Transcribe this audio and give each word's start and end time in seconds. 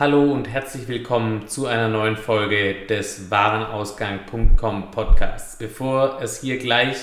Hallo 0.00 0.32
und 0.32 0.48
herzlich 0.48 0.88
willkommen 0.88 1.46
zu 1.46 1.66
einer 1.66 1.88
neuen 1.88 2.16
Folge 2.16 2.86
des 2.88 3.30
Warenausgang.com 3.30 4.90
Podcasts. 4.92 5.58
Bevor 5.58 6.22
es 6.22 6.40
hier 6.40 6.56
gleich 6.56 6.96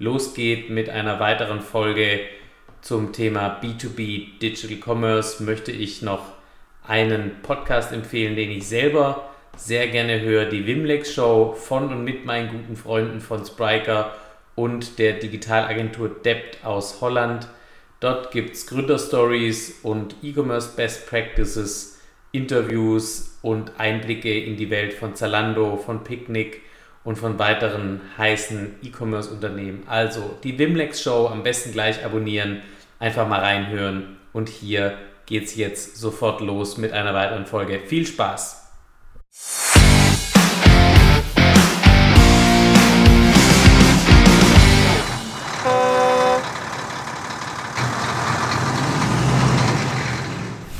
losgeht 0.00 0.68
mit 0.68 0.90
einer 0.90 1.20
weiteren 1.20 1.60
Folge 1.60 2.18
zum 2.80 3.12
Thema 3.12 3.60
B2B 3.62 4.40
Digital 4.40 4.78
Commerce, 4.84 5.44
möchte 5.44 5.70
ich 5.70 6.02
noch 6.02 6.24
einen 6.84 7.40
Podcast 7.42 7.92
empfehlen, 7.92 8.34
den 8.34 8.50
ich 8.50 8.66
selber 8.66 9.30
sehr 9.56 9.86
gerne 9.86 10.20
höre, 10.20 10.46
die 10.46 10.66
Wimlex 10.66 11.14
Show 11.14 11.52
von 11.52 11.92
und 11.92 12.02
mit 12.02 12.24
meinen 12.24 12.48
guten 12.50 12.74
Freunden 12.74 13.20
von 13.20 13.46
Spriker 13.46 14.12
und 14.56 14.98
der 14.98 15.12
Digitalagentur 15.12 16.08
Debt 16.08 16.58
aus 16.64 17.00
Holland. 17.00 17.46
Dort 18.00 18.32
gibt 18.32 18.56
es 18.56 18.66
Gründerstories 18.66 19.78
und 19.84 20.16
E-Commerce 20.24 20.74
Best 20.74 21.08
Practices, 21.08 21.99
Interviews 22.32 23.38
und 23.42 23.72
Einblicke 23.78 24.38
in 24.38 24.56
die 24.56 24.70
Welt 24.70 24.92
von 24.92 25.14
Zalando, 25.14 25.76
von 25.76 26.04
Picnic 26.04 26.62
und 27.04 27.16
von 27.16 27.38
weiteren 27.38 28.00
heißen 28.18 28.76
E-Commerce-Unternehmen. 28.82 29.82
Also 29.86 30.38
die 30.44 30.58
Wimlex 30.58 31.02
Show 31.02 31.28
am 31.28 31.42
besten 31.42 31.72
gleich 31.72 32.04
abonnieren, 32.04 32.62
einfach 32.98 33.26
mal 33.26 33.40
reinhören 33.40 34.16
und 34.32 34.48
hier 34.48 34.98
geht 35.26 35.44
es 35.44 35.56
jetzt 35.56 35.96
sofort 35.96 36.40
los 36.40 36.76
mit 36.76 36.92
einer 36.92 37.14
weiteren 37.14 37.46
Folge. 37.46 37.80
Viel 37.80 38.06
Spaß! 38.06 39.69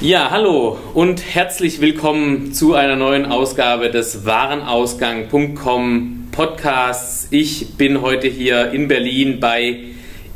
Ja, 0.02 0.30
hallo 0.30 0.78
und 0.94 1.22
herzlich 1.34 1.82
willkommen 1.82 2.54
zu 2.54 2.72
einer 2.72 2.96
neuen 2.96 3.26
Ausgabe 3.26 3.90
des 3.90 4.24
Warenausgang.com 4.24 6.28
Podcasts. 6.32 7.28
Ich 7.30 7.74
bin 7.74 8.00
heute 8.00 8.26
hier 8.26 8.70
in 8.70 8.88
Berlin 8.88 9.40
bei 9.40 9.80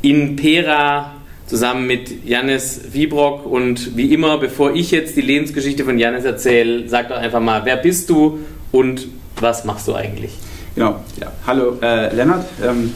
Impera 0.03 1.15
zusammen 1.47 1.87
mit 1.87 2.25
Janis 2.25 2.93
Wiebrock 2.93 3.47
und 3.47 3.97
wie 3.97 4.13
immer, 4.13 4.37
bevor 4.37 4.75
ich 4.75 4.91
jetzt 4.91 5.15
die 5.15 5.21
Lebensgeschichte 5.21 5.83
von 5.83 5.97
Janis 5.97 6.25
erzähle, 6.25 6.87
sag 6.87 7.09
doch 7.09 7.17
einfach 7.17 7.41
mal, 7.41 7.65
wer 7.65 7.77
bist 7.77 8.11
du 8.11 8.41
und 8.71 9.07
was 9.41 9.65
machst 9.65 9.87
du 9.87 9.95
eigentlich? 9.95 10.37
Genau, 10.75 11.03
ja. 11.19 11.31
Hallo 11.47 11.79
äh, 11.81 12.13
Lennart, 12.13 12.45
ähm, 12.63 12.93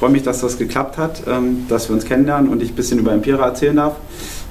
freue 0.00 0.10
mich, 0.10 0.24
dass 0.24 0.40
das 0.40 0.58
geklappt 0.58 0.98
hat, 0.98 1.22
ähm, 1.28 1.66
dass 1.68 1.88
wir 1.88 1.94
uns 1.94 2.04
kennenlernen 2.04 2.50
und 2.50 2.60
ich 2.60 2.70
ein 2.70 2.74
bisschen 2.74 2.98
über 2.98 3.12
Impera 3.12 3.46
erzählen 3.46 3.76
darf. 3.76 3.94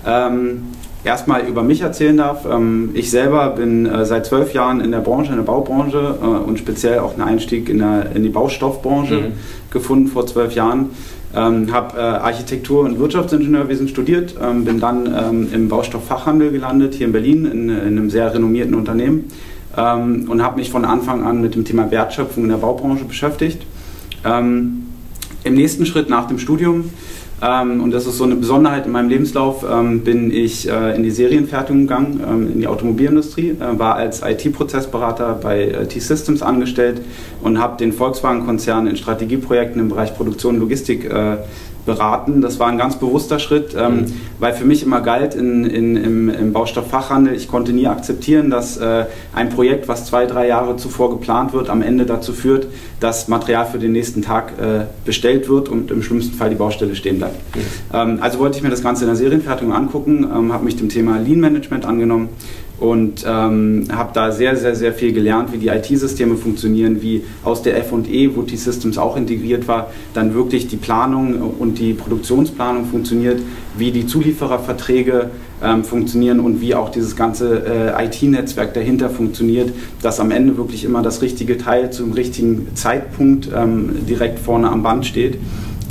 Ähm, 0.06 0.68
erstmal 1.08 1.48
über 1.48 1.64
mich 1.64 1.82
erzählen 1.82 2.18
darf. 2.18 2.46
Ähm, 2.46 2.92
ich 2.94 3.10
selber 3.10 3.50
bin 3.52 3.86
äh, 3.86 4.06
seit 4.06 4.26
zwölf 4.26 4.54
Jahren 4.54 4.82
in 4.82 4.92
der 4.92 5.00
Branche, 5.00 5.32
in 5.32 5.38
der 5.38 5.46
Baubranche 5.46 6.16
äh, 6.22 6.26
und 6.26 6.60
speziell 6.60 7.00
auch 7.00 7.14
einen 7.14 7.24
Einstieg 7.24 7.70
in, 7.70 7.80
der, 7.80 8.12
in 8.14 8.24
die 8.24 8.30
Baustoffbranche 8.30 9.16
mhm. 9.16 9.32
gefunden 9.72 10.08
vor 10.08 10.28
zwölf 10.28 10.54
Jahren. 10.54 10.92
Ähm, 11.36 11.74
habe 11.74 11.98
äh, 11.98 12.02
Architektur 12.02 12.86
und 12.86 13.00
Wirtschaftsingenieurwesen 13.00 13.88
studiert, 13.88 14.36
ähm, 14.42 14.64
bin 14.64 14.80
dann 14.80 15.06
ähm, 15.08 15.50
im 15.54 15.68
Baustofffachhandel 15.68 16.52
gelandet, 16.52 16.94
hier 16.94 17.08
in 17.08 17.12
Berlin, 17.12 17.46
in, 17.46 17.70
in 17.70 17.80
einem 17.80 18.10
sehr 18.10 18.34
renommierten 18.34 18.76
Unternehmen 18.76 19.26
ähm, 19.76 20.26
und 20.30 20.42
habe 20.42 20.58
mich 20.58 20.70
von 20.70 20.86
Anfang 20.86 21.24
an 21.24 21.42
mit 21.42 21.56
dem 21.56 21.66
Thema 21.66 21.92
Wertschöpfung 21.92 22.44
in 22.44 22.50
der 22.50 22.58
Baubranche 22.58 23.06
beschäftigt. 23.06 23.62
Ähm, 24.26 24.84
Im 25.44 25.54
nächsten 25.54 25.86
Schritt 25.86 26.10
nach 26.10 26.28
dem 26.28 26.40
Studium 26.40 26.92
ähm, 27.42 27.82
und 27.84 27.92
das 27.92 28.08
ist 28.08 28.18
so 28.18 28.24
eine 28.24 28.36
Besonderheit 28.36 28.86
in 28.88 28.92
meinem 28.92 29.10
Lebenslauf, 29.10 29.64
ähm, 29.70 30.02
bin 30.02 30.32
ich 30.32 30.68
äh, 30.68 30.96
in 30.96 31.04
die 31.04 31.12
Serienfertigung 31.12 31.82
gegangen, 31.82 32.24
ähm, 32.28 32.52
in 32.54 32.60
die 32.62 32.68
Automobilindustrie, 32.68 33.50
äh, 33.50 33.80
war 33.80 33.96
als 33.96 34.24
IT-Prozessberater 34.24 35.38
bei 35.42 35.66
äh, 35.66 35.88
T-Systems 35.88 36.42
angestellt 36.42 37.02
und 37.48 37.60
habe 37.60 37.78
den 37.78 37.94
Volkswagen-Konzern 37.94 38.88
in 38.88 38.98
Strategieprojekten 38.98 39.82
im 39.82 39.90
Bereich 39.90 40.16
Produktion 40.16 40.56
und 40.56 40.62
Logistik 40.62 41.06
äh, 41.06 41.38
beraten. 41.86 42.42
Das 42.42 42.60
war 42.60 42.68
ein 42.68 42.78
ganz 42.78 42.98
bewusster 42.98 43.40
Schritt, 43.40 43.74
ähm, 43.76 43.96
mhm. 43.96 44.06
weil 44.40 44.54
für 44.54 44.66
mich 44.66 44.84
immer 44.84 45.00
galt 45.02 45.34
in, 45.34 45.64
in, 45.64 45.96
im, 45.96 46.30
im 46.30 46.54
Baustofffachhandel, 46.54 47.34
ich 47.34 47.48
konnte 47.48 47.72
nie 47.72 47.88
akzeptieren, 47.88 48.50
dass 48.50 48.78
äh, 48.78 49.06
ein 49.34 49.50
Projekt, 49.50 49.88
was 49.88 50.06
zwei, 50.06 50.26
drei 50.26 50.48
Jahre 50.48 50.76
zuvor 50.76 51.10
geplant 51.10 51.54
wird, 51.54 51.70
am 51.70 51.82
Ende 51.82 52.06
dazu 52.06 52.34
führt, 52.34 52.68
dass 53.00 53.30
Material 53.30 53.66
für 53.66 53.80
den 53.80 53.94
nächsten 53.94 54.22
Tag 54.22 54.52
äh, 54.60 54.86
bestellt 55.06 55.48
wird 55.48 55.70
und 55.70 55.90
im 55.90 56.04
schlimmsten 56.04 56.36
Fall 56.36 56.50
die 56.50 56.56
Baustelle 56.56 56.96
stehen 56.96 57.18
bleibt. 57.18 57.38
Mhm. 57.56 57.62
Ähm, 57.94 58.18
also 58.22 58.40
wollte 58.40 58.58
ich 58.58 58.64
mir 58.64 58.70
das 58.70 58.84
Ganze 58.84 59.06
in 59.06 59.08
der 59.08 59.16
Serienfertigung 59.16 59.74
angucken, 59.74 60.28
ähm, 60.36 60.52
habe 60.52 60.66
mich 60.66 60.76
dem 60.76 60.90
Thema 60.90 61.18
Lean 61.18 61.40
Management 61.40 61.86
angenommen 61.86 62.30
und 62.80 63.26
ähm, 63.28 63.88
habe 63.92 64.12
da 64.14 64.32
sehr, 64.32 64.56
sehr, 64.56 64.76
sehr 64.76 64.94
viel 64.94 65.12
gelernt, 65.12 65.52
wie 65.52 65.58
die 65.58 65.68
IT-Systeme 65.68 66.36
funktionieren, 66.36 67.02
wie 67.02 67.24
aus 67.44 67.64
der 67.64 67.78
F&E, 67.78 68.30
wo 68.36 68.44
T-Systems 68.44 68.98
auch 68.98 69.18
integriert 69.18 69.68
war, 69.68 69.92
dann 70.14 70.34
wirklich 70.34 70.68
die 70.68 70.78
Planung 70.78 71.56
und 71.60 71.80
die 71.80 71.94
Produktionsplanung 71.94 72.86
funktioniert, 72.86 73.40
wie 73.78 73.92
die 73.92 74.06
Zuliefererverträge 74.06 75.32
ähm, 75.64 75.84
funktionieren 75.84 76.40
und 76.40 76.62
wie 76.62 76.76
auch 76.76 76.90
dieses 76.90 77.16
ganze 77.16 77.64
äh, 77.98 78.06
IT-Netzwerk 78.06 78.76
dahinter 78.76 79.10
funktioniert, 79.10 79.72
dass 80.04 80.20
am 80.20 80.30
Ende 80.30 80.58
wirklich 80.58 80.84
immer 80.84 81.02
das 81.02 81.24
richtige 81.24 81.58
Teil 81.58 81.92
zum 81.92 82.12
richtigen 82.12 82.68
Zeitpunkt 82.76 83.50
ähm, 83.56 84.06
direkt 84.08 84.38
vorne 84.38 84.70
am 84.70 84.84
Band 84.84 85.06
steht. 85.08 85.38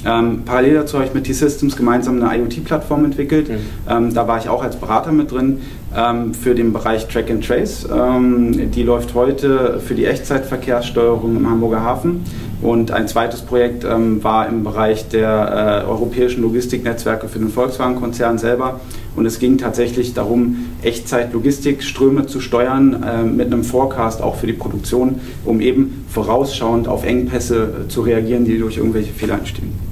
Ähm, 0.07 0.43
parallel 0.45 0.75
dazu 0.75 0.99
habe 0.99 1.07
ich 1.07 1.15
mit 1.15 1.25
T-Systems 1.25 1.77
gemeinsam 1.77 2.23
eine 2.23 2.39
IoT-Plattform 2.39 3.05
entwickelt. 3.05 3.49
Mhm. 3.49 3.55
Ähm, 3.89 4.15
da 4.15 4.29
war 4.29 4.39
ich 4.39 4.49
auch 4.49 4.63
als 4.63 4.77
Berater 4.77 5.11
mit 5.11 5.33
drin 5.33 5.61
ähm, 5.97 6.33
für 6.33 6.55
den 6.55 6.73
Bereich 6.73 7.09
Track 7.09 7.31
and 7.31 7.45
Trace. 7.45 7.89
Ähm, 7.93 8.71
die 8.71 8.83
läuft 8.83 9.15
heute 9.15 9.81
für 9.81 9.95
die 9.95 10.05
Echtzeitverkehrssteuerung 10.05 11.37
im 11.37 11.51
Hamburger 11.51 11.83
Hafen. 11.83 12.25
Und 12.63 12.91
ein 12.91 13.07
zweites 13.07 13.43
Projekt 13.43 13.85
ähm, 13.85 14.25
war 14.25 14.49
im 14.49 14.65
Bereich 14.65 15.09
der 15.09 15.85
äh, 15.85 15.89
europäischen 15.89 16.43
Logistiknetzwerke 16.43 17.29
für 17.29 17.39
den 17.39 17.51
Volkswagen-Konzern 17.51 18.39
selber. 18.39 18.81
Und 19.15 19.27
es 19.27 19.39
ging 19.39 19.59
tatsächlich 19.59 20.15
darum, 20.15 20.67
Echtzeit-Logistikströme 20.83 22.27
zu 22.27 22.41
steuern 22.41 23.03
äh, 23.03 23.23
mit 23.25 23.47
einem 23.47 23.65
Forecast 23.65 24.23
auch 24.23 24.37
für 24.37 24.47
die 24.47 24.53
Produktion, 24.55 25.21
um 25.45 25.61
eben 25.61 26.05
vorausschauend 26.09 26.89
auf 26.89 27.05
Engpässe 27.05 27.85
äh, 27.85 27.89
zu 27.89 28.03
reagieren, 28.03 28.45
die 28.45 28.59
durch 28.59 28.79
irgendwelche 28.79 29.13
Fehler 29.13 29.35
entstehen. 29.35 29.86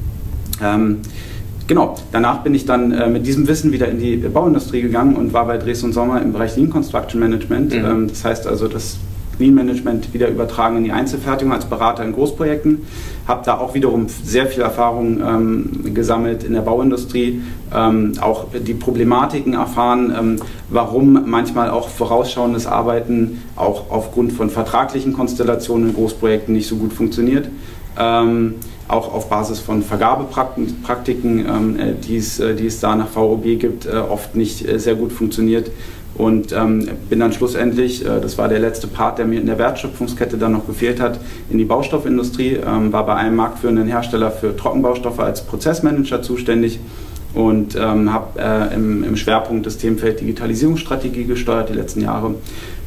Ähm, 0.64 0.98
genau, 1.66 1.96
danach 2.12 2.42
bin 2.42 2.54
ich 2.54 2.64
dann 2.64 2.92
äh, 2.92 3.08
mit 3.08 3.26
diesem 3.26 3.46
Wissen 3.46 3.72
wieder 3.72 3.88
in 3.88 3.98
die 3.98 4.16
Bauindustrie 4.16 4.82
gegangen 4.82 5.16
und 5.16 5.32
war 5.32 5.46
bei 5.46 5.58
Dresden 5.58 5.92
Sommer 5.92 6.22
im 6.22 6.32
Bereich 6.32 6.56
Lean 6.56 6.70
Construction 6.70 7.20
Management. 7.20 7.72
Mhm. 7.74 7.84
Ähm, 7.84 8.08
das 8.08 8.24
heißt 8.24 8.46
also, 8.46 8.68
das 8.68 8.98
Lean 9.38 9.54
Management 9.54 10.12
wieder 10.14 10.28
übertragen 10.28 10.76
in 10.76 10.84
die 10.84 10.92
Einzelfertigung 10.92 11.52
als 11.52 11.64
Berater 11.64 12.04
in 12.04 12.12
Großprojekten. 12.12 12.82
Habe 13.26 13.42
da 13.44 13.58
auch 13.58 13.74
wiederum 13.74 14.06
sehr 14.08 14.46
viel 14.46 14.62
Erfahrung 14.62 15.20
ähm, 15.20 15.94
gesammelt 15.94 16.44
in 16.44 16.52
der 16.52 16.60
Bauindustrie, 16.60 17.42
ähm, 17.74 18.12
auch 18.20 18.46
die 18.54 18.74
Problematiken 18.74 19.54
erfahren, 19.54 20.14
ähm, 20.16 20.36
warum 20.70 21.28
manchmal 21.28 21.70
auch 21.70 21.88
vorausschauendes 21.88 22.66
Arbeiten 22.66 23.42
auch 23.56 23.90
aufgrund 23.90 24.32
von 24.32 24.50
vertraglichen 24.50 25.12
Konstellationen 25.12 25.90
in 25.90 25.94
Großprojekten 25.94 26.54
nicht 26.54 26.68
so 26.68 26.76
gut 26.76 26.92
funktioniert. 26.92 27.48
Auch 28.86 29.12
auf 29.12 29.30
Basis 29.30 29.60
von 29.60 29.82
Vergabepraktiken, 29.82 31.46
ähm, 31.46 31.78
äh, 31.78 31.94
die, 31.94 32.18
es, 32.18 32.38
äh, 32.38 32.54
die 32.54 32.66
es 32.66 32.80
da 32.80 32.94
nach 32.94 33.08
VOB 33.08 33.58
gibt, 33.58 33.86
äh, 33.86 33.96
oft 33.96 34.34
nicht 34.34 34.68
äh, 34.68 34.78
sehr 34.78 34.94
gut 34.94 35.12
funktioniert. 35.12 35.70
Und 36.16 36.52
ähm, 36.52 36.88
bin 37.08 37.18
dann 37.18 37.32
schlussendlich, 37.32 38.04
äh, 38.04 38.20
das 38.20 38.38
war 38.38 38.48
der 38.48 38.60
letzte 38.60 38.86
Part, 38.86 39.18
der 39.18 39.24
mir 39.24 39.40
in 39.40 39.46
der 39.46 39.58
Wertschöpfungskette 39.58 40.36
dann 40.36 40.52
noch 40.52 40.66
gefehlt 40.66 41.00
hat, 41.00 41.18
in 41.50 41.58
die 41.58 41.64
Baustoffindustrie, 41.64 42.58
ähm, 42.64 42.92
war 42.92 43.06
bei 43.06 43.14
einem 43.14 43.36
marktführenden 43.36 43.88
Hersteller 43.88 44.30
für 44.30 44.56
Trockenbaustoffe 44.56 45.18
als 45.18 45.42
Prozessmanager 45.42 46.22
zuständig 46.22 46.78
und 47.32 47.74
ähm, 47.74 48.12
habe 48.12 48.70
im, 48.72 49.02
im, 49.02 49.16
Schwerpunkt 49.16 49.66
das 49.66 49.76
Themenfeld 49.76 50.20
Digitalisierungsstrategie 50.20 51.24
gesteuert 51.24 51.68
die 51.68 51.72
letzten 51.72 52.02
Jahre. 52.02 52.36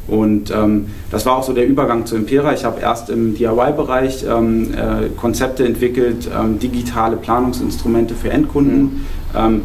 Und 0.08 0.50
ähm, 0.50 0.86
das 1.10 1.26
war 1.26 1.36
auch 1.36 1.42
so 1.42 1.52
der 1.52 1.66
Übergang 1.66 2.06
zu 2.06 2.16
Impera. 2.16 2.54
Ich 2.54 2.64
habe 2.64 2.80
erst 2.80 3.10
im 3.10 3.34
DIY-Bereich 3.34 4.24
ähm, 4.24 4.72
äh, 4.72 5.08
Konzepte 5.16 5.66
entwickelt, 5.66 6.28
ähm, 6.34 6.58
digitale 6.58 7.16
Planungsinstrumente 7.16 8.14
für 8.14 8.30
Endkunden. 8.30 8.82
Mhm 8.82 9.06
ähm, 9.34 9.62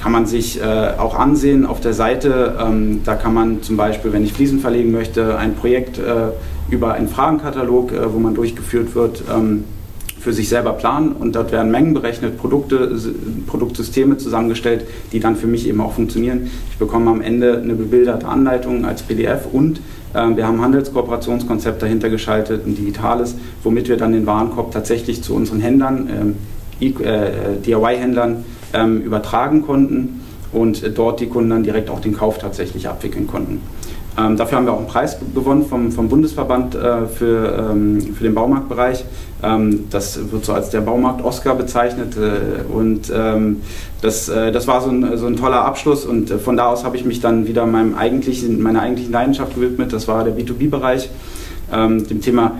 kann 0.00 0.12
man 0.12 0.26
sich 0.26 0.60
äh, 0.60 0.94
auch 0.98 1.14
ansehen 1.14 1.64
auf 1.64 1.80
der 1.80 1.94
Seite. 1.94 2.58
Ähm, 2.60 3.02
da 3.04 3.14
kann 3.14 3.34
man 3.34 3.62
zum 3.62 3.76
Beispiel, 3.76 4.12
wenn 4.12 4.24
ich 4.24 4.32
Fliesen 4.32 4.58
verlegen 4.58 4.90
möchte, 4.90 5.38
ein 5.38 5.54
Projekt 5.54 5.98
äh, 5.98 6.30
über 6.70 6.94
einen 6.94 7.08
Fragenkatalog, 7.08 7.92
äh, 7.92 8.12
wo 8.12 8.18
man 8.18 8.34
durchgeführt 8.34 8.96
wird, 8.96 9.22
ähm, 9.32 9.64
für 10.22 10.32
sich 10.32 10.48
selber 10.48 10.72
planen 10.74 11.12
und 11.12 11.34
dort 11.34 11.50
werden 11.50 11.72
Mengen 11.72 11.94
berechnet, 11.94 12.38
Produkte, 12.38 12.96
Produktsysteme 13.48 14.18
zusammengestellt, 14.18 14.86
die 15.10 15.18
dann 15.18 15.34
für 15.34 15.48
mich 15.48 15.66
eben 15.66 15.80
auch 15.80 15.92
funktionieren. 15.92 16.48
Ich 16.70 16.78
bekomme 16.78 17.10
am 17.10 17.20
Ende 17.20 17.58
eine 17.58 17.74
bebilderte 17.74 18.28
Anleitung 18.28 18.84
als 18.84 19.02
PDF 19.02 19.46
und 19.50 19.80
äh, 20.14 20.36
wir 20.36 20.46
haben 20.46 20.60
Handelskooperationskonzept 20.60 21.82
dahinter 21.82 22.08
geschaltet, 22.08 22.64
ein 22.64 22.76
digitales, 22.76 23.34
womit 23.64 23.88
wir 23.88 23.96
dann 23.96 24.12
den 24.12 24.24
Warenkorb 24.24 24.70
tatsächlich 24.70 25.22
zu 25.22 25.34
unseren 25.34 25.58
Händlern, 25.58 26.08
ähm, 26.80 27.04
äh, 27.04 27.58
DIY-Händlern, 27.64 28.44
ähm, 28.74 29.00
übertragen 29.02 29.62
konnten 29.62 30.20
und 30.52 30.96
dort 30.96 31.18
die 31.18 31.26
Kunden 31.26 31.50
dann 31.50 31.64
direkt 31.64 31.90
auch 31.90 32.00
den 32.00 32.16
Kauf 32.16 32.38
tatsächlich 32.38 32.88
abwickeln 32.88 33.26
konnten. 33.26 33.60
Ähm, 34.18 34.36
dafür 34.36 34.58
haben 34.58 34.66
wir 34.66 34.74
auch 34.74 34.78
einen 34.78 34.88
Preis 34.88 35.16
gewonnen 35.34 35.64
vom, 35.64 35.90
vom 35.90 36.08
Bundesverband 36.08 36.74
äh, 36.74 37.06
für, 37.06 37.70
ähm, 37.70 38.14
für 38.14 38.24
den 38.24 38.34
Baumarktbereich. 38.34 39.04
Ähm, 39.42 39.86
das 39.90 40.30
wird 40.30 40.44
so 40.44 40.52
als 40.52 40.70
der 40.70 40.80
Baumarkt 40.80 41.24
Oscar 41.24 41.54
bezeichnet. 41.54 42.16
Äh, 42.16 42.72
und 42.72 43.12
ähm, 43.14 43.62
das, 44.00 44.28
äh, 44.28 44.52
das 44.52 44.66
war 44.66 44.80
so 44.80 44.90
ein, 44.90 45.16
so 45.16 45.26
ein 45.26 45.36
toller 45.36 45.64
Abschluss. 45.64 46.04
Und 46.04 46.30
äh, 46.30 46.38
von 46.38 46.56
da 46.56 46.66
aus 46.66 46.84
habe 46.84 46.96
ich 46.96 47.04
mich 47.04 47.20
dann 47.20 47.46
wieder 47.46 47.66
meinem 47.66 47.94
eigentlichen, 47.94 48.62
meiner 48.62 48.82
eigentlichen 48.82 49.12
Leidenschaft 49.12 49.54
gewidmet. 49.54 49.92
Das 49.92 50.06
war 50.08 50.24
der 50.24 50.36
B2B-Bereich, 50.36 51.10
ähm, 51.72 52.06
dem 52.06 52.20
Thema 52.20 52.58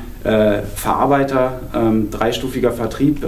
Verarbeiter, 0.77 1.63
dreistufiger 2.13 2.71
Vertrieb, 2.71 3.27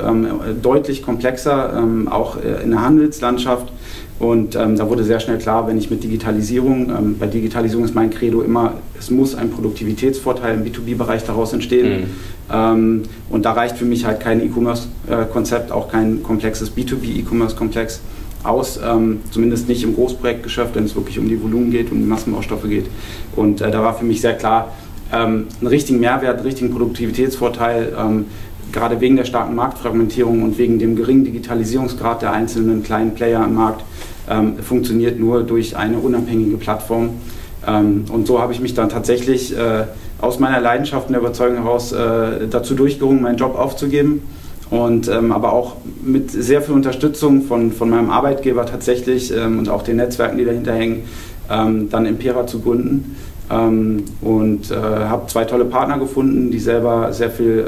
deutlich 0.62 1.02
komplexer, 1.02 1.82
auch 2.08 2.36
in 2.36 2.70
der 2.70 2.82
Handelslandschaft. 2.82 3.72
Und 4.18 4.54
ähm, 4.54 4.76
da 4.76 4.88
wurde 4.88 5.02
sehr 5.02 5.18
schnell 5.18 5.38
klar, 5.38 5.66
wenn 5.66 5.76
ich 5.76 5.90
mit 5.90 6.04
Digitalisierung, 6.04 6.88
ähm, 6.88 7.16
bei 7.18 7.26
Digitalisierung 7.26 7.84
ist 7.84 7.94
mein 7.94 8.10
Credo 8.10 8.42
immer, 8.42 8.74
es 8.98 9.10
muss 9.10 9.34
ein 9.34 9.50
Produktivitätsvorteil 9.50 10.54
im 10.54 10.64
B2B-Bereich 10.64 11.24
daraus 11.24 11.52
entstehen. 11.52 12.02
Mhm. 12.02 12.06
Ähm, 12.52 13.02
und 13.28 13.44
da 13.44 13.52
reicht 13.52 13.76
für 13.76 13.84
mich 13.84 14.04
halt 14.04 14.20
kein 14.20 14.40
E-Commerce-Konzept, 14.40 15.72
auch 15.72 15.90
kein 15.90 16.22
komplexes 16.22 16.70
B2B-E-Commerce-Komplex 16.76 18.00
aus, 18.44 18.78
ähm, 18.84 19.20
zumindest 19.30 19.68
nicht 19.68 19.82
im 19.82 19.94
Großprojektgeschäft, 19.94 20.76
wenn 20.76 20.84
es 20.84 20.94
wirklich 20.94 21.18
um 21.18 21.28
die 21.28 21.42
Volumen 21.42 21.70
geht, 21.70 21.90
um 21.90 21.98
die 21.98 22.06
Massenbaustoffe 22.06 22.68
geht. 22.68 22.86
Und 23.34 23.60
äh, 23.62 23.70
da 23.70 23.82
war 23.82 23.94
für 23.94 24.04
mich 24.04 24.20
sehr 24.20 24.34
klar, 24.34 24.72
ähm, 25.12 25.46
einen 25.60 25.68
richtigen 25.68 26.00
Mehrwert, 26.00 26.36
einen 26.36 26.46
richtigen 26.46 26.70
Produktivitätsvorteil 26.70 27.92
ähm, 27.98 28.26
gerade 28.74 29.00
wegen 29.00 29.16
der 29.16 29.24
starken 29.24 29.54
Marktfragmentierung 29.54 30.42
und 30.42 30.58
wegen 30.58 30.78
dem 30.78 30.96
geringen 30.96 31.24
Digitalisierungsgrad 31.24 32.20
der 32.20 32.32
einzelnen 32.32 32.82
kleinen 32.82 33.14
Player 33.14 33.40
am 33.40 33.54
Markt 33.54 33.84
ähm, 34.28 34.58
funktioniert 34.58 35.18
nur 35.18 35.44
durch 35.44 35.76
eine 35.76 35.98
unabhängige 35.98 36.56
Plattform. 36.56 37.10
Ähm, 37.66 38.04
und 38.12 38.26
so 38.26 38.40
habe 38.40 38.52
ich 38.52 38.60
mich 38.60 38.74
dann 38.74 38.88
tatsächlich 38.88 39.56
äh, 39.56 39.84
aus 40.20 40.40
meiner 40.40 40.60
Leidenschaft 40.60 41.06
und 41.06 41.12
der 41.12 41.20
Überzeugung 41.20 41.62
heraus 41.62 41.92
äh, 41.92 42.48
dazu 42.50 42.74
durchgerungen, 42.74 43.22
meinen 43.22 43.38
Job 43.38 43.56
aufzugeben. 43.56 44.22
Und 44.70 45.08
ähm, 45.08 45.30
aber 45.30 45.52
auch 45.52 45.76
mit 46.02 46.30
sehr 46.30 46.60
viel 46.60 46.74
Unterstützung 46.74 47.42
von, 47.42 47.70
von 47.70 47.90
meinem 47.90 48.10
Arbeitgeber 48.10 48.66
tatsächlich 48.66 49.32
ähm, 49.32 49.58
und 49.58 49.68
auch 49.68 49.82
den 49.82 49.96
Netzwerken, 49.96 50.36
die 50.36 50.44
dahinter 50.44 50.74
hängen, 50.74 51.04
ähm, 51.48 51.90
dann 51.90 52.06
Impera 52.06 52.46
zu 52.46 52.60
gründen. 52.60 53.14
Ähm, 53.50 54.04
und 54.20 54.70
äh, 54.70 54.74
habe 54.74 55.28
zwei 55.28 55.44
tolle 55.44 55.66
Partner 55.66 55.98
gefunden, 55.98 56.50
die 56.50 56.58
selber 56.58 57.12
sehr 57.12 57.30
viel 57.30 57.66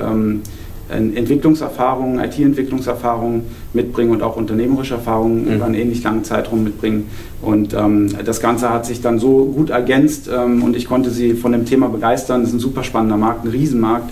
Entwicklungserfahrungen, 0.88 2.20
IT-Entwicklungserfahrungen 2.20 3.42
mitbringen 3.72 4.12
und 4.12 4.22
auch 4.22 4.36
unternehmerische 4.36 4.94
Erfahrungen 4.94 5.46
mhm. 5.46 5.54
über 5.54 5.64
einen 5.66 5.74
ähnlich 5.74 6.02
langen 6.02 6.24
Zeitraum 6.24 6.62
mitbringen. 6.62 7.08
Und 7.42 7.74
ähm, 7.74 8.10
das 8.24 8.40
Ganze 8.40 8.70
hat 8.70 8.86
sich 8.86 9.00
dann 9.00 9.18
so 9.18 9.46
gut 9.46 9.70
ergänzt 9.70 10.30
ähm, 10.32 10.62
und 10.62 10.76
ich 10.76 10.86
konnte 10.86 11.10
sie 11.10 11.34
von 11.34 11.52
dem 11.52 11.64
Thema 11.66 11.88
begeistern. 11.88 12.42
Es 12.42 12.48
ist 12.48 12.54
ein 12.54 12.60
super 12.60 12.84
spannender 12.84 13.16
Markt, 13.16 13.44
ein 13.44 13.50
Riesenmarkt 13.50 14.10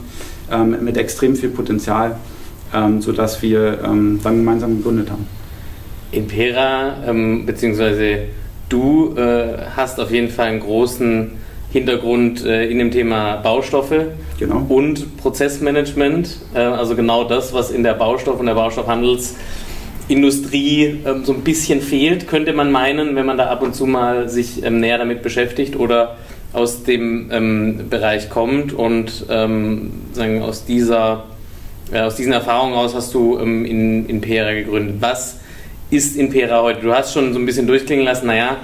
ähm, 0.51 0.77
mit 0.83 0.97
extrem 0.97 1.37
viel 1.37 1.51
Potenzial, 1.51 2.17
ähm, 2.75 3.01
sodass 3.01 3.41
wir 3.41 3.79
ähm, 3.85 4.21
dann 4.23 4.37
gemeinsam 4.39 4.79
gegründet 4.79 5.11
haben. 5.11 5.27
Impera, 6.11 6.97
ähm, 7.07 7.47
beziehungsweise 7.47 8.25
du 8.69 9.15
äh, 9.17 9.59
hast 9.77 10.01
auf 10.01 10.11
jeden 10.11 10.29
Fall 10.29 10.49
einen 10.49 10.61
großen 10.61 11.44
Hintergrund 11.75 12.47
äh, 12.47 12.71
in 12.71 12.79
dem 12.79 12.91
Thema 12.93 13.39
Baustoffe 13.39 14.13
genau. 14.39 14.65
und 14.69 15.17
Prozessmanagement. 15.17 16.39
Äh, 16.55 16.61
also 16.61 16.95
genau 16.95 17.25
das, 17.25 17.53
was 17.53 17.73
in 17.73 17.83
der 17.83 17.95
Baustoff- 17.95 18.39
und 18.39 18.47
der 18.47 18.55
Baustoffhandelsindustrie 18.55 21.01
ähm, 21.05 21.25
so 21.25 21.33
ein 21.33 21.41
bisschen 21.41 21.81
fehlt, 21.81 22.29
könnte 22.29 22.53
man 22.53 22.71
meinen, 22.71 23.17
wenn 23.17 23.27
man 23.27 23.37
da 23.37 23.47
ab 23.47 23.61
und 23.61 23.75
zu 23.75 23.87
mal 23.87 24.29
sich 24.29 24.63
ähm, 24.63 24.79
näher 24.79 24.99
damit 24.99 25.25
beschäftigt 25.25 25.75
oder 25.75 26.17
aus 26.53 26.85
dem 26.85 27.33
ähm, 27.33 27.89
Bereich 27.91 28.31
kommt 28.31 28.73
und 28.73 29.27
ähm, 29.29 29.95
sagen, 30.13 30.43
aus, 30.43 30.67
dieser, 30.67 31.25
äh, 31.91 32.03
aus 32.03 32.15
diesen 32.15 32.33
Erfahrungen 32.33 32.75
aus 32.75 32.95
hast 32.95 33.13
du 33.15 33.37
ähm, 33.41 33.65
in, 33.65 34.07
in 34.07 34.21
Pera 34.21 34.53
gegründet. 34.53 34.99
Was 35.01 35.41
ist 35.91 36.17
in 36.17 36.31
Pera 36.31 36.63
heute? 36.63 36.83
Du 36.83 36.95
hast 36.95 37.13
schon 37.13 37.33
so 37.33 37.41
ein 37.41 37.47
bisschen 37.47 37.67
durchklingen 37.67 38.05
lassen, 38.05 38.29
naja, 38.29 38.59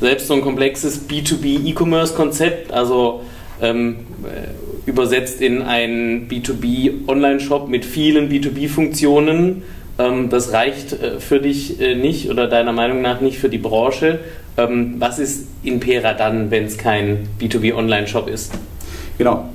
selbst 0.00 0.28
so 0.28 0.34
ein 0.34 0.42
komplexes 0.42 1.08
B2B-E-Commerce-Konzept, 1.08 2.72
also 2.72 3.22
ähm, 3.60 3.96
äh, 4.24 4.88
übersetzt 4.88 5.40
in 5.40 5.62
einen 5.62 6.28
B2B-Online-Shop 6.28 7.68
mit 7.68 7.84
vielen 7.84 8.30
B2B-Funktionen, 8.30 9.62
ähm, 9.98 10.28
das 10.28 10.52
reicht 10.52 10.92
äh, 10.92 11.20
für 11.20 11.40
dich 11.40 11.80
äh, 11.80 11.94
nicht 11.94 12.30
oder 12.30 12.46
deiner 12.48 12.72
Meinung 12.72 13.02
nach 13.02 13.20
nicht 13.20 13.38
für 13.38 13.48
die 13.48 13.58
Branche. 13.58 14.20
Ähm, 14.58 14.96
was 14.98 15.18
ist 15.18 15.48
Impera 15.62 16.12
dann, 16.12 16.50
wenn 16.50 16.64
es 16.64 16.76
kein 16.76 17.28
B2B-Online-Shop 17.40 18.28
ist? 18.28 18.52
Genau. 19.18 19.48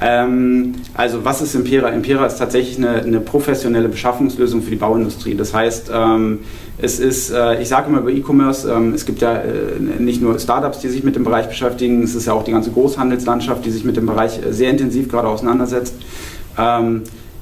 Ähm, 0.00 0.74
also 0.94 1.24
was 1.24 1.40
ist 1.40 1.54
Impera? 1.54 1.88
Impera 1.90 2.26
ist 2.26 2.36
tatsächlich 2.36 2.78
eine, 2.78 3.02
eine, 3.02 3.20
professionelle 3.20 3.88
Beschaffungslösung 3.88 4.62
für 4.62 4.70
die 4.70 4.76
Bauindustrie. 4.76 5.34
Das 5.34 5.54
heißt, 5.54 5.90
ähm, 5.92 6.40
es 6.78 6.98
ist, 6.98 7.30
äh, 7.30 7.62
ich 7.62 7.68
sage 7.68 7.88
immer 7.88 8.00
über 8.00 8.10
E-Commerce, 8.10 8.70
ähm, 8.70 8.92
es 8.94 9.06
gibt 9.06 9.22
ja 9.22 9.36
äh, 9.36 9.78
nicht 9.98 10.20
nur 10.20 10.38
Startups, 10.38 10.80
die 10.80 10.88
sich 10.88 11.04
mit 11.04 11.16
dem 11.16 11.24
Bereich 11.24 11.46
beschäftigen, 11.46 12.02
es 12.02 12.14
ist 12.14 12.26
ja 12.26 12.32
auch 12.32 12.44
die 12.44 12.52
ganze 12.52 12.70
Großhandelslandschaft, 12.70 13.64
die 13.64 13.70
sich 13.70 13.84
mit 13.84 13.96
dem 13.96 14.06
Bereich 14.06 14.44
äh, 14.44 14.52
sehr 14.52 14.70
intensiv 14.70 15.08
gerade 15.08 15.28
auseinandersetzt. 15.28 15.94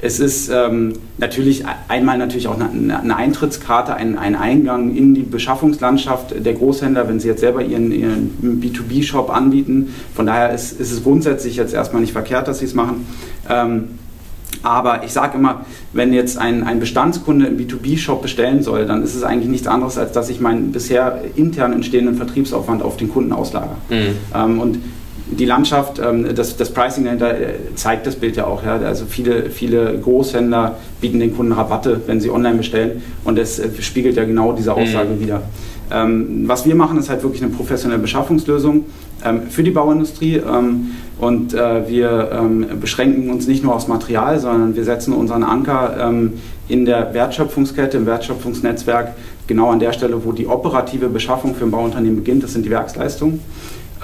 Es 0.05 0.19
ist 0.19 0.51
ähm, 0.53 0.95
natürlich 1.19 1.63
einmal 1.87 2.19
natürlich 2.19 2.49
auch 2.49 2.59
eine, 2.59 2.99
eine 2.99 3.17
Eintrittskarte, 3.17 3.95
ein, 3.95 4.19
ein, 4.19 4.35
Eingang 4.35 4.97
in 4.97 5.15
die 5.15 5.23
Beschaffungslandschaft 5.23 6.45
der 6.45 6.55
Großhändler, 6.55 7.09
wenn 7.09 7.21
sie 7.21 7.29
jetzt 7.29 7.39
selber 7.39 7.63
ihren, 7.63 7.93
ihren 7.93 8.61
B2B-Shop 8.61 9.31
anbieten. 9.31 9.95
Von 10.13 10.27
daher 10.27 10.53
ist, 10.53 10.81
ist, 10.81 10.91
es 10.91 11.05
grundsätzlich 11.05 11.55
jetzt 11.55 11.73
erstmal 11.73 12.03
nicht 12.03 12.13
verkehrt, 12.13 12.49
dass 12.49 12.59
sie 12.59 12.65
es 12.65 12.75
machen. 12.75 13.07
Ähm, 13.49 13.91
aber 14.65 15.05
ich 15.05 15.13
sage 15.13 15.39
immer, 15.39 15.65
wenn 15.93 16.13
jetzt 16.13 16.37
ein, 16.37 16.65
ein 16.65 16.81
Bestandskunde 16.81 17.47
im 17.47 17.57
B2B-Shop 17.57 18.23
bestellen 18.23 18.65
soll, 18.65 18.87
dann 18.87 19.05
ist 19.05 19.15
es 19.15 19.23
eigentlich 19.23 19.51
nichts 19.51 19.69
anderes, 19.69 19.99
als 19.99 20.11
dass 20.11 20.31
ich 20.31 20.41
meinen 20.41 20.73
bisher 20.73 21.23
intern 21.37 21.73
entstehenden 21.73 22.17
Vertriebsaufwand 22.17 22.83
auf 22.83 22.97
den 22.97 23.09
Kunden 23.09 23.33
auslager. 23.33 23.77
Mhm. 23.89 24.17
Ähm, 24.35 24.61
und 24.61 24.79
die 25.31 25.45
Landschaft, 25.45 25.99
ähm, 25.99 26.35
das, 26.35 26.57
das 26.57 26.71
Pricing 26.71 27.05
dahinter 27.05 27.39
äh, 27.39 27.55
zeigt 27.75 28.07
das 28.07 28.17
Bild 28.17 28.37
ja 28.37 28.47
auch. 28.47 28.65
Ja? 28.65 28.77
Also 28.77 29.07
viele, 29.07 29.51
viele 29.51 29.99
Großhändler 29.99 30.77
bieten 31.01 31.21
den 31.21 31.35
Kunden 31.37 31.53
Rabatte, 31.53 32.01
wenn 32.07 32.21
sie 32.21 32.31
online 32.31 32.57
bestellen 32.57 33.03
und 33.25 33.39
das 33.39 33.59
äh, 33.59 33.69
spiegelt 33.81 34.17
ja 34.17 34.25
genau 34.25 34.53
diese 34.53 34.75
Aussage 34.75 35.11
mhm. 35.11 35.21
wieder. 35.21 35.43
Ähm, 35.91 36.45
was 36.47 36.65
wir 36.65 36.75
machen, 36.75 36.99
ist 36.99 37.11
halt 37.11 37.23
wirklich 37.23 37.43
eine 37.43 37.53
professionelle 37.53 38.01
Beschaffungslösung 38.01 38.85
ähm, 39.25 39.43
für 39.51 39.63
die 39.63 39.71
Bauindustrie 39.71 40.37
ähm, 40.37 40.93
und 41.19 41.55
äh, 41.55 41.89
wir 41.89 42.31
ähm, 42.32 42.67
beschränken 42.81 43.31
uns 43.31 43.46
nicht 43.46 43.63
nur 43.63 43.75
aufs 43.75 43.89
Material, 43.89 44.39
sondern 44.39 44.75
wir 44.75 44.85
setzen 44.85 45.13
unseren 45.13 45.44
Anker 45.44 45.96
ähm, 46.01 46.35
in 46.69 46.85
der 46.85 47.13
Wertschöpfungskette, 47.13 47.99
im 47.99 48.06
Wertschöpfungsnetzwerk 48.06 49.15
genau 49.46 49.70
an 49.70 49.81
der 49.81 49.93
Stelle, 49.93 50.25
wo 50.25 50.32
die 50.32 50.46
operative 50.46 51.08
Beschaffung 51.08 51.55
für 51.55 51.65
ein 51.65 51.70
Bauunternehmen 51.70 52.17
beginnt, 52.17 52.43
das 52.43 52.55
sind 52.55 52.65
die 52.65 52.70
Werksleistungen. 52.70 53.41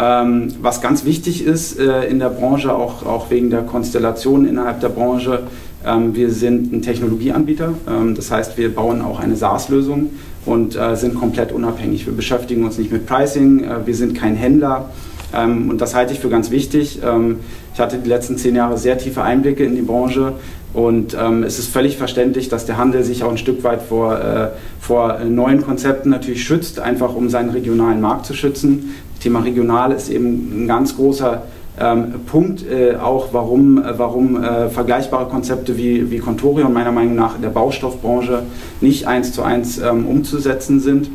Ähm, 0.01 0.55
was 0.63 0.81
ganz 0.81 1.05
wichtig 1.05 1.45
ist 1.45 1.79
äh, 1.79 2.05
in 2.05 2.21
der 2.21 2.29
Branche, 2.29 2.73
auch, 2.73 3.05
auch 3.05 3.31
wegen 3.31 3.51
der 3.51 3.63
Konstellation 3.63 4.47
innerhalb 4.47 4.81
der 4.81 4.91
Branche, 4.91 5.41
ähm, 5.85 6.15
wir 6.15 6.31
sind 6.31 6.73
ein 6.73 6.83
Technologieanbieter. 6.83 7.75
Ähm, 7.89 8.15
das 8.15 8.31
heißt, 8.31 8.57
wir 8.57 8.73
bauen 8.75 9.03
auch 9.03 9.19
eine 9.19 9.37
SaaS-Lösung 9.37 10.11
und 10.47 10.77
äh, 10.77 10.95
sind 10.95 11.15
komplett 11.15 11.53
unabhängig. 11.53 12.07
Wir 12.07 12.13
beschäftigen 12.13 12.65
uns 12.65 12.79
nicht 12.79 12.93
mit 12.93 13.07
Pricing, 13.07 13.65
äh, 13.65 13.87
wir 13.87 13.95
sind 13.95 14.15
kein 14.17 14.37
Händler. 14.37 14.91
Ähm, 15.35 15.69
und 15.69 15.81
das 15.81 15.95
halte 15.95 16.13
ich 16.13 16.21
für 16.21 16.29
ganz 16.29 16.51
wichtig. 16.51 17.01
Ähm, 17.05 17.41
ich 17.75 17.81
hatte 17.81 17.99
die 17.99 18.09
letzten 18.09 18.37
zehn 18.39 18.55
Jahre 18.55 18.79
sehr 18.79 18.99
tiefe 18.99 19.23
Einblicke 19.23 19.65
in 19.65 19.75
die 19.75 19.83
Branche 19.83 20.35
und 20.75 21.17
ähm, 21.19 21.45
es 21.45 21.59
ist 21.59 21.69
völlig 21.69 21.97
verständlich, 21.97 22.49
dass 22.49 22.67
der 22.67 22.77
Handel 22.77 23.03
sich 23.03 23.25
auch 23.25 23.31
ein 23.31 23.39
Stück 23.39 23.65
weit 23.65 23.83
vor, 23.83 24.19
äh, 24.21 24.49
vor 24.81 25.19
neuen 25.25 25.63
Konzepten 25.63 26.11
natürlich 26.11 26.45
schützt, 26.45 26.79
einfach 26.79 27.15
um 27.15 27.31
seinen 27.31 27.51
regionalen 27.51 28.01
Markt 28.01 28.27
zu 28.27 28.35
schützen. 28.35 28.95
Thema 29.29 29.41
regional 29.41 29.93
ist 29.93 30.09
eben 30.09 30.65
ein 30.65 30.67
ganz 30.67 30.97
großer 30.97 31.43
ähm, 31.79 32.15
Punkt, 32.25 32.65
äh, 32.67 32.97
auch 32.97 33.29
warum, 33.33 33.77
äh, 33.77 33.99
warum 33.99 34.43
äh, 34.43 34.71
vergleichbare 34.71 35.27
Konzepte 35.29 35.77
wie, 35.77 36.11
wie 36.11 36.19
Contorion 36.19 36.73
meiner 36.73 36.93
Meinung 36.93 37.15
nach 37.15 37.37
in 37.37 37.43
der 37.43 37.51
Baustoffbranche 37.51 38.45
nicht 38.81 39.07
eins 39.07 39.33
zu 39.35 39.43
eins 39.43 39.77
ähm, 39.77 40.07
umzusetzen 40.07 40.81
sind. 40.81 41.11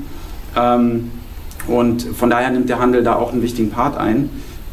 Ähm, 0.56 1.10
und 1.68 2.04
von 2.04 2.30
daher 2.30 2.52
nimmt 2.52 2.70
der 2.70 2.78
Handel 2.78 3.04
da 3.04 3.16
auch 3.16 3.34
einen 3.34 3.42
wichtigen 3.42 3.72
Part 3.72 3.98
ein. 3.98 4.30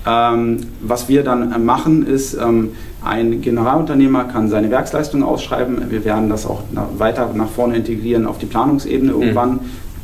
Ähm, 0.07 0.59
was 0.83 1.09
wir 1.09 1.25
dann 1.25 1.51
äh, 1.51 1.59
machen, 1.59 2.07
ist, 2.07 2.35
ähm, 2.35 2.73
ein 3.03 3.41
Generalunternehmer 3.41 4.25
kann 4.25 4.51
seine 4.51 4.71
Werksleistung 4.71 5.23
ausschreiben. 5.23 5.91
Wir 5.91 6.05
werden 6.05 6.29
das 6.29 6.45
auch 6.45 6.61
nach, 6.73 6.89
weiter 6.99 7.31
nach 7.35 7.49
vorne 7.49 7.77
integrieren 7.77 8.27
auf 8.27 8.37
die 8.37 8.47
Planungsebene 8.47 9.13
mhm. 9.15 9.23
irgendwann. 9.23 9.53
Mhm. 9.53 9.61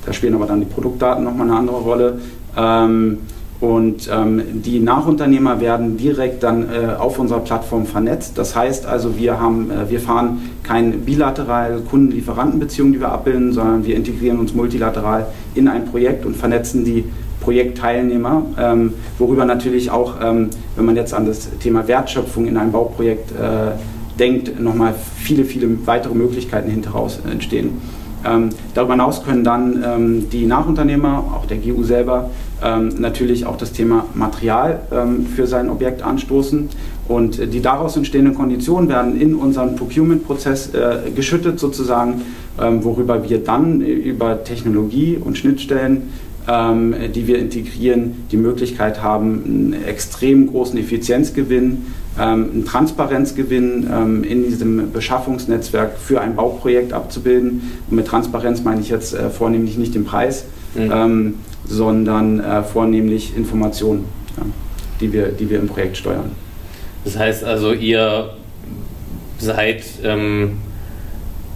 Da 0.06 0.12
spielen 0.12 0.34
aber 0.34 0.46
dann 0.46 0.60
die 0.60 0.66
Produktdaten 0.66 1.24
nochmal 1.24 1.48
eine 1.48 1.58
andere 1.58 1.76
Rolle. 1.76 2.18
Ähm, 2.56 3.18
und 3.58 4.10
ähm, 4.12 4.42
die 4.52 4.80
Nachunternehmer 4.80 5.60
werden 5.60 5.96
direkt 5.96 6.42
dann 6.42 6.68
äh, 6.68 6.94
auf 6.98 7.18
unserer 7.18 7.40
Plattform 7.40 7.86
vernetzt. 7.86 8.36
Das 8.36 8.54
heißt 8.54 8.84
also, 8.84 9.16
wir, 9.16 9.40
haben, 9.40 9.70
äh, 9.70 9.88
wir 9.88 10.00
fahren 10.00 10.50
keine 10.62 10.92
bilaterale 10.92 11.80
Kunden-Lieferanten-Beziehung, 11.80 12.92
die 12.92 13.00
wir 13.00 13.10
abbilden, 13.10 13.52
sondern 13.52 13.86
wir 13.86 13.96
integrieren 13.96 14.38
uns 14.38 14.54
multilateral 14.54 15.26
in 15.54 15.68
ein 15.68 15.86
Projekt 15.86 16.26
und 16.26 16.36
vernetzen 16.36 16.84
die 16.84 17.04
Projektteilnehmer, 17.40 18.42
ähm, 18.58 18.94
worüber 19.18 19.44
natürlich 19.44 19.90
auch, 19.90 20.14
ähm, 20.22 20.50
wenn 20.74 20.84
man 20.84 20.96
jetzt 20.96 21.14
an 21.14 21.26
das 21.26 21.48
Thema 21.58 21.86
Wertschöpfung 21.86 22.46
in 22.46 22.56
einem 22.56 22.72
Bauprojekt 22.72 23.30
äh, 23.30 24.18
denkt, 24.18 24.60
nochmal 24.60 24.94
viele, 25.16 25.44
viele 25.44 25.86
weitere 25.86 26.14
Möglichkeiten 26.14 26.70
hinteraus 26.70 27.20
entstehen. 27.30 27.80
Ähm, 28.24 28.50
darüber 28.74 28.94
hinaus 28.94 29.22
können 29.24 29.44
dann 29.44 29.84
ähm, 29.86 30.30
die 30.30 30.46
Nachunternehmer, 30.46 31.18
auch 31.36 31.46
der 31.46 31.58
GU 31.58 31.84
selber, 31.84 32.30
ähm, 32.62 32.88
natürlich 32.98 33.46
auch 33.46 33.56
das 33.56 33.72
Thema 33.72 34.06
Material 34.14 34.80
ähm, 34.92 35.26
für 35.26 35.46
sein 35.46 35.68
Objekt 35.70 36.02
anstoßen. 36.02 36.68
Und 37.08 37.52
die 37.52 37.60
daraus 37.60 37.96
entstehenden 37.96 38.34
Konditionen 38.34 38.88
werden 38.88 39.20
in 39.20 39.34
unseren 39.34 39.76
Procurement-Prozess 39.76 40.74
äh, 40.74 41.10
geschüttet 41.14 41.60
sozusagen, 41.60 42.22
ähm, 42.60 42.82
worüber 42.82 43.28
wir 43.28 43.44
dann 43.44 43.80
über 43.80 44.42
Technologie 44.42 45.18
und 45.22 45.38
Schnittstellen 45.38 46.10
ähm, 46.48 46.94
die 47.12 47.26
wir 47.26 47.40
integrieren, 47.40 48.24
die 48.30 48.36
Möglichkeit 48.36 49.02
haben, 49.02 49.42
einen 49.44 49.84
extrem 49.84 50.46
großen 50.46 50.78
Effizienzgewinn 50.78 51.86
ähm, 52.18 52.50
einen 52.52 52.64
Transparenzgewinn 52.64 53.88
ähm, 53.92 54.24
in 54.24 54.44
diesem 54.44 54.90
Beschaffungsnetzwerk 54.90 55.98
für 55.98 56.20
ein 56.20 56.34
Bauprojekt 56.34 56.92
abzubilden. 56.92 57.78
Und 57.90 57.96
mit 57.96 58.06
Transparenz 58.06 58.62
meine 58.62 58.80
ich 58.80 58.88
jetzt 58.88 59.14
äh, 59.14 59.28
vornehmlich 59.28 59.76
nicht 59.76 59.94
den 59.94 60.04
Preis, 60.04 60.44
mhm. 60.74 61.34
Sondern 61.66 62.40
äh, 62.40 62.62
vornehmlich 62.62 63.36
Informationen, 63.36 64.06
die, 65.00 65.12
wir, 65.12 65.28
die 65.28 65.50
wir 65.50 65.58
im 65.58 65.68
Projekt 65.68 65.96
steuern. 65.96 66.30
Das 67.04 67.18
heißt 67.18 67.44
also, 67.44 67.72
ihr 67.72 68.30
seid 69.38 69.82
ähm, 70.04 70.58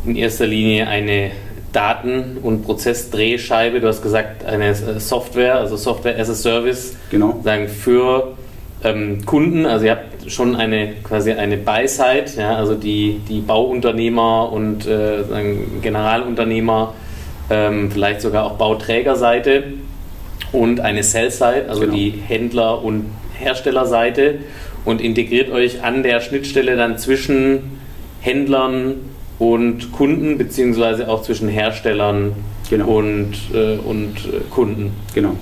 in 0.04 0.16
erster 0.16 0.46
Linie 0.46 0.86
eine 0.88 1.30
Daten- 1.72 2.38
und 2.42 2.64
Prozessdrehscheibe. 2.64 3.80
Du 3.80 3.86
hast 3.86 4.02
gesagt, 4.02 4.44
eine 4.44 4.74
Software, 4.74 5.56
also 5.56 5.76
Software 5.76 6.18
as 6.18 6.30
a 6.30 6.34
Service, 6.34 6.96
genau. 7.10 7.40
sagen 7.44 7.68
für 7.68 8.36
ähm, 8.82 9.24
Kunden. 9.24 9.66
Also 9.66 9.86
ihr 9.86 9.92
habt 9.92 10.30
schon 10.30 10.56
eine 10.56 10.94
quasi 11.02 11.32
eine 11.32 11.56
Buy-Side, 11.56 12.26
ja, 12.36 12.56
also 12.56 12.74
die, 12.74 13.20
die 13.28 13.40
Bauunternehmer 13.40 14.52
und 14.52 14.86
äh, 14.86 15.24
Generalunternehmer, 15.82 16.94
ähm, 17.50 17.90
vielleicht 17.90 18.20
sogar 18.20 18.44
auch 18.44 18.52
Bauträgerseite 18.52 19.64
und 20.52 20.80
eine 20.80 21.02
Sell-Side, 21.02 21.66
also 21.68 21.82
genau. 21.82 21.94
die 21.94 22.10
Händler- 22.10 22.82
und 22.82 23.06
Herstellerseite 23.34 24.40
und 24.84 25.00
integriert 25.00 25.50
euch 25.50 25.82
an 25.82 26.02
der 26.02 26.20
Schnittstelle 26.20 26.76
dann 26.76 26.98
zwischen 26.98 27.78
Händlern 28.20 28.96
und 29.38 29.92
Kunden, 29.92 30.36
beziehungsweise 30.38 31.08
auch 31.08 31.22
zwischen 31.22 31.48
Herstellern 31.48 32.32
genau. 32.68 32.98
und, 32.98 33.32
äh, 33.54 33.76
und 33.76 34.16
äh, 34.16 34.40
Kunden. 34.50 34.92
Genau. 35.14 35.36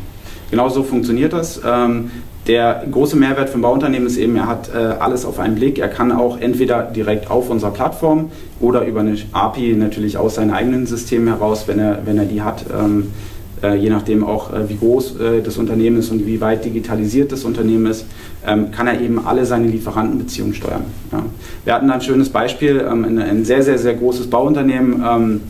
Genau 0.50 0.69
so 0.69 0.83
funktioniert 0.83 1.33
das. 1.33 1.61
Ähm, 1.67 2.11
der 2.47 2.85
große 2.91 3.17
Mehrwert 3.17 3.50
für 3.50 3.59
ein 3.59 3.62
Bauunternehmen 3.62 4.07
ist 4.07 4.17
eben, 4.17 4.37
er 4.37 4.47
hat 4.47 4.71
äh, 4.75 4.79
alles 4.79 5.27
auf 5.27 5.38
einen 5.38 5.57
Blick. 5.57 5.79
Er 5.79 5.88
kann 5.88 6.11
auch 6.12 6.41
entweder 6.41 6.83
direkt 6.83 7.31
auf 7.31 7.50
unserer 7.50 7.73
Plattform 7.73 8.31
oder 8.59 8.87
über 8.87 9.00
eine 9.00 9.19
API 9.33 9.75
natürlich 9.75 10.17
aus 10.17 10.37
seinen 10.37 10.53
eigenen 10.53 10.87
Systemen 10.87 11.29
heraus, 11.29 11.65
wenn 11.67 11.79
er, 11.79 12.07
wenn 12.07 12.17
er 12.17 12.25
die 12.25 12.41
hat, 12.41 12.65
ähm, 12.73 13.09
äh, 13.09 13.38
je 13.77 13.91
nachdem 13.91 14.25
auch, 14.25 14.53
äh, 14.53 14.69
wie 14.69 14.77
groß 14.77 15.17
äh, 15.21 15.43
das 15.43 15.57
Unternehmen 15.57 15.99
ist 15.99 16.11
und 16.11 16.27
wie 16.27 16.41
weit 16.41 16.65
digitalisiert 16.65 17.33
das 17.33 17.45
Unternehmen 17.45 17.87
ist, 17.87 18.07
ähm, 18.47 18.71
kann 18.71 18.87
er 18.87 19.00
eben 19.00 19.27
alle 19.27 19.45
seine 19.45 19.67
Lieferantenbeziehungen 19.69 20.55
steuern. 20.55 20.85
Ja. 21.12 21.23
Wir 21.65 21.75
hatten 21.75 21.88
da 21.88 21.95
ein 21.95 22.00
schönes 22.00 22.29
Beispiel, 22.29 22.85
ähm, 22.88 23.05
ein, 23.19 23.45
sehr, 23.45 23.62
sehr, 23.62 23.79
sehr 23.79 23.95
großes 23.95 24.29
Bauunternehmen 24.29 25.03
ähm, 25.07 25.41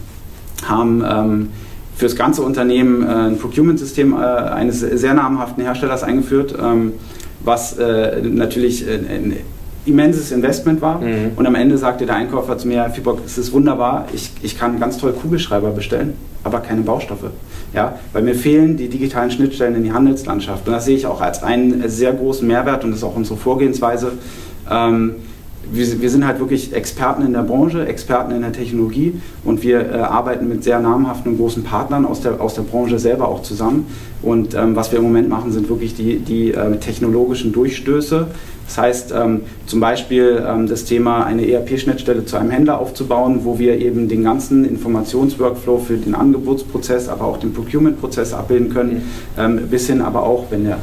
haben 0.65 1.51
für 1.99 2.05
das 2.05 2.17
ganze 2.17 2.43
Unternehmen 2.43 3.03
äh, 3.03 3.07
ein 3.07 3.39
Procurement-System 3.39 4.13
äh, 4.13 4.17
eines 4.17 4.81
sehr 4.81 5.15
namhaften 5.15 5.65
Herstellers 5.65 6.03
eingeführt, 6.03 6.55
was 7.45 7.77
äh, 7.79 8.21
natürlich 8.23 8.85
ein 8.89 9.37
immenses 9.89 10.33
Investment 10.33 10.81
war. 10.81 11.01
Mhm. 11.01 11.33
Und 11.37 11.47
am 11.47 11.55
Ende 11.55 11.79
sagte 11.79 12.07
der 12.07 12.17
Einkäufer 12.17 12.59
zu 12.59 12.69
mir, 12.69 12.91
Fibok, 12.91 13.21
es 13.25 13.39
ist 13.39 13.53
wunderbar, 13.53 14.07
ich, 14.13 14.31
ich 14.43 14.59
kann 14.59 14.79
ganz 14.81 14.99
toll 14.99 15.13
Kugelschreiber 15.13 15.71
bestellen, 15.71 16.15
aber 16.45 16.61
keine 16.61 16.83
Baustoffe. 16.83 17.31
Ja, 17.75 17.99
weil 18.13 18.23
mir 18.23 18.35
fehlen 18.35 18.77
die 18.77 18.89
digitalen 18.89 19.31
Schnittstellen 19.31 19.75
in 19.77 19.85
die 19.85 19.93
Handelslandschaft. 19.93 20.67
Und 20.67 20.73
das 20.73 20.85
sehe 20.85 20.97
ich 20.97 21.07
auch 21.07 21.21
als 21.21 21.43
einen 21.43 21.89
sehr 21.89 22.13
großen 22.13 22.47
Mehrwert 22.47 22.85
und 22.85 22.91
das 22.91 23.01
ist 23.01 23.05
auch 23.05 23.17
unsere 23.17 23.37
Vorgehensweise. 23.37 24.13
Ähm, 24.71 25.17
wir, 25.73 26.01
wir, 26.01 26.11
sind 26.11 26.27
halt 26.27 26.39
wirklich 26.41 26.73
Experten 26.73 27.23
in 27.23 27.33
der 27.33 27.43
Branche, 27.43 27.87
Experten 27.87 28.33
in 28.33 28.43
der 28.43 28.53
Technologie 28.53 29.21
und 29.45 29.63
wir 29.63 29.81
äh, 29.81 29.99
arbeiten 29.99 30.49
mit 30.49 30.65
sehr 30.65 30.81
namhaften 30.81 31.33
und 31.33 31.39
großen 31.39 31.63
Partnern 31.65 32.05
aus 32.05 32.21
der, 32.21 32.41
aus 32.41 32.55
der 32.55 32.63
Branche 32.63 32.99
selber 32.99 33.29
auch 33.29 33.43
zusammen. 33.43 33.87
Und 34.23 34.55
ähm, 34.55 34.75
was 34.75 34.91
wir 34.91 34.99
im 34.99 35.05
Moment 35.05 35.29
machen, 35.29 35.53
sind 35.53 35.69
wirklich 35.69 35.95
die, 35.95 36.19
die 36.19 36.53
äh, 36.53 36.77
technologischen 36.79 37.53
Durchstöße. 37.53 38.27
Das 38.67 38.79
heißt 38.79 39.15
ähm, 39.17 39.43
zum 39.67 39.81
Beispiel 39.81 40.45
ähm, 40.47 40.67
das 40.67 40.85
Thema, 40.85 41.25
eine 41.25 41.49
ERP-Schnittstelle 41.49 42.27
zu 42.27 42.37
einem 42.37 42.51
Händler 42.51 42.79
aufzubauen, 42.81 43.41
wo 43.45 43.59
wir 43.59 43.79
eben 43.79 44.09
den 44.09 44.25
ganzen 44.25 44.65
Informationsworkflow 44.65 45.79
für 45.79 45.97
den 45.97 46.15
Angebotsprozess, 46.15 47.09
aber 47.09 47.25
auch 47.25 47.39
den 47.39 47.55
Procurement-Prozess 47.55 48.35
abbilden 48.35 48.71
können, 48.71 49.09
ähm, 49.39 49.69
bis 49.71 49.87
hin 49.87 50.03
aber 50.03 50.25
auch, 50.25 50.47
wenn 50.51 50.65
der 50.65 50.79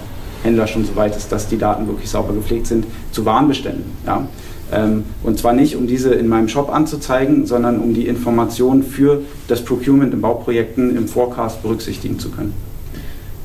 Händler 0.45 0.67
schon 0.67 0.85
so 0.85 0.95
weit 0.95 1.15
ist, 1.15 1.31
dass 1.31 1.47
die 1.47 1.57
Daten 1.57 1.87
wirklich 1.87 2.09
sauber 2.09 2.33
gepflegt 2.33 2.67
sind, 2.67 2.85
zu 3.11 3.25
Warenbeständen. 3.25 3.83
Ja. 4.05 4.27
Ähm, 4.71 5.03
und 5.23 5.37
zwar 5.37 5.53
nicht, 5.53 5.75
um 5.75 5.87
diese 5.87 6.13
in 6.13 6.27
meinem 6.27 6.47
Shop 6.47 6.69
anzuzeigen, 6.73 7.45
sondern 7.45 7.79
um 7.79 7.93
die 7.93 8.07
Informationen 8.07 8.83
für 8.83 9.21
das 9.47 9.63
Procurement 9.63 10.13
in 10.13 10.21
Bauprojekten 10.21 10.95
im 10.97 11.07
Forecast 11.07 11.61
berücksichtigen 11.61 12.19
zu 12.19 12.31
können. 12.31 12.53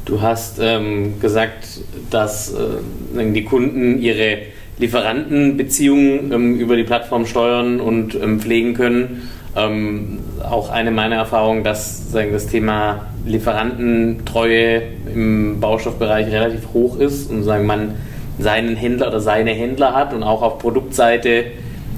Du 0.07 0.23
hast 0.23 0.59
ähm, 0.61 1.21
gesagt, 1.21 1.83
dass 2.11 2.53
äh, 2.53 3.33
die 3.33 3.45
Kunden 3.45 4.01
ihre 4.01 4.39
Lieferantenbeziehungen 4.79 6.33
ähm, 6.33 6.59
über 6.59 6.75
die 6.75 6.85
Plattform 6.85 7.27
steuern 7.27 7.81
und 7.81 8.15
ähm, 8.15 8.41
pflegen 8.41 8.75
können. 8.75 9.29
Ähm, 9.55 10.21
auch 10.43 10.71
eine 10.71 10.91
meiner 10.91 11.17
Erfahrungen, 11.17 11.65
dass 11.65 12.11
sagen, 12.11 12.33
das 12.33 12.47
Thema 12.47 13.07
Lieferantentreue 13.27 14.83
im 15.15 15.61
Baustoffbereich 15.61 16.29
relativ 16.29 16.69
hoch 16.73 16.99
ist 16.99 17.31
und 17.31 17.43
sagen, 17.43 17.67
man 17.67 17.95
seinen 18.41 18.77
Händler 18.77 19.09
oder 19.09 19.21
seine 19.21 19.53
Händler 19.53 19.95
hat 19.95 20.13
und 20.15 20.23
auch 20.23 20.43
auf 20.43 20.59
Produktseite 20.59 21.45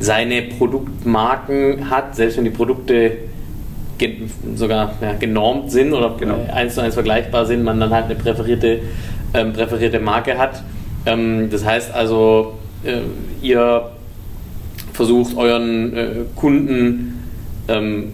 seine 0.01 0.43
Produktmarken 0.43 1.91
hat, 1.91 2.17
selbst 2.17 2.37
wenn 2.37 2.45
die 2.45 2.51
Produkte 2.51 3.13
sogar 4.57 4.95
ja, 5.01 5.13
genormt 5.13 5.71
sind 5.71 5.93
oder 5.93 6.17
genau. 6.19 6.35
eins 6.53 6.75
zu 6.75 6.81
eins 6.81 6.95
vergleichbar 6.95 7.47
sind, 7.47 7.63
man 7.63 7.79
dann 7.79 7.91
halt 7.91 8.07
eine 8.07 8.17
präferierte, 8.17 8.81
ähm, 9.33 9.53
präferierte 9.53 10.01
Marke 10.01 10.39
hat. 10.39 10.63
Ähm, 11.07 11.51
das 11.51 11.65
heißt 11.65 11.95
also, 11.95 12.55
äh, 12.83 13.01
ihr 13.41 13.91
versucht 14.93 15.37
euren 15.37 15.97
äh, 15.97 16.09
Kunden 16.35 17.29
ähm, 17.69 18.13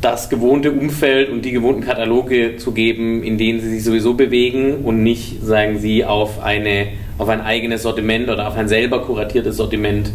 das 0.00 0.28
gewohnte 0.28 0.72
Umfeld 0.72 1.30
und 1.30 1.44
die 1.44 1.52
gewohnten 1.52 1.82
Kataloge 1.82 2.56
zu 2.56 2.72
geben, 2.72 3.22
in 3.22 3.38
denen 3.38 3.60
sie 3.60 3.70
sich 3.70 3.84
sowieso 3.84 4.14
bewegen 4.14 4.84
und 4.84 5.02
nicht, 5.02 5.42
sagen 5.42 5.78
sie, 5.78 6.04
auf, 6.04 6.42
eine, 6.42 6.88
auf 7.18 7.28
ein 7.28 7.40
eigenes 7.40 7.82
Sortiment 7.82 8.28
oder 8.28 8.46
auf 8.48 8.56
ein 8.56 8.68
selber 8.68 9.02
kuratiertes 9.02 9.56
Sortiment 9.56 10.12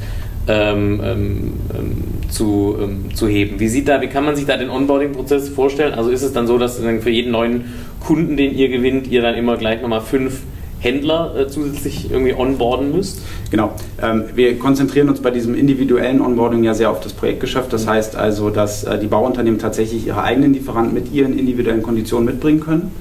ähm, 0.48 1.02
ähm, 1.04 1.54
ähm 1.78 2.04
zu, 2.32 2.78
ähm, 2.82 3.14
zu 3.14 3.28
heben. 3.28 3.60
Wie, 3.60 3.68
sieht 3.68 3.90
da, 3.90 4.02
wie 4.02 4.08
kann 4.08 4.24
man 4.24 4.38
sich 4.38 4.46
da 4.46 4.56
den 4.56 4.70
Onboarding-Prozess 4.70 5.50
vorstellen? 5.50 5.94
Also 5.94 6.12
ist 6.12 6.22
es 6.22 6.32
dann 6.32 6.48
so, 6.48 6.58
dass 6.58 6.80
für 6.80 7.10
jeden 7.10 7.32
neuen 7.32 7.66
Kunden, 8.00 8.38
den 8.38 8.56
ihr 8.56 8.70
gewinnt, 8.70 9.08
ihr 9.08 9.22
dann 9.22 9.36
immer 9.36 9.58
gleich 9.58 9.82
nochmal 9.82 10.00
fünf 10.00 10.40
Händler 10.82 11.36
äh, 11.38 11.48
zusätzlich 11.48 12.10
irgendwie 12.12 12.34
onboarden 12.34 12.92
müsst? 12.92 13.22
Genau. 13.52 13.72
Ähm, 14.02 14.24
wir 14.34 14.58
konzentrieren 14.58 15.10
uns 15.10 15.22
bei 15.22 15.30
diesem 15.30 15.54
individuellen 15.54 16.22
Onboarding 16.22 16.64
ja 16.64 16.74
sehr 16.74 16.90
auf 16.90 17.00
das 17.00 17.14
Projektgeschäft. 17.14 17.72
Das 17.72 17.86
mhm. 17.86 17.90
heißt 17.90 18.16
also, 18.16 18.50
dass 18.50 18.84
äh, 18.84 18.98
die 18.98 19.08
Bauunternehmen 19.08 19.60
tatsächlich 19.60 20.08
ihre 20.08 20.24
eigenen 20.24 20.54
Lieferanten 20.54 20.94
mit 20.94 21.14
ihren 21.14 21.38
individuellen 21.38 21.84
Konditionen 21.84 22.26
mitbringen 22.26 22.60
können. 22.62 22.92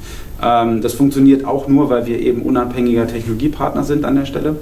Ähm, 0.42 0.82
das 0.82 0.92
funktioniert 0.92 1.46
auch 1.46 1.68
nur, 1.68 1.88
weil 1.88 2.06
wir 2.06 2.20
eben 2.20 2.42
unabhängiger 2.42 3.06
Technologiepartner 3.06 3.82
sind 3.82 4.04
an 4.04 4.14
der 4.14 4.26
Stelle. 4.26 4.56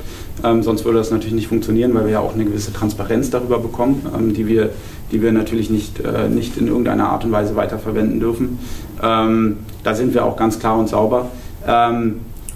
Ähm, 0.44 0.62
sonst 0.62 0.84
würde 0.84 0.98
das 0.98 1.10
natürlich 1.10 1.34
nicht 1.34 1.48
funktionieren, 1.48 1.94
weil 1.94 2.04
wir 2.04 2.12
ja 2.12 2.20
auch 2.20 2.34
eine 2.34 2.44
gewisse 2.44 2.72
Transparenz 2.72 3.30
darüber 3.30 3.58
bekommen, 3.58 4.06
ähm, 4.16 4.32
die, 4.32 4.46
wir, 4.46 4.70
die 5.10 5.22
wir 5.22 5.32
natürlich 5.32 5.70
nicht, 5.70 5.98
äh, 6.00 6.28
nicht 6.28 6.56
in 6.56 6.68
irgendeiner 6.68 7.08
Art 7.08 7.24
und 7.24 7.32
Weise 7.32 7.56
weiterverwenden 7.56 8.20
dürfen. 8.20 8.60
Ähm, 9.02 9.58
da 9.82 9.94
sind 9.94 10.14
wir 10.14 10.24
auch 10.24 10.36
ganz 10.36 10.60
klar 10.60 10.78
und 10.78 10.88
sauber. 10.88 11.30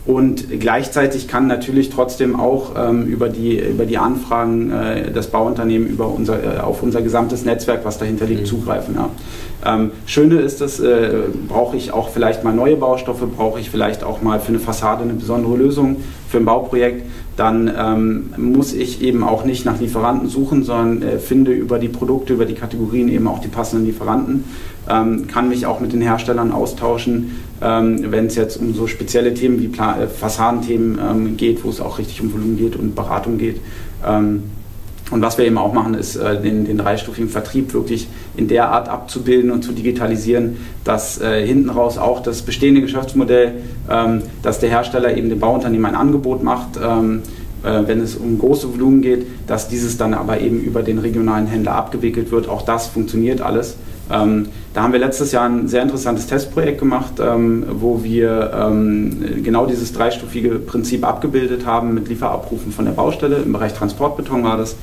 Und 0.04 0.58
gleichzeitig 0.58 1.28
kann 1.28 1.46
natürlich 1.46 1.90
trotzdem 1.90 2.38
auch 2.38 2.72
ähm, 2.76 3.06
über, 3.06 3.28
die, 3.28 3.60
über 3.60 3.86
die 3.86 3.98
Anfragen 3.98 4.72
äh, 4.72 5.12
das 5.12 5.28
Bauunternehmen 5.28 5.86
über 5.86 6.08
unser, 6.08 6.42
äh, 6.42 6.58
auf 6.58 6.82
unser 6.82 7.02
gesamtes 7.02 7.44
Netzwerk, 7.44 7.84
was 7.84 7.98
dahinter 7.98 8.26
liegt, 8.26 8.42
mhm. 8.42 8.46
zugreifen. 8.46 8.96
Ja. 8.96 9.10
Ähm, 9.64 9.92
Schöne 10.06 10.40
ist 10.40 10.60
dass 10.60 10.80
äh, 10.80 11.12
brauche 11.48 11.76
ich 11.76 11.92
auch 11.92 12.08
vielleicht 12.08 12.42
mal 12.42 12.52
neue 12.52 12.74
Baustoffe, 12.76 13.22
brauche 13.36 13.60
ich 13.60 13.70
vielleicht 13.70 14.02
auch 14.02 14.22
mal 14.22 14.40
für 14.40 14.48
eine 14.48 14.58
Fassade 14.58 15.04
eine 15.04 15.12
besondere 15.12 15.56
Lösung 15.56 15.98
für 16.32 16.38
ein 16.38 16.46
Bauprojekt, 16.46 17.04
dann 17.36 17.70
ähm, 17.78 18.30
muss 18.38 18.72
ich 18.72 19.02
eben 19.02 19.22
auch 19.22 19.44
nicht 19.44 19.66
nach 19.66 19.78
Lieferanten 19.78 20.30
suchen, 20.30 20.64
sondern 20.64 21.02
äh, 21.02 21.18
finde 21.18 21.52
über 21.52 21.78
die 21.78 21.88
Produkte, 21.88 22.32
über 22.32 22.46
die 22.46 22.54
Kategorien 22.54 23.10
eben 23.10 23.28
auch 23.28 23.38
die 23.38 23.48
passenden 23.48 23.84
Lieferanten, 23.84 24.44
ähm, 24.88 25.26
kann 25.26 25.50
mich 25.50 25.66
auch 25.66 25.80
mit 25.80 25.92
den 25.92 26.00
Herstellern 26.00 26.50
austauschen, 26.50 27.32
ähm, 27.60 28.10
wenn 28.10 28.26
es 28.26 28.34
jetzt 28.34 28.56
um 28.56 28.72
so 28.72 28.86
spezielle 28.86 29.34
Themen 29.34 29.60
wie 29.60 29.68
Pla 29.68 30.00
äh, 30.00 30.08
Fassadenthemen 30.08 30.98
ähm, 30.98 31.36
geht, 31.36 31.64
wo 31.64 31.68
es 31.68 31.82
auch 31.82 31.98
richtig 31.98 32.22
um 32.22 32.32
Volumen 32.32 32.56
geht 32.56 32.76
und 32.76 32.94
Beratung 32.94 33.36
geht. 33.36 33.60
Und 35.10 35.20
was 35.20 35.36
wir 35.36 35.44
eben 35.44 35.58
auch 35.58 35.74
machen, 35.74 35.94
ist 35.94 36.16
äh, 36.16 36.40
den, 36.40 36.64
den, 36.64 36.78
dreistufigen 36.78 37.28
Vertrieb 37.28 37.74
wirklich 37.74 38.08
in 38.36 38.48
der 38.48 38.70
Art 38.70 38.88
abzubilden 38.88 39.50
und 39.50 39.62
zu 39.62 39.72
digitalisieren, 39.72 40.56
dass 40.84 41.20
äh, 41.20 41.46
hinten 41.46 41.70
raus 41.70 41.98
auch 41.98 42.22
das 42.22 42.42
bestehende 42.42 42.80
Geschäftsmodell, 42.80 43.52
ähm, 43.90 44.22
dass 44.42 44.58
der 44.58 44.70
Hersteller 44.70 45.14
eben 45.16 45.28
dem 45.28 45.38
Bauunternehmen 45.38 45.86
ein 45.86 45.94
Angebot 45.94 46.42
macht, 46.42 46.78
ähm, 46.82 47.22
äh, 47.62 47.82
wenn 47.86 48.00
es 48.00 48.16
um 48.16 48.38
große 48.38 48.72
Volumen 48.72 49.02
geht, 49.02 49.26
dass 49.46 49.68
dieses 49.68 49.98
dann 49.98 50.14
aber 50.14 50.40
eben 50.40 50.60
über 50.60 50.82
den 50.82 50.98
regionalen 50.98 51.46
Händler 51.46 51.74
abgewickelt 51.74 52.30
wird. 52.30 52.48
Auch 52.48 52.62
das 52.62 52.86
funktioniert 52.86 53.42
alles. 53.42 53.76
Ähm, 54.10 54.48
da 54.74 54.82
haben 54.82 54.92
wir 54.92 55.00
letztes 55.00 55.32
Jahr 55.32 55.48
ein 55.48 55.68
sehr 55.68 55.82
interessantes 55.82 56.26
Testprojekt 56.26 56.78
gemacht, 56.78 57.14
ähm, 57.20 57.64
wo 57.68 58.02
wir 58.02 58.52
ähm, 58.54 59.42
genau 59.42 59.66
dieses 59.66 59.92
dreistufige 59.92 60.58
Prinzip 60.58 61.06
abgebildet 61.06 61.66
haben 61.66 61.92
mit 61.94 62.08
Lieferabrufen 62.08 62.72
von 62.72 62.86
der 62.86 62.92
Baustelle. 62.92 63.36
Im 63.36 63.52
Bereich 63.52 63.74
Transportbeton 63.74 64.44
war 64.44 64.56
das 64.56 64.76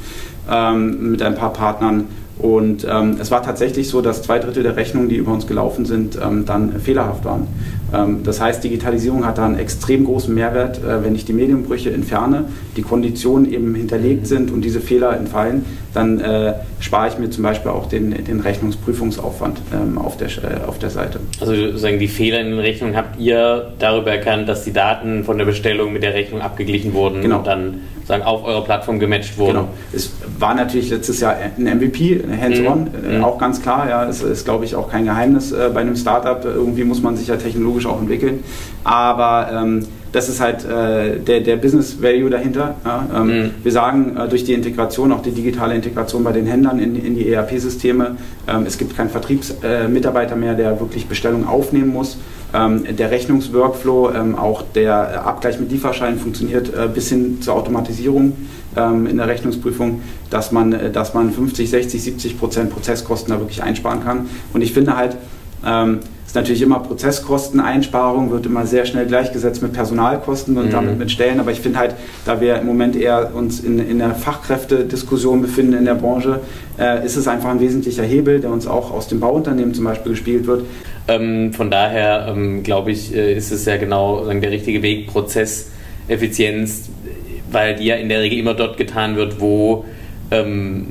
ähm, 0.50 1.12
mit 1.12 1.22
ein 1.24 1.36
paar 1.36 1.54
Partnern. 1.54 2.08
Und 2.40 2.88
ähm, 2.90 3.18
es 3.20 3.32
war 3.32 3.44
tatsächlich 3.44 3.90
so, 3.90 4.02
dass 4.02 4.22
zwei 4.22 4.40
Drittel 4.40 4.64
der 4.64 4.78
Rechnungen, 4.78 5.10
die 5.10 5.18
über 5.18 5.34
uns 5.34 5.46
gelaufen 5.46 5.86
sind, 5.86 6.18
ähm, 6.24 6.46
dann 6.46 6.80
fehlerhaft 6.80 7.26
waren. 7.26 7.48
Ähm, 7.94 8.24
das 8.24 8.40
heißt, 8.40 8.64
Digitalisierung 8.64 9.26
hat 9.26 9.38
da 9.38 9.46
einen 9.46 9.60
extrem 9.60 10.06
großen 10.06 10.34
Mehrwert, 10.34 10.82
äh, 10.82 11.04
wenn 11.04 11.16
ich 11.16 11.26
die 11.26 11.34
Medienbrüche 11.34 11.92
entferne, 11.92 12.46
die 12.78 12.82
Konditionen 12.82 13.52
eben 13.52 13.76
hinterlegt 13.76 14.22
mhm. 14.22 14.26
sind 14.26 14.52
und 14.52 14.62
diese 14.62 14.80
Fehler 14.80 15.18
entfallen, 15.18 15.66
dann 15.94 16.22
äh, 16.22 16.54
spare 16.80 17.10
ich 17.10 17.18
mir 17.18 17.30
zum 17.30 17.44
Beispiel 17.44 17.72
auch 17.72 17.90
den, 17.90 18.24
den 18.24 18.40
Rechnungsprüfungsaufwand 18.40 19.60
ähm, 19.80 19.98
auf, 19.98 20.18
der, 20.18 20.28
äh, 20.28 20.66
auf 20.68 20.80
der 20.80 20.90
Seite. 20.90 21.20
Also 21.40 21.56
sozusagen 21.56 22.00
die 22.00 22.08
Fehler 22.08 22.40
in 22.42 22.52
den 22.52 22.60
Rechnungen 22.60 22.96
habt 22.96 23.20
ihr 23.20 23.72
darüber 23.80 24.12
erkannt, 24.12 24.50
dass 24.50 24.64
die 24.64 24.74
Daten 24.74 25.24
von 25.24 25.38
der 25.38 25.46
Bestellung 25.46 25.94
mit 25.94 26.04
der 26.04 26.14
Rechnung 26.14 26.42
abgeglichen 26.42 26.94
wurden 26.94 27.22
genau. 27.22 27.40
und 27.40 27.48
dann 27.48 27.82
sagen, 28.06 28.24
auf 28.24 28.44
eurer 28.44 28.64
Plattform 28.64 29.00
gematcht 29.00 29.38
wurden. 29.38 29.58
Genau. 29.58 29.68
Es 29.94 30.12
war 30.40 30.56
natürlich 30.56 30.90
letztes 30.90 31.20
Jahr 31.20 31.36
ein 31.36 31.64
MVP, 31.64 32.22
hands-on, 32.42 32.82
mhm. 32.86 33.22
äh, 33.22 33.24
auch 33.24 33.38
ganz 33.38 33.62
klar. 33.62 33.88
Ja, 33.88 34.06
es 34.06 34.22
ist, 34.22 34.46
glaube 34.46 34.66
ich, 34.66 34.76
auch 34.76 34.90
kein 34.90 35.06
Geheimnis 35.06 35.52
äh, 35.52 35.70
bei 35.74 35.82
einem 35.82 35.96
Startup. 35.96 36.44
Irgendwie 36.44 36.84
muss 36.84 37.02
man 37.02 37.16
sich 37.16 37.28
ja 37.28 37.38
technologisch 37.38 37.86
auch 37.86 38.02
entwickeln. 38.02 38.44
Aber 38.84 39.50
ähm, 39.54 39.86
das 40.12 40.30
ist 40.30 40.40
halt 40.40 40.66
äh, 40.66 41.20
der, 41.20 41.42
der 41.42 41.56
Business 41.58 42.02
Value 42.02 42.30
dahinter. 42.30 42.76
Ja? 42.84 43.08
Ähm, 43.16 43.28
mhm. 43.28 43.52
Wir 43.64 43.72
sagen 43.72 44.18
äh, 44.18 44.28
durch 44.28 44.44
die 44.44 44.54
Integration, 44.54 45.12
auch 45.12 45.22
die 45.22 45.32
digitale 45.32 45.76
Integration 45.76 46.24
bei 46.24 46.32
den 46.32 46.46
Händlern 46.46 46.80
in, 46.80 46.96
in 46.96 47.16
die 47.16 47.32
ERP-Systeme, 47.32 48.18
ähm, 48.48 48.64
es 48.66 48.78
gibt 48.78 48.96
keinen 48.96 49.10
Vertriebsmitarbeiter 49.10 50.36
äh, 50.36 50.40
mehr, 50.40 50.56
der 50.56 50.80
wirklich 50.80 51.08
Bestellungen 51.08 51.48
aufnehmen 51.48 51.90
muss. 51.90 52.18
Ähm, 52.52 52.84
der 52.96 53.12
Rechnungsworkflow, 53.12 54.12
ähm, 54.12 54.36
auch 54.36 54.64
der 54.74 55.26
Abgleich 55.26 55.60
mit 55.60 55.72
Lieferscheinen 55.72 56.20
funktioniert 56.20 56.74
äh, 56.74 56.88
bis 56.88 57.10
hin 57.10 57.42
zur 57.42 57.54
Automatisierung 57.54 58.34
ähm, 58.76 59.06
in 59.06 59.18
der 59.18 59.28
Rechnungsprüfung, 59.28 60.02
dass 60.32 60.52
man, 60.52 60.74
äh, 60.74 60.92
dass 60.92 61.14
man 61.14 61.32
50, 61.32 61.70
60, 61.70 62.02
70 62.02 62.40
Prozent 62.40 62.72
Prozesskosten 62.72 63.32
da 63.32 63.40
wirklich 63.40 63.62
einsparen 63.62 64.04
kann. 64.04 64.30
Und 64.54 64.62
ich 64.62 64.74
finde 64.74 64.98
halt, 64.98 65.16
ähm, 65.64 66.00
ist 66.30 66.36
natürlich 66.36 66.62
immer 66.62 66.78
Prozesskosteneinsparung, 66.82 68.30
wird 68.30 68.46
immer 68.46 68.68
sehr 68.68 68.86
schnell 68.86 69.08
gleichgesetzt 69.08 69.64
mit 69.64 69.74
Personalkosten 69.74 70.56
und 70.60 70.68
mhm. 70.68 70.70
damit 70.70 71.00
mit 71.00 71.10
Stellen. 71.10 71.40
Aber 71.40 71.50
ich 71.50 71.60
finde 71.60 71.80
halt, 71.80 71.96
da 72.24 72.40
wir 72.40 72.58
im 72.58 72.68
Moment 72.68 72.96
eher 72.96 73.32
uns 73.34 73.62
in, 73.62 73.80
in 73.80 73.98
der 73.98 74.14
Fachkräftediskussion 74.14 75.42
befinden 75.42 75.74
in 75.74 75.86
der 75.86 75.96
Branche, 75.96 76.42
äh, 76.78 77.04
ist 77.04 77.16
es 77.16 77.28
einfach 77.28 77.50
ein 77.50 77.60
wesentlicher 77.60 78.04
Hebel, 78.04 78.42
der 78.42 78.52
uns 78.52 78.68
auch 78.68 78.92
aus 78.92 79.08
dem 79.08 79.20
Bauunternehmen 79.20 79.74
zum 79.74 79.86
Beispiel 79.86 80.12
gespielt 80.12 80.46
wird. 80.46 80.66
Ähm, 81.08 81.52
von 81.52 81.72
daher 81.72 82.28
ähm, 82.30 82.62
glaube 82.62 82.92
ich, 82.92 83.12
äh, 83.16 83.34
ist 83.34 83.52
es 83.52 83.66
ja 83.66 83.78
genau 83.78 84.32
der 84.32 84.52
richtige 84.52 84.84
Weg, 84.84 85.08
Prozesseffizienz, 85.08 86.90
weil 87.52 87.76
die 87.76 87.86
ja 87.86 87.96
in 87.96 88.08
der 88.08 88.20
Regel 88.20 88.38
immer 88.38 88.54
dort 88.54 88.78
getan 88.78 89.16
wird, 89.16 89.42
wo 89.42 89.84
ähm, 90.30 90.86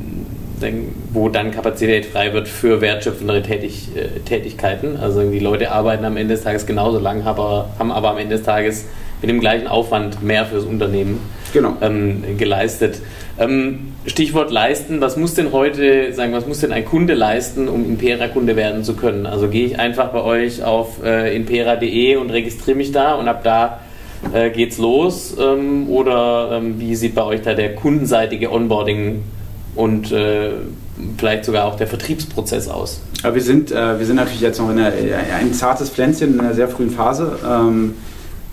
wo 1.12 1.28
dann 1.28 1.50
Kapazität 1.50 2.06
frei 2.06 2.32
wird 2.32 2.48
für 2.48 2.80
wertschöpfendere 2.80 3.42
Tätig, 3.42 3.88
äh, 3.94 4.20
Tätigkeiten. 4.20 4.96
Also 4.96 5.28
die 5.28 5.38
Leute 5.38 5.72
arbeiten 5.72 6.04
am 6.04 6.16
Ende 6.16 6.34
des 6.34 6.44
Tages 6.44 6.66
genauso 6.66 6.98
lang, 6.98 7.22
aber, 7.24 7.70
haben 7.78 7.92
aber 7.92 8.10
am 8.10 8.18
Ende 8.18 8.36
des 8.36 8.44
Tages 8.44 8.86
mit 9.20 9.30
dem 9.30 9.40
gleichen 9.40 9.66
Aufwand 9.66 10.22
mehr 10.22 10.46
fürs 10.46 10.64
Unternehmen 10.64 11.20
genau. 11.52 11.76
ähm, 11.80 12.22
geleistet. 12.36 13.00
Ähm, 13.38 13.92
Stichwort 14.06 14.50
leisten, 14.50 15.00
was 15.00 15.16
muss 15.16 15.34
denn 15.34 15.52
heute, 15.52 16.12
sagen, 16.12 16.32
was 16.32 16.46
muss 16.46 16.60
denn 16.60 16.72
ein 16.72 16.84
Kunde 16.84 17.14
leisten, 17.14 17.68
um 17.68 17.84
Impera-Kunde 17.84 18.56
werden 18.56 18.84
zu 18.84 18.94
können? 18.94 19.26
Also 19.26 19.48
gehe 19.48 19.66
ich 19.66 19.78
einfach 19.78 20.08
bei 20.08 20.22
euch 20.22 20.62
auf 20.62 21.02
äh, 21.04 21.34
impera.de 21.36 22.16
und 22.16 22.30
registriere 22.30 22.76
mich 22.76 22.92
da 22.92 23.14
und 23.14 23.28
ab 23.28 23.42
da 23.44 23.80
äh, 24.32 24.50
geht's 24.50 24.78
los? 24.78 25.36
Ähm, 25.38 25.88
oder 25.88 26.50
ähm, 26.52 26.80
wie 26.80 26.94
sieht 26.94 27.14
bei 27.14 27.24
euch 27.24 27.42
da 27.42 27.54
der 27.54 27.74
kundenseitige 27.74 28.52
Onboarding 28.52 29.22
und 29.78 30.10
äh, 30.10 30.50
vielleicht 31.18 31.44
sogar 31.44 31.66
auch 31.66 31.76
der 31.76 31.86
Vertriebsprozess 31.86 32.66
aus? 32.68 33.00
Aber 33.22 33.36
wir 33.36 33.42
sind, 33.42 33.70
äh, 33.70 33.98
wir 33.98 34.04
sind 34.04 34.16
natürlich 34.16 34.40
jetzt 34.40 34.58
noch 34.58 34.70
in 34.70 34.78
ein 34.78 35.54
zartes 35.54 35.88
Pflänzchen 35.88 36.34
in 36.34 36.40
einer 36.40 36.54
sehr 36.54 36.68
frühen 36.68 36.90
Phase. 36.90 37.38
Ähm, 37.48 37.94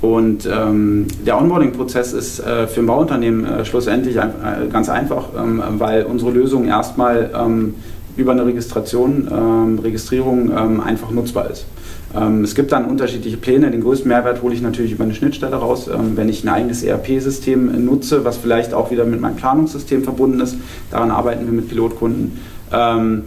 und 0.02 0.46
ähm, 0.46 1.08
der 1.26 1.40
Onboarding-Prozess 1.40 2.14
ist 2.14 2.40
äh, 2.42 2.68
für 2.68 2.82
ein 2.82 2.86
Bauunternehmen 2.86 3.44
äh, 3.44 3.66
schlussendlich 3.66 4.20
ein, 4.20 4.30
äh, 4.30 4.68
ganz 4.72 4.88
einfach, 4.88 5.30
ähm, 5.36 5.64
weil 5.80 6.04
unsere 6.04 6.30
Lösung 6.30 6.68
erstmal 6.68 7.32
ähm, 7.36 7.74
über 8.16 8.34
eine 8.34 8.46
Registration, 8.46 9.28
ähm, 9.32 9.80
Registrierung 9.80 10.52
ähm, 10.56 10.80
einfach 10.80 11.10
nutzbar 11.10 11.50
ist. 11.50 11.66
Ähm, 12.16 12.44
es 12.44 12.56
gibt 12.56 12.72
dann 12.72 12.86
unterschiedliche 12.86 13.38
Pläne. 13.38 13.72
Den 13.72 13.82
größten 13.82 14.08
Mehrwert 14.08 14.42
hole 14.42 14.54
ich 14.54 14.62
natürlich 14.62 14.92
über 14.92 15.04
eine 15.04 15.14
Schnittstelle 15.14 15.56
raus. 15.56 15.88
Ähm, 15.88 16.16
wenn 16.16 16.30
ich 16.30 16.44
ein 16.44 16.50
eigenes 16.50 16.84
ERP-System 16.84 17.86
nutze, 17.86 18.26
was 18.26 18.38
vielleicht 18.38 18.74
auch 18.74 18.92
wieder 18.92 19.06
mit 19.06 19.22
meinem 19.22 19.36
Planungssystem 19.36 20.04
verbunden 20.04 20.40
ist, 20.40 20.58
daran 20.92 21.12
arbeiten 21.12 21.46
wir 21.46 21.54
mit 21.54 21.70
Pilotkunden. 21.70 22.40
Ähm, 22.72 23.24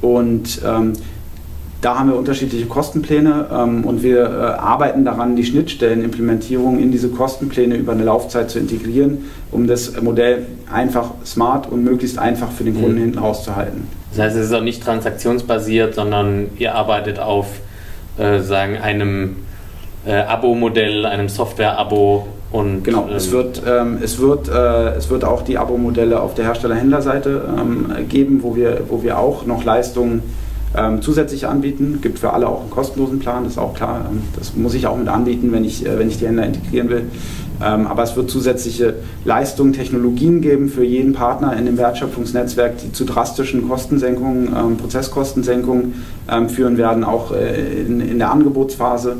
und 0.00 0.60
da 1.80 1.98
haben 1.98 2.10
wir 2.10 2.16
unterschiedliche 2.16 2.66
Kostenpläne 2.66 3.82
und 3.84 4.02
wir 4.02 4.22
äh, 4.22 4.26
arbeiten 4.26 5.04
daran, 5.04 5.34
die 5.36 5.44
Schnittstellenimplementierung 5.44 6.78
in 6.78 6.92
diese 6.92 7.08
Kostenpläne 7.08 7.76
über 7.76 7.92
eine 7.92 8.04
Laufzeit 8.04 8.50
zu 8.50 8.60
integrieren, 8.60 9.30
um 9.50 9.66
das 9.66 10.00
Modell 10.00 10.46
einfach 10.72 11.10
smart 11.24 11.70
und 11.70 11.82
möglichst 11.82 12.18
einfach 12.18 12.50
für 12.52 12.64
den 12.64 12.74
Kunden 12.74 12.94
mhm. 12.94 13.02
hinten 13.02 13.18
rauszuhalten. 13.18 13.88
Das 14.10 14.26
heißt, 14.26 14.36
es 14.36 14.46
ist 14.46 14.52
auch 14.52 14.62
nicht 14.62 14.82
transaktionsbasiert, 14.84 15.94
sondern 15.94 16.50
ihr 16.58 16.74
arbeitet 16.74 17.18
auf 17.18 17.46
äh, 18.18 18.40
sagen, 18.40 18.76
einem 18.78 19.36
äh, 20.06 20.14
Abo-Modell, 20.14 21.06
einem 21.06 21.28
Software-Abo 21.28 22.26
und. 22.50 22.84
Genau, 22.84 23.06
ähm, 23.08 23.16
es, 23.16 23.30
wird, 23.30 23.62
ähm, 23.66 23.98
es, 24.02 24.18
wird, 24.18 24.48
äh, 24.48 24.94
es 24.96 25.10
wird 25.10 25.24
auch 25.24 25.42
die 25.42 25.58
Abo-Modelle 25.58 26.20
auf 26.20 26.34
der 26.34 26.46
Hersteller-Händler-Seite 26.46 27.42
ähm, 27.58 28.08
geben, 28.08 28.42
wo 28.42 28.56
wir, 28.56 28.82
wo 28.88 29.02
wir 29.02 29.18
auch 29.18 29.46
noch 29.46 29.64
Leistungen 29.64 30.22
ähm, 30.76 31.02
zusätzlich 31.02 31.46
anbieten. 31.46 31.98
Gibt 32.02 32.18
für 32.18 32.32
alle 32.32 32.48
auch 32.48 32.62
einen 32.62 32.70
kostenlosen 32.70 33.18
Plan, 33.18 33.44
das 33.44 33.54
ist 33.54 33.58
auch 33.58 33.74
klar. 33.74 34.06
Ähm, 34.10 34.22
das 34.38 34.54
muss 34.54 34.74
ich 34.74 34.86
auch 34.86 34.96
mit 34.96 35.08
anbieten, 35.08 35.52
wenn 35.52 35.64
ich, 35.64 35.86
äh, 35.86 35.98
wenn 35.98 36.08
ich 36.08 36.18
die 36.18 36.26
Händler 36.26 36.46
integrieren 36.46 36.88
will. 36.88 37.04
Ähm, 37.62 37.86
aber 37.86 38.02
es 38.02 38.16
wird 38.16 38.30
zusätzliche 38.30 38.94
Leistungen, 39.24 39.72
Technologien 39.72 40.40
geben 40.40 40.68
für 40.68 40.84
jeden 40.84 41.12
Partner 41.12 41.56
in 41.56 41.66
dem 41.66 41.78
Wertschöpfungsnetzwerk, 41.78 42.78
die 42.78 42.92
zu 42.92 43.04
drastischen 43.04 43.68
Kostensenkungen, 43.68 44.48
ähm, 44.48 44.76
Prozesskostensenkungen 44.78 46.02
ähm, 46.28 46.48
führen 46.48 46.76
werden, 46.76 47.04
auch 47.04 47.32
äh, 47.32 47.82
in, 47.82 48.18
der 48.18 48.30
Angebotsphase. 48.30 49.16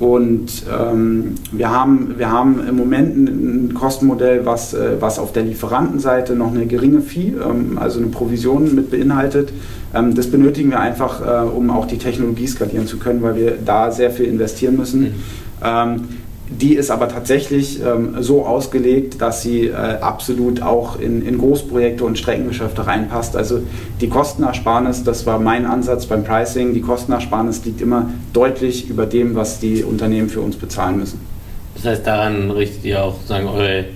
Und 0.00 0.64
ähm, 0.68 1.36
wir, 1.52 1.70
haben, 1.70 2.14
wir 2.18 2.30
haben 2.30 2.66
im 2.66 2.76
Moment 2.76 3.16
ein 3.16 3.74
Kostenmodell, 3.74 4.44
was, 4.44 4.74
äh, 4.74 4.96
was 4.98 5.20
auf 5.20 5.32
der 5.32 5.44
Lieferantenseite 5.44 6.34
noch 6.34 6.52
eine 6.52 6.66
geringe 6.66 7.00
Fee, 7.00 7.28
ähm, 7.28 7.78
also 7.78 8.00
eine 8.00 8.08
Provision 8.08 8.74
mit 8.74 8.90
beinhaltet. 8.90 9.52
Ähm, 9.94 10.14
das 10.14 10.28
benötigen 10.28 10.70
wir 10.70 10.80
einfach, 10.80 11.20
äh, 11.20 11.46
um 11.46 11.70
auch 11.70 11.86
die 11.86 11.98
Technologie 11.98 12.48
skalieren 12.48 12.88
zu 12.88 12.98
können, 12.98 13.22
weil 13.22 13.36
wir 13.36 13.52
da 13.64 13.92
sehr 13.92 14.10
viel 14.10 14.26
investieren 14.26 14.76
müssen. 14.76 15.00
Mhm. 15.02 16.23
Die 16.60 16.74
ist 16.74 16.90
aber 16.90 17.08
tatsächlich 17.08 17.80
ähm, 17.82 18.16
so 18.20 18.46
ausgelegt, 18.46 19.20
dass 19.20 19.42
sie 19.42 19.66
äh, 19.66 19.72
absolut 19.72 20.62
auch 20.62 21.00
in, 21.00 21.26
in 21.26 21.38
Großprojekte 21.38 22.04
und 22.04 22.16
Streckengeschäfte 22.16 22.86
reinpasst. 22.86 23.36
Also 23.36 23.60
die 24.00 24.08
Kostenersparnis, 24.08 25.02
das 25.02 25.26
war 25.26 25.40
mein 25.40 25.66
Ansatz 25.66 26.06
beim 26.06 26.22
Pricing, 26.22 26.72
die 26.72 26.80
Kostenersparnis 26.80 27.64
liegt 27.64 27.80
immer 27.80 28.10
deutlich 28.32 28.88
über 28.88 29.06
dem, 29.06 29.34
was 29.34 29.58
die 29.58 29.82
Unternehmen 29.82 30.28
für 30.28 30.42
uns 30.42 30.54
bezahlen 30.56 30.98
müssen. 30.98 31.20
Das 31.74 31.86
heißt, 31.86 32.06
daran 32.06 32.52
richtet 32.52 32.84
ihr 32.84 33.02
auch 33.02 33.16
sagen, 33.26 33.48
eure, 33.48 33.86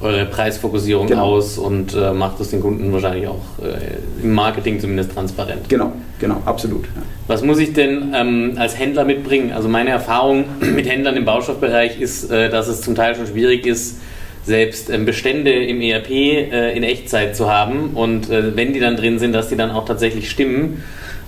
eure 0.00 0.24
Preisfokussierung 0.24 1.06
genau. 1.06 1.22
aus 1.24 1.58
und 1.58 1.94
äh, 1.94 2.12
macht 2.12 2.40
es 2.40 2.50
den 2.50 2.60
Kunden 2.60 2.92
wahrscheinlich 2.92 3.28
auch 3.28 3.42
äh, 3.62 4.22
im 4.22 4.32
Marketing 4.32 4.80
zumindest 4.80 5.12
transparent. 5.12 5.68
Genau, 5.68 5.92
genau, 6.18 6.40
absolut. 6.46 6.84
Ja. 6.84 7.02
Was 7.26 7.42
muss 7.42 7.58
ich 7.58 7.72
denn 7.74 8.14
ähm, 8.14 8.54
als 8.56 8.78
Händler 8.78 9.04
mitbringen? 9.04 9.52
Also 9.52 9.68
meine 9.68 9.90
Erfahrung 9.90 10.44
mit 10.60 10.88
Händlern 10.88 11.16
im 11.16 11.24
Baustoffbereich 11.24 12.00
ist, 12.00 12.30
äh, 12.30 12.48
dass 12.48 12.68
es 12.68 12.80
zum 12.80 12.94
Teil 12.94 13.14
schon 13.14 13.26
schwierig 13.26 13.66
ist, 13.66 13.98
selbst 14.44 14.88
ähm, 14.90 15.04
Bestände 15.04 15.52
im 15.52 15.80
ERP 15.80 16.10
äh, 16.10 16.76
in 16.76 16.82
Echtzeit 16.82 17.36
zu 17.36 17.50
haben 17.50 17.90
und 17.94 18.30
äh, 18.30 18.56
wenn 18.56 18.72
die 18.72 18.80
dann 18.80 18.96
drin 18.96 19.18
sind, 19.18 19.32
dass 19.32 19.48
die 19.48 19.56
dann 19.56 19.70
auch 19.70 19.84
tatsächlich 19.84 20.30
stimmen. 20.30 20.82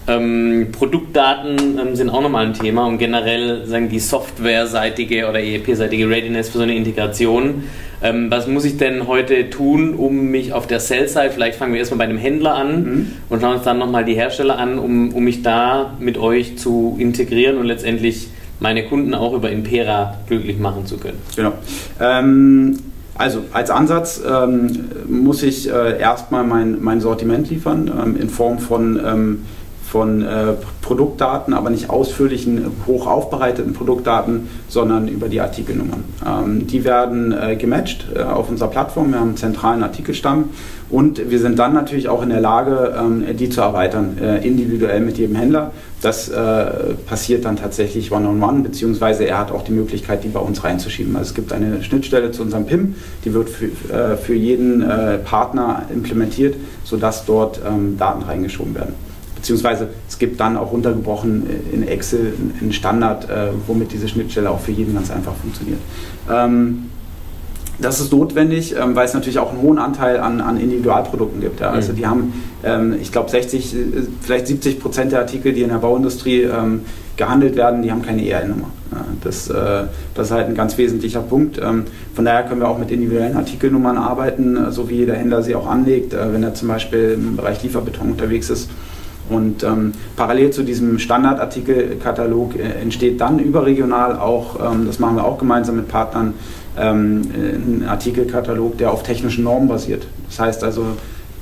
Ähm, 0.09 0.69
Produktdaten 0.73 1.79
ähm, 1.79 1.95
sind 1.95 2.11
auch 2.11 2.23
nochmal 2.23 2.47
ein 2.47 2.55
Thema 2.55 2.87
und 2.87 2.99
generell 2.99 3.67
sagen 3.67 3.89
die 3.89 4.01
softwareseitige 4.01 5.29
oder 5.29 5.41
ERP-seitige 5.41 6.09
Readiness 6.09 6.49
für 6.49 6.59
so 6.59 6.65
eine 6.65 6.75
Integration. 6.75 7.65
Ähm, 8.03 8.31
was 8.31 8.47
muss 8.49 8.65
ich 8.65 8.77
denn 8.77 9.07
heute 9.07 9.51
tun, 9.51 9.95
um 9.95 10.31
mich 10.31 10.53
auf 10.53 10.67
der 10.67 10.81
Sell-Side, 10.81 11.31
vielleicht 11.33 11.59
fangen 11.59 11.73
wir 11.73 11.81
erstmal 11.81 11.99
bei 11.99 12.05
einem 12.05 12.19
Händler 12.19 12.55
an 12.55 12.85
mhm. 12.85 13.13
und 13.29 13.41
schauen 13.41 13.55
uns 13.57 13.65
dann 13.65 13.79
nochmal 13.79 14.05
die 14.05 14.15
Hersteller 14.15 14.59
an, 14.59 14.79
um, 14.79 15.15
um 15.15 15.23
mich 15.23 15.43
da 15.43 15.95
mit 16.01 16.19
euch 16.19 16.59
zu 16.59 16.97
integrieren 16.99 17.59
und 17.59 17.67
letztendlich 17.67 18.29
meine 18.59 18.85
Kunden 18.85 19.15
auch 19.15 19.35
über 19.35 19.51
Impera 19.51 20.19
glücklich 20.29 20.59
machen 20.59 20.87
zu 20.87 20.97
können? 20.97 21.19
Genau. 21.37 21.53
Ähm, 22.01 22.79
also 23.15 23.45
als 23.53 23.71
Ansatz 23.71 24.23
ähm, 24.27 24.87
muss 25.07 25.43
ich 25.43 25.71
äh, 25.71 25.99
erstmal 25.99 26.45
mein, 26.45 26.83
mein 26.83 27.01
Sortiment 27.01 27.51
liefern 27.51 27.91
ähm, 28.03 28.17
in 28.17 28.31
Form 28.31 28.59
von 28.59 29.01
ähm, 29.05 29.43
von 29.93 30.23
äh, 30.23 30.55
Produktdaten, 30.81 31.53
aber 31.53 31.69
nicht 31.69 31.91
ausführlichen, 31.91 32.65
hoch 32.87 33.07
aufbereiteten 33.07 33.75
Produktdaten, 33.75 34.49
sondern 34.67 35.07
über 35.07 35.29
die 35.29 35.43
Artikelnummern. 35.43 36.03
Ähm, 36.27 36.67
die 36.67 36.83
werden 36.85 37.31
äh, 37.31 37.57
gematcht 37.57 38.07
äh, 38.15 38.23
auf 38.23 38.49
unserer 38.49 38.69
Plattform. 38.69 39.13
Wir 39.13 39.21
haben 39.21 39.29
einen 39.29 39.37
zentralen 39.37 39.83
Artikelstamm 39.83 40.49
und 40.89 41.31
wir 41.31 41.39
sind 41.39 41.59
dann 41.59 41.75
natürlich 41.75 42.09
auch 42.09 42.23
in 42.23 42.31
der 42.31 42.41
Lage, 42.41 42.95
ähm, 42.99 43.37
die 43.37 43.51
zu 43.51 43.61
erweitern, 43.61 44.17
äh, 44.19 44.39
individuell 44.39 45.01
mit 45.01 45.19
jedem 45.19 45.37
Händler. 45.37 45.73
Das 46.01 46.31
äh, 46.31 46.65
passiert 47.07 47.45
dann 47.45 47.57
tatsächlich 47.57 48.11
one-on-one, 48.11 48.41
-on 48.41 48.61
-one, 48.61 48.63
beziehungsweise 48.63 49.25
er 49.25 49.41
hat 49.41 49.53
auch 49.53 49.63
die 49.63 49.73
Möglichkeit, 49.73 50.25
die 50.25 50.29
bei 50.29 50.41
uns 50.41 50.65
reinzuschieben. 50.65 51.15
Also 51.17 51.29
es 51.29 51.35
gibt 51.35 51.53
eine 51.53 51.85
Schnittstelle 51.85 52.31
zu 52.31 52.41
unserem 52.41 52.65
PIM, 52.65 52.95
die 53.27 53.35
wird 53.35 53.51
für, 53.51 53.67
äh, 53.67 54.17
für 54.17 54.35
jeden 54.35 54.83
Partner 55.25 55.83
implementiert, 55.93 56.57
sodass 56.83 57.27
dort 57.27 57.61
ähm, 57.69 57.99
Daten 57.99 58.23
reingeschoben 58.23 58.75
werden 58.75 59.12
beziehungsweise 59.43 59.89
es 60.09 60.19
gibt 60.19 60.39
dann 60.39 60.57
auch 60.57 60.71
runtergebrochen 60.71 61.45
in 61.73 61.87
Excel 61.87 62.33
einen 62.61 62.73
Standard, 62.73 63.29
äh, 63.29 63.49
womit 63.67 63.93
diese 63.93 64.07
Schnittstelle 64.07 64.49
auch 64.49 64.61
für 64.61 64.71
jeden 64.71 64.95
ganz 64.95 65.11
einfach 65.11 65.35
funktioniert. 65.35 65.81
Ähm, 66.31 66.85
das 67.81 67.99
ist 67.99 68.13
notwendig, 68.13 68.77
ähm, 68.81 68.95
weil 68.95 69.07
es 69.07 69.15
natürlich 69.15 69.41
auch 69.41 69.51
einen 69.51 69.61
hohen 69.63 69.79
Anteil 69.79 70.21
an, 70.21 70.41
an 70.41 70.61
Individualprodukten 70.61 71.41
gibt. 71.41 71.59
Ja. 71.59 71.71
Also 71.71 71.91
mhm. 71.93 71.97
die 71.97 72.07
haben, 72.07 72.33
ähm, 72.63 72.97
ich 73.01 73.11
glaube, 73.11 73.31
60, 73.31 73.75
vielleicht 74.21 74.47
70 74.47 74.79
Prozent 74.79 75.11
der 75.11 75.19
Artikel, 75.19 75.53
die 75.53 75.63
in 75.63 75.71
der 75.71 75.79
Bauindustrie 75.79 76.43
ähm, 76.43 76.83
gehandelt 77.17 77.57
werden, 77.57 77.83
die 77.83 77.91
haben 77.91 78.03
keine 78.03 78.25
ERN-Nummer. 78.25 78.71
Ja, 78.93 79.05
das, 79.25 79.51
äh, 79.51 79.55
das 80.15 80.27
ist 80.29 80.33
halt 80.33 80.47
ein 80.47 80.55
ganz 80.55 80.79
wesentlicher 80.79 81.21
Punkt. 81.21 81.59
Ähm, 81.61 81.85
von 82.15 82.25
daher 82.25 82.45
können 82.45 82.61
wir 82.61 82.69
auch 82.69 82.79
mit 82.79 82.93
individuellen 82.93 83.37
Artikelnummern 83.37 83.99
arbeiten, 83.99 84.57
äh, 84.57 84.71
so 84.71 84.89
wie 84.89 84.99
jeder 84.99 85.15
Händler 85.15 85.43
sie 85.43 85.57
auch 85.57 85.67
anlegt, 85.67 86.15
äh, 86.15 86.33
wenn 86.33 86.45
er 86.45 86.55
zum 86.55 86.69
Beispiel 86.69 87.15
im 87.15 87.37
Bereich 87.37 87.61
Lieferbeton 87.65 88.13
unterwegs 88.13 88.49
ist 88.49 88.69
und 89.33 89.63
ähm, 89.63 89.93
parallel 90.17 90.51
zu 90.51 90.63
diesem 90.63 90.99
Standardartikelkatalog 90.99 92.57
äh, 92.57 92.83
entsteht 92.83 93.21
dann 93.21 93.39
überregional 93.39 94.19
auch, 94.19 94.73
ähm, 94.73 94.87
das 94.87 94.99
machen 94.99 95.17
wir 95.17 95.25
auch 95.25 95.39
gemeinsam 95.39 95.77
mit 95.77 95.89
Partnern, 95.89 96.35
ähm, 96.79 97.23
ein 97.35 97.85
Artikelkatalog, 97.87 98.79
der 98.79 98.93
auf 98.93 99.03
technischen 99.03 99.45
Normen 99.45 99.69
basiert. 99.69 100.07
Das 100.29 100.41
heißt 100.41 100.65
also, 100.65 100.85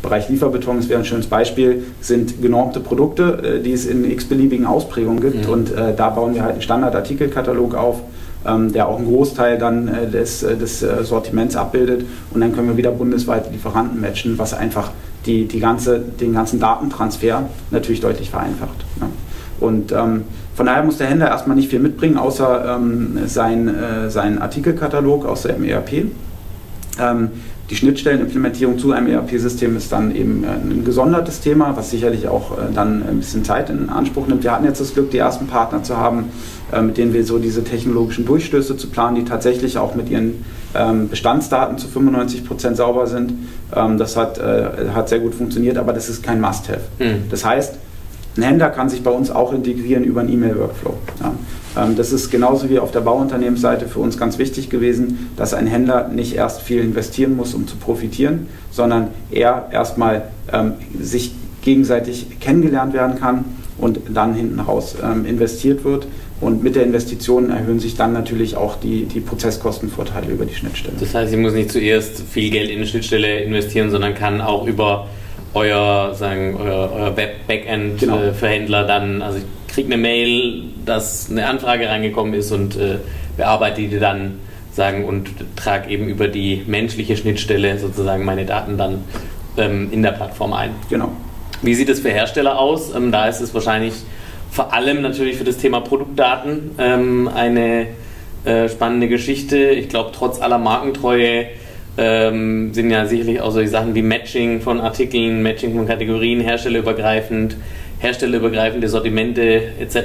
Bereich 0.03 0.31
Lieferbeton, 0.31 0.79
das 0.79 0.88
wäre 0.88 0.98
ein 0.98 1.05
schönes 1.05 1.26
Beispiel, 1.26 1.85
sind 2.00 2.40
genormte 2.40 2.81
Produkte, 2.81 3.59
äh, 3.59 3.62
die 3.62 3.72
es 3.72 3.85
in 3.85 4.11
x-beliebigen 4.11 4.64
Ausprägungen 4.64 5.20
gibt. 5.20 5.46
Mhm. 5.46 5.53
Und 5.53 5.72
äh, 5.72 5.94
da 5.94 6.11
bauen 6.11 6.35
wir 6.35 6.42
halt 6.42 6.53
einen 6.53 6.62
Standardartikelkatalog 6.62 7.74
auf, 7.74 8.00
ähm, 8.46 8.72
der 8.72 8.88
auch 8.88 8.96
einen 8.96 9.07
Großteil 9.07 9.59
dann 9.59 9.88
äh, 9.88 10.09
des, 10.09 10.42
äh, 10.42 10.57
des 10.57 10.83
äh, 10.83 11.05
Sortiments 11.05 11.55
abbildet. 11.55 12.07
Und 12.33 12.40
dann 12.40 12.55
können 12.55 12.68
wir 12.68 12.76
wieder 12.79 12.92
bundesweit 12.92 13.53
Lieferanten 13.53 14.00
matchen, 14.00 14.38
was 14.38 14.55
einfach 14.55 14.90
die, 15.26 15.46
die 15.46 15.61
ganze, 15.61 15.98
den 15.98 16.33
ganzen 16.33 16.61
Datentransfer 16.61 17.48
natürlich 17.70 18.00
deutlich 18.00 18.30
vereinfacht. 18.30 18.85
Ne? 19.00 19.06
Und 19.61 19.92
ähm, 19.92 20.24
von 20.54 20.66
daher 20.66 20.83
muss 20.83 20.98
der 20.98 21.06
Händler 21.06 21.28
erstmal 21.28 21.56
nicht 21.56 21.70
viel 21.70 21.80
mitbringen, 21.80 22.16
außer 22.16 22.76
ähm, 22.76 23.18
sein, 23.26 23.68
äh, 23.68 24.11
seinen 24.11 24.38
Artikelkatalog 24.38 25.26
aus 25.26 25.42
dem 25.42 25.64
ERP. 25.64 26.06
Ähm, 26.98 27.30
die 27.70 27.76
Schnittstellenimplementierung 27.76 28.78
zu 28.78 28.90
einem 28.90 29.06
ERP-System 29.06 29.76
ist 29.76 29.92
dann 29.92 30.14
eben 30.14 30.42
äh, 30.42 30.48
ein 30.48 30.85
gesondertes 30.85 31.40
Thema, 31.40 31.76
was 31.76 31.90
sicherlich 31.90 32.26
auch 32.26 32.59
äh, 32.59 32.62
dann 32.74 33.04
ein 33.06 33.18
bisschen 33.18 33.44
Zeit 33.44 33.70
in 33.70 33.88
Anspruch 33.88 34.26
nimmt. 34.26 34.42
Wir 34.42 34.52
hatten 34.52 34.64
jetzt 34.64 34.80
das 34.80 34.92
Glück, 34.92 35.12
die 35.12 35.18
ersten 35.18 35.46
Partner 35.46 35.83
zu 35.85 35.96
haben, 35.96 36.30
äh, 36.72 36.83
mit 36.83 36.98
denen 36.98 37.12
wir 37.12 37.24
so 37.24 37.38
diese 37.38 37.62
technologischen 37.62 38.26
Durchstöße 38.26 38.76
zu 38.76 38.88
planen, 38.88 39.14
die 39.16 39.24
tatsächlich 39.24 39.78
auch 39.78 39.94
mit 39.94 40.11
ihren 40.11 40.44
Bestandsdaten 41.11 41.78
zu 41.78 41.88
95 41.88 42.46
Prozent 42.46 42.76
sauber 42.76 43.06
sind. 43.06 43.33
Ähm, 43.74 43.98
das 43.98 44.16
hat, 44.16 44.40
hat 44.40 45.09
sehr 45.09 45.18
gut 45.18 45.35
funktioniert, 45.35 45.76
aber 45.76 45.92
das 45.92 46.09
ist 46.09 46.22
kein 46.22 46.40
Must-Have. 46.40 46.83
Mhm. 46.98 47.28
Das 47.30 47.44
heißt, 47.44 47.74
ein 48.37 48.42
Händler 48.42 48.70
kann 48.70 48.88
sich 48.88 49.02
bei 49.02 49.11
uns 49.11 49.30
auch 49.30 49.52
integrieren 49.52 50.04
über 50.04 50.20
einen 50.20 50.33
E-Mail-Workflow. 50.33 50.94
Ja. 51.20 51.33
Ähm, 51.76 51.96
das 51.96 52.12
ist 52.12 52.30
genauso 52.30 52.70
wie 52.70 52.78
auf 52.78 52.92
der 52.92 53.00
Bauunternehmensseite 53.00 53.88
für 53.88 54.00
uns 54.00 54.16
ganz 54.16 54.38
wichtig 54.38 54.70
gewesen, 54.70 55.30
dass 55.37 55.52
ein 55.54 55.66
Händler 55.66 56.09
nicht 56.09 56.35
erst 56.35 56.62
viel 56.62 56.80
investieren 56.80 57.37
muss, 57.37 57.54
um 57.54 57.66
zu 57.66 57.76
profitieren, 57.76 58.46
sondern 58.70 59.09
er 59.30 59.68
erstmal 59.72 60.22
ähm, 60.52 60.74
sich 61.00 61.35
gegenseitig 61.62 62.40
kennengelernt 62.40 62.94
werden 62.94 63.18
kann 63.18 63.44
und 63.78 64.00
dann 64.12 64.35
hinten 64.35 64.61
raus 64.61 64.96
ähm, 65.02 65.26
investiert 65.26 65.85
wird. 65.85 66.06
Und 66.40 66.62
mit 66.62 66.74
der 66.74 66.85
Investition 66.85 67.50
erhöhen 67.50 67.81
sich 67.81 67.96
dann 67.96 68.14
natürlich 68.14 68.57
auch 68.57 68.76
die, 68.76 69.05
die 69.05 69.20
Prozesskostenvorteile 69.20 70.33
über 70.33 70.46
die 70.46 70.55
Schnittstelle. 70.55 70.94
Das 70.98 71.14
heißt, 71.14 71.33
ich 71.33 71.38
muss 71.38 71.53
nicht 71.53 71.70
zuerst 71.70 72.22
viel 72.22 72.50
Geld 72.50 72.70
in 72.70 72.79
eine 72.79 72.87
Schnittstelle 72.87 73.40
investieren, 73.40 73.90
sondern 73.90 74.14
kann 74.14 74.40
auch 74.40 74.66
über 74.66 75.07
euer, 75.53 76.14
sagen, 76.14 76.57
euer, 76.59 76.92
euer 76.94 77.16
Web-Backend 77.16 77.98
genau. 77.98 78.22
äh, 78.22 78.33
für 78.33 78.48
Händler 78.48 78.85
dann, 78.85 79.20
also 79.20 79.38
ich 79.38 79.74
kriege 79.74 79.92
eine 79.92 79.98
Mail, 79.98 80.64
dass 80.87 81.31
eine 81.31 81.46
Anfrage 81.46 81.88
reingekommen 81.88 82.33
ist 82.35 82.53
und 82.53 82.76
äh, 82.76 82.96
bearbeite 83.37 83.83
die 83.83 83.98
dann 83.98 84.38
sagen 84.72 85.05
und 85.05 85.29
trage 85.57 85.90
eben 85.90 86.09
über 86.09 86.29
die 86.29 86.62
menschliche 86.66 87.16
Schnittstelle 87.16 87.79
sozusagen 87.79 88.24
meine 88.24 88.46
Daten 88.46 88.79
dann 88.79 89.05
ähm, 89.57 89.88
in 89.90 90.03
der 90.03 90.12
Plattform 90.12 90.53
ein. 90.53 90.70
Genau. 90.88 91.11
Wie 91.62 91.74
sieht 91.74 91.88
es 91.88 92.00
für 92.00 92.11
Hersteller 92.11 92.59
aus? 92.59 92.94
Ähm, 92.94 93.12
da 93.12 93.29
ist 93.29 93.40
es 93.40 93.53
wahrscheinlich 93.53 93.94
vor 94.50 94.72
allem 94.72 95.02
natürlich 95.02 95.36
für 95.36 95.44
das 95.44 95.58
Thema 95.58 95.80
Produktdaten 95.80 96.72
ähm, 96.78 97.28
eine 97.34 97.86
äh, 98.44 98.68
spannende 98.68 99.08
Geschichte. 99.08 99.56
Ich 99.70 99.88
glaube, 99.88 100.10
trotz 100.12 100.40
aller 100.40 100.58
Markentreue 100.58 101.46
ähm, 101.98 102.72
sind 102.72 102.90
ja 102.90 103.06
sicherlich 103.06 103.40
auch 103.40 103.50
solche 103.50 103.68
Sachen 103.68 103.94
wie 103.94 104.02
Matching 104.02 104.60
von 104.60 104.80
Artikeln, 104.80 105.42
Matching 105.42 105.74
von 105.74 105.86
Kategorien, 105.86 106.40
herstellerübergreifend, 106.40 107.56
herstellerübergreifende 107.98 108.88
Sortimente 108.88 109.62
etc. 109.78 109.96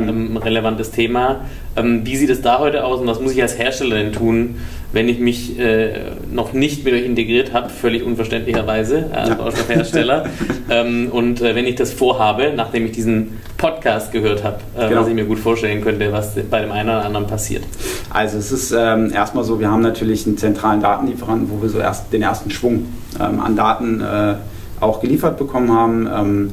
Mhm. 0.00 0.36
ein 0.36 0.36
relevantes 0.36 0.90
Thema. 0.90 1.46
Ähm, 1.76 2.02
wie 2.04 2.16
sieht 2.16 2.30
es 2.30 2.42
da 2.42 2.58
heute 2.58 2.84
aus 2.84 3.00
und 3.00 3.06
was 3.06 3.20
muss 3.20 3.32
ich 3.32 3.40
als 3.40 3.58
Hersteller 3.58 3.96
denn 3.96 4.12
tun, 4.12 4.56
wenn 4.92 5.08
ich 5.08 5.18
mich 5.18 5.58
äh, 5.58 5.92
noch 6.30 6.52
nicht 6.52 6.84
mit 6.84 6.92
euch 6.94 7.04
integriert 7.04 7.52
habe, 7.52 7.70
völlig 7.70 8.02
unverständlicherweise 8.02 9.10
äh, 9.10 9.16
als 9.16 9.28
ja. 9.30 9.34
Baustoffhersteller. 9.34 10.26
ähm, 10.70 11.08
und 11.10 11.40
äh, 11.40 11.54
wenn 11.54 11.66
ich 11.66 11.76
das 11.76 11.92
vorhabe, 11.92 12.52
nachdem 12.54 12.84
ich 12.84 12.92
diesen 12.92 13.38
Podcast 13.58 14.12
gehört 14.12 14.44
habe, 14.44 14.58
äh, 14.76 14.88
genau. 14.88 15.02
was 15.02 15.08
ich 15.08 15.14
mir 15.14 15.24
gut 15.24 15.40
vorstellen 15.40 15.82
könnte, 15.82 16.12
was 16.12 16.34
bei 16.48 16.60
dem 16.60 16.70
einen 16.70 16.88
oder 16.88 17.04
anderen 17.04 17.26
passiert. 17.26 17.64
Also 18.08 18.38
es 18.38 18.52
ist 18.52 18.70
ähm, 18.70 19.12
erstmal 19.12 19.42
so, 19.42 19.58
wir 19.58 19.70
haben 19.70 19.82
natürlich 19.82 20.26
einen 20.26 20.38
zentralen 20.38 20.80
Datenlieferanten, 20.80 21.50
wo 21.50 21.60
wir 21.60 21.68
so 21.68 21.78
erst 21.78 22.12
den 22.12 22.22
ersten 22.22 22.50
Schwung 22.50 22.86
ähm, 23.20 23.40
an 23.40 23.56
Daten 23.56 24.00
äh, 24.00 24.34
auch 24.80 25.00
geliefert 25.00 25.36
bekommen 25.38 25.72
haben. 25.72 26.08
Ähm, 26.10 26.50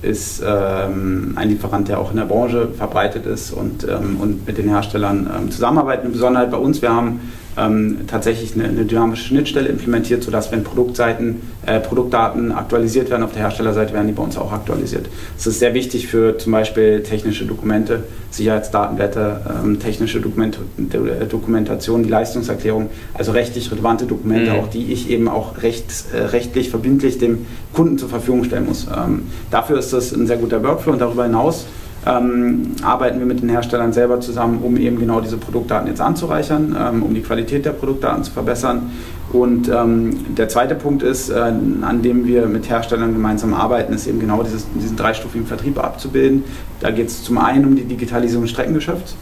ist 0.00 0.42
ähm, 0.46 1.32
ein 1.34 1.48
Lieferant, 1.48 1.88
der 1.88 1.98
auch 1.98 2.12
in 2.12 2.18
der 2.18 2.24
Branche 2.24 2.68
verbreitet 2.68 3.26
ist 3.26 3.50
und, 3.50 3.84
ähm, 3.84 4.18
und 4.20 4.46
mit 4.46 4.56
den 4.56 4.68
Herstellern 4.68 5.28
ähm, 5.36 5.50
zusammenarbeitet. 5.50 6.04
Eine 6.04 6.12
Besonderheit 6.12 6.50
bei 6.52 6.56
uns, 6.56 6.80
wir 6.82 6.94
haben 6.94 7.32
ähm, 7.58 7.98
tatsächlich 8.06 8.54
eine, 8.54 8.64
eine, 8.64 8.84
dynamische 8.84 9.24
Schnittstelle 9.24 9.68
implementiert, 9.68 10.22
sodass 10.22 10.52
wenn 10.52 10.64
Produktseiten, 10.64 11.40
äh, 11.66 11.80
Produktdaten 11.80 12.52
aktualisiert 12.52 13.10
werden 13.10 13.22
auf 13.22 13.32
der 13.32 13.42
Herstellerseite, 13.42 13.92
werden 13.92 14.06
die 14.06 14.12
bei 14.12 14.22
uns 14.22 14.36
auch 14.36 14.52
aktualisiert. 14.52 15.06
Das 15.36 15.46
ist 15.46 15.58
sehr 15.58 15.74
wichtig 15.74 16.06
für 16.06 16.38
zum 16.38 16.52
Beispiel 16.52 17.02
technische 17.02 17.44
Dokumente, 17.44 18.04
Sicherheitsdatenblätter, 18.30 19.62
ähm, 19.64 19.80
technische 19.80 20.20
Dokument 20.20 20.58
äh, 20.78 21.26
Dokumentation, 21.26 22.02
die 22.02 22.10
Leistungserklärung, 22.10 22.90
also 23.14 23.32
rechtlich 23.32 23.70
relevante 23.70 24.06
Dokumente, 24.06 24.52
mhm. 24.52 24.58
auch 24.58 24.68
die 24.68 24.92
ich 24.92 25.10
eben 25.10 25.28
auch 25.28 25.62
recht, 25.62 25.86
äh, 26.14 26.18
rechtlich 26.18 26.70
verbindlich 26.70 27.18
dem 27.18 27.46
Kunden 27.72 27.98
zur 27.98 28.08
Verfügung 28.08 28.44
stellen 28.44 28.66
muss. 28.66 28.86
Ähm, 28.86 29.22
dafür 29.50 29.78
ist 29.78 29.92
das 29.92 30.12
ein 30.12 30.26
sehr 30.26 30.36
guter 30.36 30.62
Workflow 30.62 30.92
und 30.92 31.00
darüber 31.00 31.24
hinaus 31.24 31.66
ähm, 32.08 32.76
arbeiten 32.82 33.18
wir 33.18 33.26
mit 33.26 33.42
den 33.42 33.50
Herstellern 33.50 33.92
selber 33.92 34.20
zusammen, 34.20 34.60
um 34.62 34.76
eben 34.78 34.98
genau 34.98 35.20
diese 35.20 35.36
Produktdaten 35.36 35.88
jetzt 35.88 36.00
anzureichern, 36.00 36.74
ähm, 36.78 37.02
um 37.02 37.14
die 37.14 37.20
Qualität 37.20 37.66
der 37.66 37.72
Produktdaten 37.72 38.24
zu 38.24 38.32
verbessern. 38.32 38.90
Und 39.30 39.68
ähm, 39.68 40.34
der 40.34 40.48
zweite 40.48 40.74
Punkt 40.74 41.02
ist, 41.02 41.28
äh, 41.28 41.34
an 41.34 42.00
dem 42.02 42.26
wir 42.26 42.46
mit 42.46 42.70
Herstellern 42.70 43.12
gemeinsam 43.12 43.52
arbeiten, 43.52 43.92
ist 43.92 44.06
eben 44.06 44.20
genau 44.20 44.42
dieses, 44.42 44.66
diesen 44.74 44.96
dreistufigen 44.96 45.46
Vertrieb 45.46 45.78
abzubilden. 45.78 46.44
Da 46.80 46.90
geht 46.90 47.08
es 47.08 47.22
zum 47.22 47.36
einen 47.36 47.66
um 47.66 47.76
die 47.76 47.84
Digitalisierung 47.84 48.44
des 48.44 48.52
Streckengeschäfts. 48.52 49.14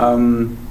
Ähm, 0.00 0.52
äh, 0.52 0.67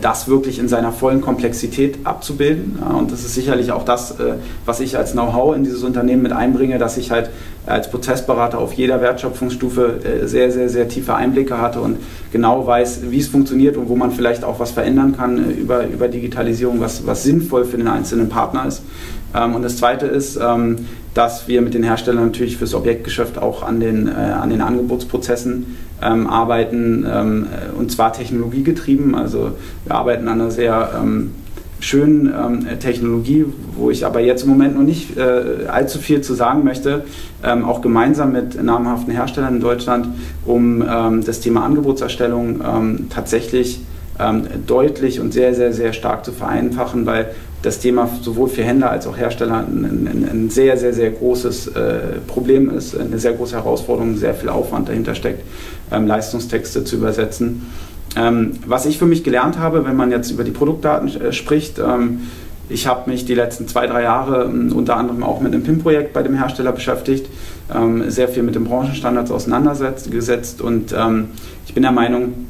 das 0.00 0.28
wirklich 0.28 0.58
in 0.58 0.68
seiner 0.68 0.92
vollen 0.92 1.20
Komplexität 1.20 1.98
abzubilden. 2.04 2.78
Und 2.78 3.10
das 3.10 3.24
ist 3.24 3.34
sicherlich 3.34 3.72
auch 3.72 3.84
das, 3.84 4.18
äh, 4.20 4.34
was 4.66 4.80
ich 4.80 4.96
als 4.96 5.12
Know-how 5.12 5.56
in 5.56 5.64
dieses 5.64 5.82
Unternehmen 5.82 6.22
mit 6.22 6.32
einbringe, 6.32 6.78
dass 6.78 6.96
ich 6.96 7.10
halt 7.10 7.30
als 7.66 7.90
Prozessberater 7.90 8.58
auf 8.58 8.74
jeder 8.74 9.00
Wertschöpfungsstufe 9.00 10.00
äh, 10.04 10.26
sehr, 10.26 10.50
sehr, 10.52 10.68
sehr 10.68 10.88
tiefe 10.88 11.14
Einblicke 11.14 11.60
hatte 11.60 11.80
und 11.80 11.98
genau 12.30 12.66
weiß, 12.66 13.10
wie 13.10 13.18
es 13.18 13.28
funktioniert 13.28 13.76
und 13.76 13.88
wo 13.88 13.96
man 13.96 14.10
vielleicht 14.10 14.44
auch 14.44 14.60
was 14.60 14.70
verändern 14.72 15.16
kann 15.16 15.50
über, 15.50 15.86
über 15.86 16.08
Digitalisierung, 16.08 16.80
was, 16.80 17.06
was 17.06 17.22
sinnvoll 17.22 17.64
für 17.64 17.78
den 17.78 17.88
einzelnen 17.88 18.28
Partner 18.28 18.66
ist. 18.66 18.82
Ähm, 19.34 19.54
und 19.54 19.62
das 19.62 19.78
Zweite 19.78 20.06
ist, 20.06 20.36
ähm, 20.36 20.86
dass 21.14 21.48
wir 21.48 21.62
mit 21.62 21.74
den 21.74 21.84
Herstellern 21.84 22.26
natürlich 22.26 22.56
fürs 22.56 22.74
Objektgeschäft 22.74 23.38
auch 23.38 23.62
an 23.62 23.80
den, 23.80 24.08
an 24.08 24.50
den 24.50 24.60
Angebotsprozessen 24.60 25.76
ähm, 26.04 26.26
arbeiten, 26.26 27.06
ähm, 27.10 27.46
und 27.78 27.90
zwar 27.90 28.12
technologiegetrieben. 28.12 29.14
Also 29.14 29.52
wir 29.84 29.94
arbeiten 29.94 30.28
an 30.28 30.40
einer 30.40 30.50
sehr 30.50 30.90
ähm, 31.00 31.32
schönen 31.80 32.26
ähm, 32.26 32.78
Technologie, 32.78 33.46
wo 33.76 33.90
ich 33.90 34.06
aber 34.06 34.20
jetzt 34.20 34.42
im 34.42 34.50
Moment 34.50 34.76
noch 34.76 34.82
nicht 34.82 35.16
äh, 35.16 35.66
allzu 35.68 35.98
viel 35.98 36.20
zu 36.20 36.34
sagen 36.34 36.64
möchte, 36.64 37.04
ähm, 37.42 37.64
auch 37.64 37.80
gemeinsam 37.80 38.32
mit 38.32 38.62
namhaften 38.62 39.12
Herstellern 39.12 39.56
in 39.56 39.60
Deutschland, 39.60 40.08
um 40.44 40.82
ähm, 40.82 41.24
das 41.24 41.40
Thema 41.40 41.64
Angebotserstellung 41.64 42.60
tatsächlich 43.10 43.80
deutlich 44.68 45.18
und 45.18 45.32
sehr, 45.32 45.56
sehr, 45.56 45.72
sehr 45.72 45.92
stark 45.92 46.24
zu 46.24 46.30
vereinfachen, 46.30 47.04
weil 47.04 47.34
das 47.64 47.78
Thema 47.78 48.08
sowohl 48.20 48.48
für 48.48 48.62
Händler 48.62 48.90
als 48.90 49.06
auch 49.06 49.16
Hersteller 49.16 49.66
ein, 49.66 49.84
ein, 49.84 50.28
ein 50.30 50.50
sehr, 50.50 50.76
sehr, 50.76 50.92
sehr 50.92 51.10
großes 51.10 51.68
äh, 51.68 51.98
Problem 52.26 52.70
ist, 52.70 52.98
eine 52.98 53.18
sehr 53.18 53.32
große 53.32 53.56
Herausforderung, 53.56 54.16
sehr 54.16 54.34
viel 54.34 54.50
Aufwand 54.50 54.88
dahinter 54.88 55.14
steckt, 55.14 55.42
ähm, 55.90 56.06
Leistungstexte 56.06 56.84
zu 56.84 56.96
übersetzen. 56.96 57.66
Ähm, 58.16 58.52
was 58.66 58.84
ich 58.86 58.98
für 58.98 59.06
mich 59.06 59.24
gelernt 59.24 59.58
habe, 59.58 59.86
wenn 59.86 59.96
man 59.96 60.10
jetzt 60.10 60.30
über 60.30 60.44
die 60.44 60.50
Produktdaten 60.50 61.08
äh, 61.20 61.32
spricht, 61.32 61.78
ähm, 61.78 62.20
ich 62.68 62.86
habe 62.86 63.10
mich 63.10 63.24
die 63.24 63.34
letzten 63.34 63.66
zwei, 63.66 63.86
drei 63.86 64.02
Jahre 64.02 64.44
ähm, 64.44 64.72
unter 64.74 64.96
anderem 64.96 65.22
auch 65.22 65.40
mit 65.40 65.52
einem 65.52 65.62
PIM-Projekt 65.62 66.12
bei 66.12 66.22
dem 66.22 66.34
Hersteller 66.34 66.72
beschäftigt, 66.72 67.26
ähm, 67.74 68.10
sehr 68.10 68.28
viel 68.28 68.42
mit 68.42 68.54
den 68.54 68.64
Branchenstandards 68.64 69.30
auseinandergesetzt 69.30 70.60
und 70.60 70.94
ähm, 70.96 71.28
ich 71.66 71.72
bin 71.72 71.82
der 71.82 71.92
Meinung, 71.92 72.46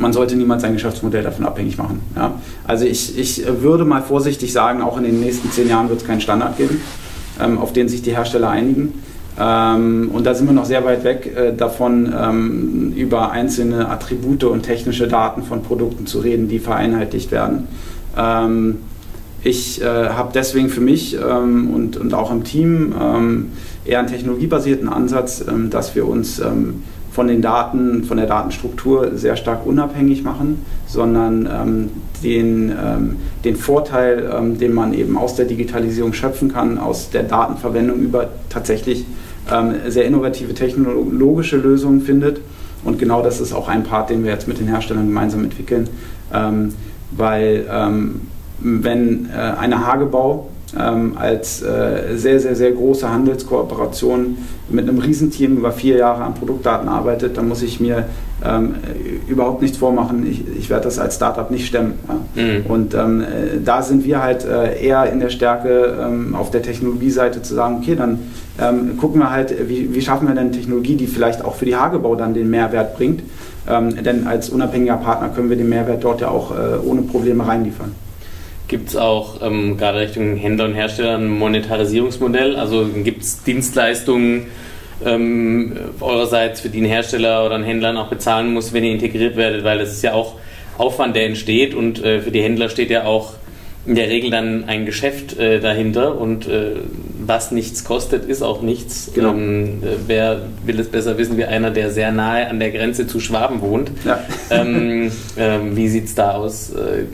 man 0.00 0.12
sollte 0.12 0.34
niemals 0.34 0.62
sein 0.62 0.72
Geschäftsmodell 0.72 1.22
davon 1.22 1.44
abhängig 1.44 1.76
machen. 1.76 2.00
Ja? 2.16 2.34
Also 2.66 2.86
ich, 2.86 3.18
ich 3.18 3.44
würde 3.60 3.84
mal 3.84 4.02
vorsichtig 4.02 4.52
sagen, 4.52 4.82
auch 4.82 4.96
in 4.96 5.04
den 5.04 5.20
nächsten 5.20 5.50
zehn 5.52 5.68
Jahren 5.68 5.88
wird 5.88 6.00
es 6.00 6.06
keinen 6.06 6.20
Standard 6.20 6.56
geben, 6.56 6.80
ähm, 7.40 7.58
auf 7.58 7.72
den 7.72 7.88
sich 7.88 8.02
die 8.02 8.12
Hersteller 8.12 8.48
einigen. 8.48 8.94
Ähm, 9.38 10.10
und 10.12 10.26
da 10.26 10.34
sind 10.34 10.46
wir 10.46 10.54
noch 10.54 10.64
sehr 10.64 10.84
weit 10.84 11.04
weg 11.04 11.32
äh, 11.36 11.52
davon, 11.54 12.12
ähm, 12.18 12.92
über 12.96 13.30
einzelne 13.30 13.88
Attribute 13.88 14.44
und 14.44 14.62
technische 14.62 15.06
Daten 15.06 15.42
von 15.42 15.62
Produkten 15.62 16.06
zu 16.06 16.20
reden, 16.20 16.48
die 16.48 16.58
vereinheitlicht 16.58 17.30
werden. 17.30 17.68
Ähm, 18.16 18.78
ich 19.42 19.80
äh, 19.80 19.84
habe 19.84 20.30
deswegen 20.34 20.68
für 20.68 20.80
mich 20.80 21.16
ähm, 21.16 21.70
und, 21.72 21.96
und 21.96 22.14
auch 22.14 22.30
im 22.30 22.44
Team 22.44 22.94
ähm, 23.00 23.52
eher 23.84 23.98
einen 23.98 24.08
technologiebasierten 24.08 24.88
Ansatz, 24.88 25.42
dass 25.70 25.94
wir 25.94 26.06
uns 26.06 26.40
von 27.20 27.28
den 27.28 27.42
Daten, 27.42 28.04
von 28.04 28.16
der 28.16 28.24
Datenstruktur 28.24 29.10
sehr 29.14 29.36
stark 29.36 29.66
unabhängig 29.66 30.22
machen, 30.22 30.64
sondern 30.86 31.46
ähm, 31.52 31.90
den, 32.24 32.70
ähm, 32.70 33.16
den 33.44 33.56
Vorteil, 33.56 34.32
ähm, 34.34 34.58
den 34.58 34.72
man 34.72 34.94
eben 34.94 35.18
aus 35.18 35.34
der 35.34 35.44
Digitalisierung 35.44 36.14
schöpfen 36.14 36.50
kann, 36.50 36.78
aus 36.78 37.10
der 37.10 37.24
Datenverwendung 37.24 37.98
über 37.98 38.28
tatsächlich 38.48 39.04
ähm, 39.52 39.74
sehr 39.88 40.06
innovative 40.06 40.54
technologische 40.54 41.58
Lösungen 41.58 42.00
findet. 42.00 42.40
Und 42.84 42.98
genau 42.98 43.20
das 43.20 43.38
ist 43.38 43.52
auch 43.52 43.68
ein 43.68 43.84
Part, 43.84 44.08
den 44.08 44.24
wir 44.24 44.30
jetzt 44.30 44.48
mit 44.48 44.58
den 44.58 44.68
Herstellern 44.68 45.04
gemeinsam 45.06 45.44
entwickeln, 45.44 45.90
ähm, 46.32 46.72
weil 47.10 47.66
ähm, 47.70 48.22
wenn 48.60 49.28
äh, 49.28 49.36
eine 49.36 49.86
Hagebau 49.86 50.48
ähm, 50.78 51.16
als 51.18 51.62
äh, 51.62 52.16
sehr, 52.16 52.40
sehr, 52.40 52.54
sehr 52.54 52.72
große 52.72 53.10
Handelskooperation 53.10 54.38
mit 54.68 54.88
einem 54.88 54.98
Riesenteam 54.98 55.56
über 55.56 55.72
vier 55.72 55.96
Jahre 55.96 56.22
an 56.22 56.34
Produktdaten 56.34 56.88
arbeitet, 56.88 57.36
dann 57.36 57.48
muss 57.48 57.62
ich 57.62 57.80
mir 57.80 58.04
ähm, 58.44 58.76
überhaupt 59.26 59.62
nichts 59.62 59.78
vormachen. 59.78 60.26
Ich, 60.26 60.44
ich 60.58 60.70
werde 60.70 60.84
das 60.84 60.98
als 60.98 61.16
Startup 61.16 61.50
nicht 61.50 61.66
stemmen. 61.66 61.94
Ja. 62.08 62.42
Mhm. 62.42 62.66
Und 62.66 62.94
ähm, 62.94 63.20
äh, 63.20 63.24
da 63.64 63.82
sind 63.82 64.04
wir 64.04 64.22
halt 64.22 64.44
äh, 64.44 64.80
eher 64.80 65.10
in 65.12 65.20
der 65.20 65.30
Stärke 65.30 65.98
ähm, 66.00 66.34
auf 66.34 66.50
der 66.50 66.62
Technologieseite 66.62 67.42
zu 67.42 67.54
sagen, 67.54 67.78
okay, 67.82 67.96
dann 67.96 68.18
ähm, 68.60 68.96
gucken 68.96 69.20
wir 69.20 69.30
halt, 69.30 69.54
wie, 69.68 69.94
wie, 69.94 70.00
schaffen 70.00 70.28
wir 70.28 70.34
denn 70.34 70.52
Technologie, 70.52 70.94
die 70.94 71.06
vielleicht 71.06 71.44
auch 71.44 71.56
für 71.56 71.64
die 71.64 71.76
Hagebau 71.76 72.14
dann 72.14 72.34
den 72.34 72.48
Mehrwert 72.48 72.96
bringt. 72.96 73.22
Ähm, 73.68 74.02
denn 74.02 74.26
als 74.26 74.50
unabhängiger 74.50 74.96
Partner 74.96 75.28
können 75.28 75.50
wir 75.50 75.56
den 75.56 75.68
Mehrwert 75.68 76.02
dort 76.02 76.20
ja 76.20 76.28
auch 76.28 76.52
äh, 76.52 76.78
ohne 76.84 77.02
Probleme 77.02 77.46
reinliefern. 77.46 77.92
Gibt 78.70 78.90
es 78.90 78.94
auch 78.94 79.42
ähm, 79.42 79.76
gerade 79.76 79.98
Richtung 79.98 80.36
Händler 80.36 80.66
und 80.66 80.74
Hersteller 80.74 81.18
ein 81.18 81.28
Monetarisierungsmodell? 81.28 82.54
Also 82.54 82.86
gibt 83.02 83.22
es 83.22 83.42
Dienstleistungen 83.42 84.46
ähm, 85.04 85.76
eurerseits, 85.98 86.60
für 86.60 86.68
die 86.68 86.80
ein 86.80 86.84
Hersteller 86.84 87.44
oder 87.44 87.56
ein 87.56 87.64
Händler 87.64 88.00
auch 88.00 88.06
bezahlen 88.06 88.52
muss, 88.52 88.72
wenn 88.72 88.84
ihr 88.84 88.92
integriert 88.92 89.34
werdet? 89.34 89.64
Weil 89.64 89.78
das 89.78 89.90
ist 89.90 90.02
ja 90.04 90.12
auch 90.12 90.36
Aufwand, 90.78 91.16
der 91.16 91.26
entsteht 91.26 91.74
und 91.74 92.04
äh, 92.04 92.20
für 92.20 92.30
die 92.30 92.42
Händler 92.42 92.68
steht 92.68 92.90
ja 92.90 93.06
auch 93.06 93.32
in 93.86 93.96
der 93.96 94.08
Regel 94.08 94.30
dann 94.30 94.68
ein 94.68 94.86
Geschäft 94.86 95.36
äh, 95.36 95.58
dahinter 95.58 96.16
und 96.16 96.46
äh, 96.46 96.74
was 97.30 97.52
nichts 97.52 97.84
kostet, 97.84 98.24
ist 98.24 98.42
auch 98.42 98.60
nichts. 98.60 99.12
Genau. 99.14 99.30
Ähm, 99.30 99.82
äh, 99.82 99.96
wer 100.08 100.42
will 100.66 100.80
es 100.80 100.88
besser 100.88 101.16
wissen 101.16 101.36
wie 101.38 101.44
einer, 101.44 101.70
der 101.70 101.90
sehr 101.90 102.10
nahe 102.10 102.48
an 102.48 102.58
der 102.58 102.72
Grenze 102.72 103.06
zu 103.06 103.20
Schwaben 103.20 103.62
wohnt? 103.62 103.90
Ja. 104.04 104.20
Ähm, 104.52 105.12
ähm, 105.36 105.76
wie 105.76 105.88
sieht 105.88 106.06
es 106.06 106.16
da 106.16 106.32
aus? 106.32 106.70
Äh, 106.70 107.04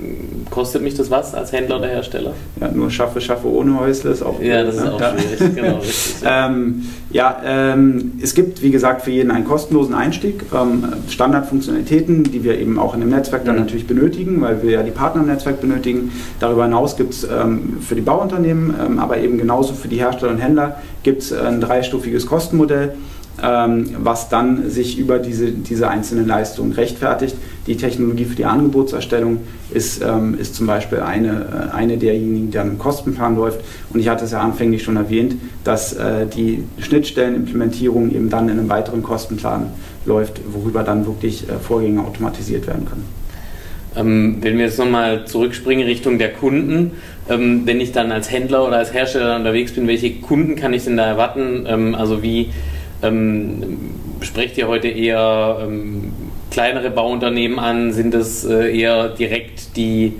kostet 0.48 0.80
mich 0.80 0.94
das 0.94 1.10
was 1.10 1.34
als 1.34 1.52
Händler 1.52 1.76
oder 1.76 1.88
Hersteller? 1.88 2.32
Ja, 2.58 2.70
nur 2.70 2.90
schaffe, 2.90 3.20
schaffe 3.20 3.46
ohne 3.46 3.78
Häusle 3.78 4.10
ist 4.10 4.22
auch 4.22 4.40
Ja, 4.40 4.64
das 4.64 4.76
ist 4.76 4.84
ne? 4.84 4.94
auch 4.94 4.98
schwierig, 4.98 5.54
genau. 5.54 5.76
Richtig, 5.80 6.22
ja, 6.22 6.46
ähm, 6.46 6.82
ja 7.10 7.42
ähm, 7.44 8.12
es 8.22 8.34
gibt, 8.34 8.62
wie 8.62 8.70
gesagt, 8.70 9.02
für 9.02 9.10
jeden 9.10 9.30
einen 9.30 9.44
kostenlosen 9.44 9.94
Einstieg. 9.94 10.44
Ähm, 10.54 10.84
Standardfunktionalitäten, 11.10 12.24
die 12.24 12.42
wir 12.42 12.58
eben 12.58 12.78
auch 12.78 12.94
in 12.94 13.00
dem 13.00 13.10
Netzwerk 13.10 13.44
dann 13.44 13.56
mhm. 13.56 13.62
natürlich 13.62 13.86
benötigen, 13.86 14.40
weil 14.40 14.62
wir 14.62 14.70
ja 14.70 14.82
die 14.82 14.92
Partner 14.92 15.20
im 15.20 15.28
Netzwerk 15.28 15.60
benötigen. 15.60 16.12
Darüber 16.40 16.64
hinaus 16.64 16.96
gibt 16.96 17.12
es 17.12 17.26
für 17.80 17.94
die 17.94 18.00
Bauunternehmen, 18.00 18.98
aber 18.98 19.18
eben 19.18 19.36
genauso 19.36 19.74
für 19.74 19.88
die 19.88 19.96
Hersteller 19.96 20.05
und 20.30 20.38
Händler 20.38 20.80
gibt 21.02 21.22
es 21.22 21.32
ein 21.32 21.60
dreistufiges 21.60 22.26
Kostenmodell 22.26 22.94
ähm, 23.42 23.90
was 23.98 24.28
dann 24.28 24.70
sich 24.70 24.98
über 24.98 25.18
diese, 25.18 25.50
diese 25.50 25.88
einzelnen 25.88 26.26
Leistungen 26.26 26.72
rechtfertigt. 26.72 27.36
Die 27.66 27.76
Technologie 27.76 28.24
für 28.24 28.36
die 28.36 28.44
Angebotserstellung 28.44 29.40
ist, 29.70 30.02
ähm, 30.02 30.38
ist 30.38 30.54
zum 30.54 30.66
Beispiel 30.66 31.00
eine, 31.00 31.70
äh, 31.72 31.74
eine 31.74 31.98
derjenigen, 31.98 32.50
die 32.50 32.58
an 32.58 32.68
einem 32.68 32.78
Kostenplan 32.78 33.36
läuft. 33.36 33.60
Und 33.92 34.00
ich 34.00 34.08
hatte 34.08 34.24
es 34.24 34.30
ja 34.30 34.40
anfänglich 34.40 34.82
schon 34.82 34.96
erwähnt, 34.96 35.36
dass 35.64 35.92
äh, 35.92 36.26
die 36.26 36.64
Schnittstellenimplementierung 36.78 38.10
eben 38.10 38.30
dann 38.30 38.48
in 38.48 38.58
einem 38.58 38.68
weiteren 38.68 39.02
Kostenplan 39.02 39.70
läuft, 40.06 40.40
worüber 40.52 40.82
dann 40.82 41.06
wirklich 41.06 41.48
äh, 41.48 41.58
Vorgänge 41.58 42.00
automatisiert 42.02 42.66
werden 42.66 42.86
können. 42.86 43.25
Ähm, 43.96 44.38
wenn 44.40 44.58
wir 44.58 44.66
jetzt 44.66 44.78
nochmal 44.78 45.26
zurückspringen 45.26 45.86
Richtung 45.86 46.18
der 46.18 46.32
Kunden, 46.32 46.92
ähm, 47.28 47.62
wenn 47.64 47.80
ich 47.80 47.92
dann 47.92 48.12
als 48.12 48.30
Händler 48.30 48.66
oder 48.66 48.76
als 48.76 48.92
Hersteller 48.92 49.36
unterwegs 49.36 49.72
bin, 49.72 49.88
welche 49.88 50.10
Kunden 50.12 50.56
kann 50.56 50.72
ich 50.72 50.84
denn 50.84 50.96
da 50.96 51.06
erwarten? 51.06 51.66
Ähm, 51.68 51.94
also 51.94 52.22
wie 52.22 52.50
ähm, 53.02 53.78
sprecht 54.20 54.58
ihr 54.58 54.68
heute 54.68 54.88
eher 54.88 55.58
ähm, 55.62 56.12
kleinere 56.50 56.90
Bauunternehmen 56.90 57.58
an? 57.58 57.92
Sind 57.92 58.14
es 58.14 58.44
äh, 58.44 58.76
eher 58.76 59.08
direkt 59.08 59.76
die 59.76 60.14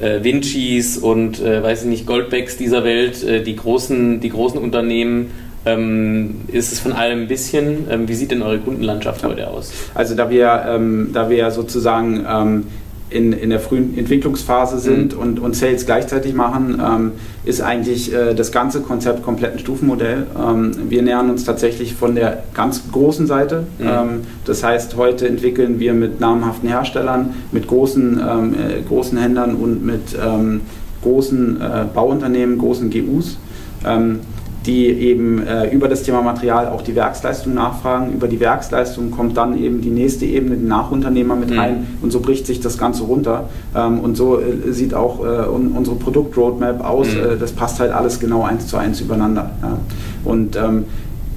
äh, 0.00 0.22
Vincis 0.22 0.98
und 0.98 1.40
äh, 1.40 1.62
weiß 1.62 1.82
ich 1.82 1.88
nicht, 1.88 2.06
Goldbecks 2.06 2.56
dieser 2.56 2.84
Welt, 2.84 3.22
äh, 3.24 3.42
die, 3.42 3.56
großen, 3.56 4.20
die 4.20 4.30
großen 4.30 4.60
Unternehmen? 4.60 5.30
Ähm, 5.66 6.42
ist 6.48 6.72
es 6.72 6.80
von 6.80 6.92
allem 6.92 7.22
ein 7.22 7.28
bisschen? 7.28 7.88
Ähm, 7.90 8.08
wie 8.08 8.14
sieht 8.14 8.30
denn 8.30 8.42
eure 8.42 8.58
Kundenlandschaft 8.58 9.24
heute 9.24 9.48
aus? 9.48 9.72
Also 9.94 10.14
da 10.14 10.30
wir, 10.30 10.64
ähm, 10.68 11.10
da 11.12 11.28
wir 11.28 11.50
sozusagen 11.50 12.24
ähm, 12.28 12.66
in, 13.10 13.32
in 13.32 13.50
der 13.50 13.60
frühen 13.60 13.96
Entwicklungsphase 13.96 14.78
sind 14.78 15.14
mhm. 15.14 15.20
und, 15.20 15.38
und 15.40 15.56
Sales 15.56 15.86
gleichzeitig 15.86 16.34
machen, 16.34 16.80
ähm, 16.84 17.12
ist 17.44 17.60
eigentlich 17.60 18.12
äh, 18.12 18.34
das 18.34 18.52
ganze 18.52 18.80
Konzept 18.80 19.22
komplett 19.22 19.52
ein 19.52 19.58
Stufenmodell. 19.58 20.26
Ähm, 20.38 20.72
wir 20.88 21.02
nähern 21.02 21.30
uns 21.30 21.44
tatsächlich 21.44 21.94
von 21.94 22.14
der 22.14 22.44
ganz 22.54 22.82
großen 22.92 23.26
Seite. 23.26 23.64
Mhm. 23.78 23.86
Ähm, 23.86 24.08
das 24.44 24.62
heißt, 24.62 24.96
heute 24.96 25.26
entwickeln 25.26 25.80
wir 25.80 25.94
mit 25.94 26.20
namhaften 26.20 26.68
Herstellern, 26.68 27.34
mit 27.52 27.66
großen, 27.66 28.20
ähm, 28.20 28.54
äh, 28.54 28.82
großen 28.82 29.16
Händlern 29.16 29.54
und 29.54 29.84
mit 29.84 30.16
ähm, 30.22 30.62
großen 31.02 31.60
äh, 31.60 31.84
Bauunternehmen, 31.94 32.58
großen 32.58 32.90
GUs. 32.90 33.38
Die 34.66 34.86
eben 34.86 35.46
äh, 35.46 35.70
über 35.70 35.88
das 35.88 36.02
Thema 36.02 36.20
Material 36.20 36.68
auch 36.68 36.82
die 36.82 36.94
Werksleistung 36.94 37.54
nachfragen. 37.54 38.12
Über 38.12 38.28
die 38.28 38.40
Werksleistung 38.40 39.10
kommt 39.10 39.36
dann 39.36 39.56
eben 39.56 39.80
die 39.80 39.90
nächste 39.90 40.26
Ebene, 40.26 40.56
die 40.56 40.66
Nachunternehmer 40.66 41.36
mit 41.36 41.50
mhm. 41.50 41.58
rein 41.58 41.86
und 42.02 42.10
so 42.10 42.20
bricht 42.20 42.46
sich 42.46 42.60
das 42.60 42.76
Ganze 42.76 43.04
runter. 43.04 43.48
Ähm, 43.74 44.00
und 44.00 44.16
so 44.16 44.40
äh, 44.40 44.72
sieht 44.72 44.94
auch 44.94 45.24
äh, 45.24 45.46
unsere 45.48 45.96
Produktroadmap 45.96 46.84
aus. 46.84 47.08
Mhm. 47.08 47.34
Äh, 47.34 47.36
das 47.38 47.52
passt 47.52 47.80
halt 47.80 47.92
alles 47.92 48.20
genau 48.20 48.42
eins 48.42 48.66
zu 48.66 48.76
eins 48.76 49.00
übereinander. 49.00 49.50
Ja. 49.62 49.78
Und 50.24 50.56
ähm, 50.56 50.84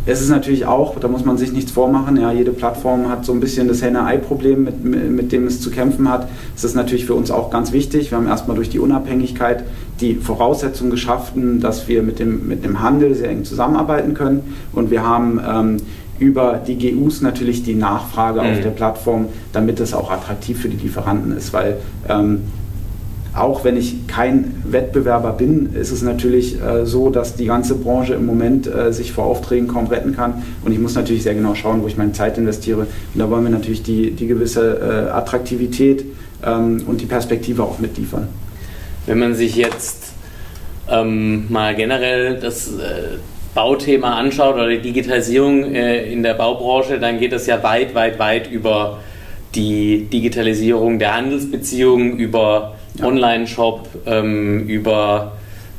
es 0.05 0.21
ist 0.21 0.29
natürlich 0.29 0.65
auch, 0.65 0.97
da 0.99 1.07
muss 1.07 1.25
man 1.25 1.37
sich 1.37 1.51
nichts 1.51 1.71
vormachen, 1.71 2.17
ja, 2.17 2.31
jede 2.31 2.51
Plattform 2.51 3.09
hat 3.09 3.23
so 3.23 3.33
ein 3.33 3.39
bisschen 3.39 3.67
das 3.67 3.83
Henne-Ei-Problem, 3.83 4.63
mit, 4.63 4.83
mit 4.83 5.31
dem 5.31 5.45
es 5.45 5.61
zu 5.61 5.69
kämpfen 5.69 6.09
hat. 6.09 6.27
Es 6.55 6.63
ist 6.63 6.75
natürlich 6.75 7.05
für 7.05 7.13
uns 7.13 7.29
auch 7.29 7.51
ganz 7.51 7.71
wichtig. 7.71 8.09
Wir 8.09 8.17
haben 8.17 8.27
erstmal 8.27 8.55
durch 8.55 8.69
die 8.69 8.79
Unabhängigkeit 8.79 9.63
die 9.99 10.15
Voraussetzung 10.15 10.89
geschaffen, 10.89 11.59
dass 11.59 11.87
wir 11.87 12.01
mit 12.01 12.17
dem, 12.17 12.47
mit 12.47 12.63
dem 12.63 12.81
Handel 12.81 13.13
sehr 13.13 13.29
eng 13.29 13.43
zusammenarbeiten 13.43 14.15
können. 14.15 14.55
Und 14.73 14.89
wir 14.89 15.05
haben 15.05 15.39
ähm, 15.47 15.77
über 16.17 16.59
die 16.65 16.77
GUs 16.77 17.21
natürlich 17.21 17.63
die 17.63 17.75
Nachfrage 17.75 18.41
mhm. 18.41 18.51
auf 18.51 18.61
der 18.61 18.69
Plattform, 18.71 19.27
damit 19.53 19.79
es 19.79 19.93
auch 19.93 20.11
attraktiv 20.11 20.59
für 20.59 20.69
die 20.69 20.77
Lieferanten 20.77 21.37
ist, 21.37 21.53
weil 21.53 21.77
ähm, 22.09 22.41
auch 23.33 23.63
wenn 23.63 23.77
ich 23.77 24.07
kein 24.07 24.61
Wettbewerber 24.65 25.31
bin, 25.31 25.73
ist 25.73 25.91
es 25.91 26.01
natürlich 26.01 26.61
äh, 26.61 26.85
so, 26.85 27.09
dass 27.09 27.35
die 27.35 27.45
ganze 27.45 27.75
Branche 27.75 28.13
im 28.13 28.25
Moment 28.25 28.67
äh, 28.67 28.91
sich 28.91 29.13
vor 29.13 29.25
Aufträgen 29.25 29.69
kaum 29.69 29.87
retten 29.87 30.13
kann. 30.15 30.43
Und 30.65 30.73
ich 30.73 30.79
muss 30.79 30.95
natürlich 30.95 31.23
sehr 31.23 31.33
genau 31.33 31.55
schauen, 31.55 31.81
wo 31.81 31.87
ich 31.87 31.95
meine 31.95 32.11
Zeit 32.11 32.37
investiere. 32.37 32.81
Und 32.81 32.87
da 33.15 33.29
wollen 33.29 33.43
wir 33.43 33.51
natürlich 33.51 33.83
die, 33.83 34.11
die 34.11 34.27
gewisse 34.27 34.79
äh, 34.79 35.11
Attraktivität 35.11 36.05
ähm, 36.45 36.83
und 36.85 36.99
die 36.99 37.05
Perspektive 37.05 37.63
auch 37.63 37.79
mitliefern. 37.79 38.27
Wenn 39.05 39.19
man 39.19 39.33
sich 39.33 39.55
jetzt 39.55 40.11
ähm, 40.89 41.45
mal 41.49 41.73
generell 41.73 42.37
das 42.37 42.67
äh, 42.67 43.17
Bauthema 43.55 44.17
anschaut 44.17 44.55
oder 44.55 44.69
die 44.69 44.81
Digitalisierung 44.81 45.73
äh, 45.73 46.11
in 46.11 46.21
der 46.21 46.33
Baubranche, 46.33 46.99
dann 46.99 47.17
geht 47.17 47.31
es 47.31 47.47
ja 47.47 47.63
weit, 47.63 47.95
weit, 47.95 48.19
weit 48.19 48.51
über 48.51 48.99
die 49.55 50.07
Digitalisierung 50.11 50.99
der 50.99 51.15
Handelsbeziehungen, 51.15 52.17
über. 52.17 52.75
Online-Shop, 53.01 53.87
ähm, 54.05 54.67
über, 54.67 55.33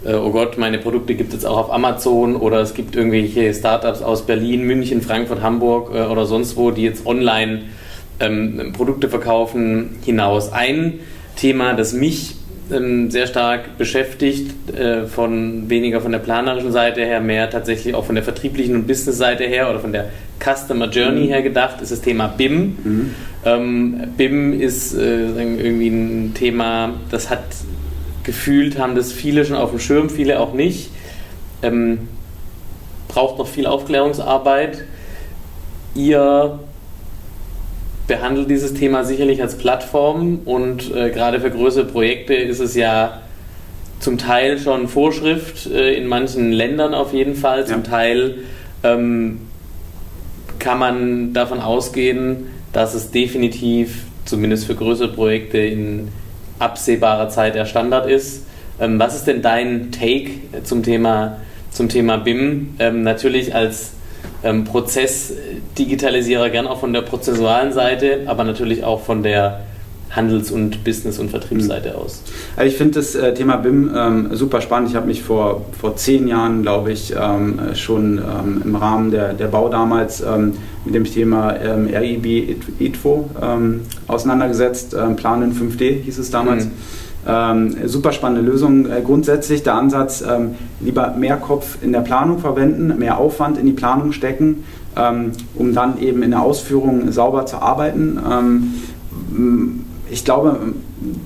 äh, 0.05 0.15
oh 0.15 0.31
Gott, 0.31 0.59
meine 0.59 0.79
Produkte 0.79 1.15
gibt 1.15 1.35
es 1.35 1.45
auch 1.45 1.59
auf 1.59 1.73
Amazon 1.73 2.37
oder 2.37 2.61
es 2.61 2.75
gibt 2.75 2.97
irgendwelche 2.97 3.53
Startups 3.53 4.03
aus 4.03 4.23
Berlin, 4.23 4.63
München, 4.65 5.03
Frankfurt, 5.03 5.43
Hamburg 5.43 5.95
äh, 5.95 6.03
oder 6.03 6.27
sonst 6.27 6.57
wo, 6.57 6.71
die 6.71 6.83
jetzt 6.83 7.07
online 7.07 7.63
ähm, 8.21 8.73
Produkte 8.73 9.09
verkaufen, 9.09 9.99
hinaus. 10.05 10.53
Ein 10.53 11.01
Thema, 11.37 11.75
das 11.75 11.93
mich 11.93 12.37
ähm, 12.73 13.11
sehr 13.11 13.27
stark 13.27 13.79
beschäftigt, 13.79 14.71
äh, 14.75 15.07
von 15.07 15.69
weniger 15.69 16.01
von 16.01 16.13
der 16.13 16.19
planerischen 16.19 16.73
Seite 16.73 17.03
her, 17.03 17.21
mehr 17.21 17.51
tatsächlich 17.51 17.95
auch 17.95 18.05
von 18.05 18.15
der 18.15 18.25
vertrieblichen 18.25 18.75
und 18.75 18.87
Business-Seite 18.87 19.45
her 19.45 19.71
oder 19.71 19.81
von 19.81 19.93
der 19.93 20.11
Customer 20.41 20.89
Journey 20.89 21.27
mhm. 21.27 21.29
her 21.29 21.43
gedacht, 21.43 21.81
ist 21.81 21.93
das 21.93 22.01
Thema 22.01 22.29
BIM. 22.29 22.77
Mhm. 22.83 23.15
Ähm, 23.45 24.01
BIM 24.17 24.61
ist 24.61 24.95
äh, 24.95 25.27
irgendwie 25.27 25.89
ein 25.89 26.35
Thema, 26.35 26.95
das 27.11 27.31
hat 27.31 27.43
gefühlt, 28.25 28.79
haben 28.79 28.95
das 28.95 29.13
viele 29.13 29.45
schon 29.45 29.57
auf 29.57 29.71
dem 29.71 29.79
Schirm, 29.79 30.11
viele 30.11 30.41
auch 30.41 30.53
nicht. 30.53 30.91
Ähm, 31.63 32.09
braucht 33.09 33.39
noch 33.39 33.49
viel 33.49 33.67
Aufklärungsarbeit. 33.67 34.85
Ihr 35.95 36.59
behandelt 38.07 38.51
dieses 38.51 38.75
Thema 38.75 39.05
sicherlich 39.05 39.41
als 39.41 39.57
Plattform 39.57 40.41
und 40.45 40.95
äh, 40.95 41.11
gerade 41.11 41.41
für 41.41 41.51
größere 41.51 41.85
Projekte 41.85 42.35
ist 42.35 42.61
es 42.61 42.75
ja 42.75 43.23
zum 44.01 44.19
Teil 44.19 44.59
schon 44.59 44.89
Vorschrift, 44.89 45.67
äh, 45.67 45.95
in 45.95 46.07
manchen 46.07 46.53
Ländern 46.53 46.95
auf 46.95 47.13
jeden 47.13 47.37
Fall, 47.37 47.67
zum 47.67 47.85
ja. 47.85 47.91
Teil 47.91 48.39
ähm, 48.83 49.43
kann 50.59 50.79
man 50.79 51.33
davon 51.33 51.61
ausgehen, 51.61 52.49
dass 52.73 52.95
es 52.95 53.11
definitiv, 53.11 54.05
zumindest 54.25 54.67
für 54.67 54.75
größere 54.75 55.09
Projekte, 55.09 55.59
in 55.59 56.09
absehbarer 56.59 57.29
Zeit 57.29 57.55
der 57.55 57.67
Standard 57.67 58.09
ist. 58.09 58.45
Ähm, 58.81 58.99
was 58.99 59.15
ist 59.15 59.27
denn 59.27 59.43
dein 59.43 59.93
Take 59.93 60.31
zum 60.65 60.83
Thema, 60.83 61.39
zum 61.71 61.89
Thema 61.89 62.17
BIM? 62.17 62.75
Ähm, 62.79 63.03
natürlich 63.03 63.55
als 63.55 63.93
ähm, 64.45 64.65
Prozessdigitalisierer 64.65 66.51
gern 66.51 66.67
auch 66.67 66.81
von 66.81 66.93
der 66.93 67.03
prozessualen 67.03 67.73
Seite, 67.73 68.23
aber 68.27 68.45
natürlich 68.45 68.85
auch 68.85 69.03
von 69.03 69.23
der 69.23 69.61
Handels- 70.15 70.51
und 70.51 70.85
Business- 70.85 71.19
und 71.19 71.31
Vertriebsseite 71.31 71.91
mhm. 71.91 71.97
aus? 71.97 72.23
Also 72.57 72.69
ich 72.69 72.77
finde 72.77 72.95
das 72.95 73.15
äh, 73.15 73.33
Thema 73.35 73.57
BIM 73.57 73.91
ähm, 73.95 74.29
super 74.33 74.61
spannend. 74.61 74.91
Ich 74.91 74.97
habe 74.97 75.07
mich 75.07 75.23
vor, 75.23 75.65
vor 75.79 75.97
zehn 75.97 76.29
Jahren, 76.29 76.63
glaube 76.63 76.93
ich, 76.93 77.15
ähm, 77.19 77.59
schon 77.75 78.19
ähm, 78.19 78.63
im 78.65 78.77
Rahmen 78.77 79.11
der, 79.11 79.33
der 79.33 79.47
Bau 79.47 79.69
damals 79.69 80.21
ähm, 80.21 80.53
mit 80.85 80.95
dem 80.95 81.05
Thema 81.05 81.57
ähm, 81.57 81.87
RIB 81.87 82.57
ITFO 82.79 83.31
ähm, 83.41 83.83
auseinandergesetzt. 84.07 84.95
Planen 85.17 85.55
5D 85.55 86.03
hieß 86.03 86.19
es 86.19 86.31
damals. 86.31 86.67
Mhm. 86.67 86.73
Ähm, 87.27 87.77
super 87.87 88.13
spannende 88.13 88.43
Lösung. 88.43 88.87
Äh, 88.91 89.03
grundsätzlich 89.03 89.63
der 89.63 89.75
Ansatz, 89.75 90.23
ähm, 90.23 90.57
lieber 90.81 91.15
mehr 91.17 91.37
Kopf 91.37 91.79
in 91.81 91.93
der 91.93 92.01
Planung 92.01 92.39
verwenden, 92.39 92.99
mehr 92.99 93.19
Aufwand 93.19 93.59
in 93.59 93.67
die 93.67 93.73
Planung 93.73 94.13
stecken, 94.13 94.65
ähm, 94.97 95.33
um 95.55 95.73
dann 95.75 96.01
eben 96.01 96.23
in 96.23 96.33
der 96.33 96.43
Ausführung 96.43 97.13
sauber 97.13 97.47
zu 97.47 97.57
arbeiten 97.63 98.19
ich 100.13 100.25
glaube, 100.25 100.59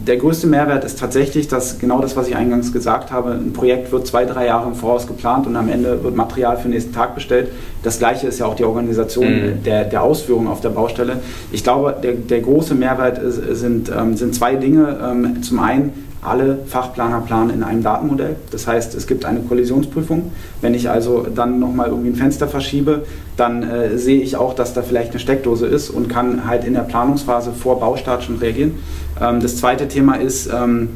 der 0.06 0.16
größte 0.16 0.46
Mehrwert 0.46 0.84
ist 0.84 0.98
tatsächlich, 0.98 1.48
dass 1.48 1.78
genau 1.78 2.00
das, 2.00 2.16
was 2.16 2.28
ich 2.28 2.36
eingangs 2.36 2.72
gesagt 2.72 3.12
habe, 3.12 3.32
ein 3.32 3.52
Projekt 3.52 3.92
wird 3.92 4.06
zwei, 4.06 4.24
drei 4.24 4.46
Jahre 4.46 4.68
im 4.68 4.74
Voraus 4.74 5.06
geplant 5.06 5.46
und 5.46 5.56
am 5.56 5.68
Ende 5.68 6.02
wird 6.02 6.16
Material 6.16 6.56
für 6.56 6.64
den 6.64 6.72
nächsten 6.72 6.92
Tag 6.92 7.14
bestellt. 7.14 7.48
Das 7.82 7.98
gleiche 7.98 8.26
ist 8.26 8.38
ja 8.38 8.46
auch 8.46 8.54
die 8.54 8.64
Organisation 8.64 9.26
mhm. 9.26 9.62
der, 9.64 9.84
der 9.84 10.02
Ausführung 10.02 10.48
auf 10.48 10.60
der 10.60 10.70
Baustelle. 10.70 11.18
Ich 11.52 11.62
glaube, 11.62 11.94
der, 12.02 12.12
der 12.12 12.40
große 12.40 12.74
Mehrwert 12.74 13.18
ist, 13.18 13.36
sind, 13.58 13.90
ähm, 13.90 14.16
sind 14.16 14.34
zwei 14.34 14.56
Dinge. 14.56 14.98
Ähm, 15.02 15.42
zum 15.42 15.58
einen, 15.58 16.05
alle 16.26 16.58
Fachplaner 16.66 17.20
planen 17.20 17.50
in 17.50 17.62
einem 17.62 17.82
Datenmodell. 17.82 18.36
Das 18.50 18.66
heißt, 18.66 18.94
es 18.94 19.06
gibt 19.06 19.24
eine 19.24 19.40
Kollisionsprüfung. 19.40 20.32
Wenn 20.60 20.74
ich 20.74 20.90
also 20.90 21.26
dann 21.34 21.58
nochmal 21.58 21.88
irgendwie 21.88 22.10
ein 22.10 22.16
Fenster 22.16 22.48
verschiebe, 22.48 23.04
dann 23.36 23.62
äh, 23.62 23.98
sehe 23.98 24.20
ich 24.20 24.36
auch, 24.36 24.54
dass 24.54 24.74
da 24.74 24.82
vielleicht 24.82 25.10
eine 25.10 25.20
Steckdose 25.20 25.66
ist 25.66 25.90
und 25.90 26.08
kann 26.08 26.46
halt 26.46 26.64
in 26.64 26.74
der 26.74 26.80
Planungsphase 26.80 27.52
vor 27.52 27.80
Baustart 27.80 28.24
schon 28.24 28.36
reagieren. 28.38 28.74
Ähm, 29.20 29.40
das 29.40 29.56
zweite 29.56 29.88
Thema 29.88 30.14
ist, 30.14 30.48
ähm, 30.52 30.88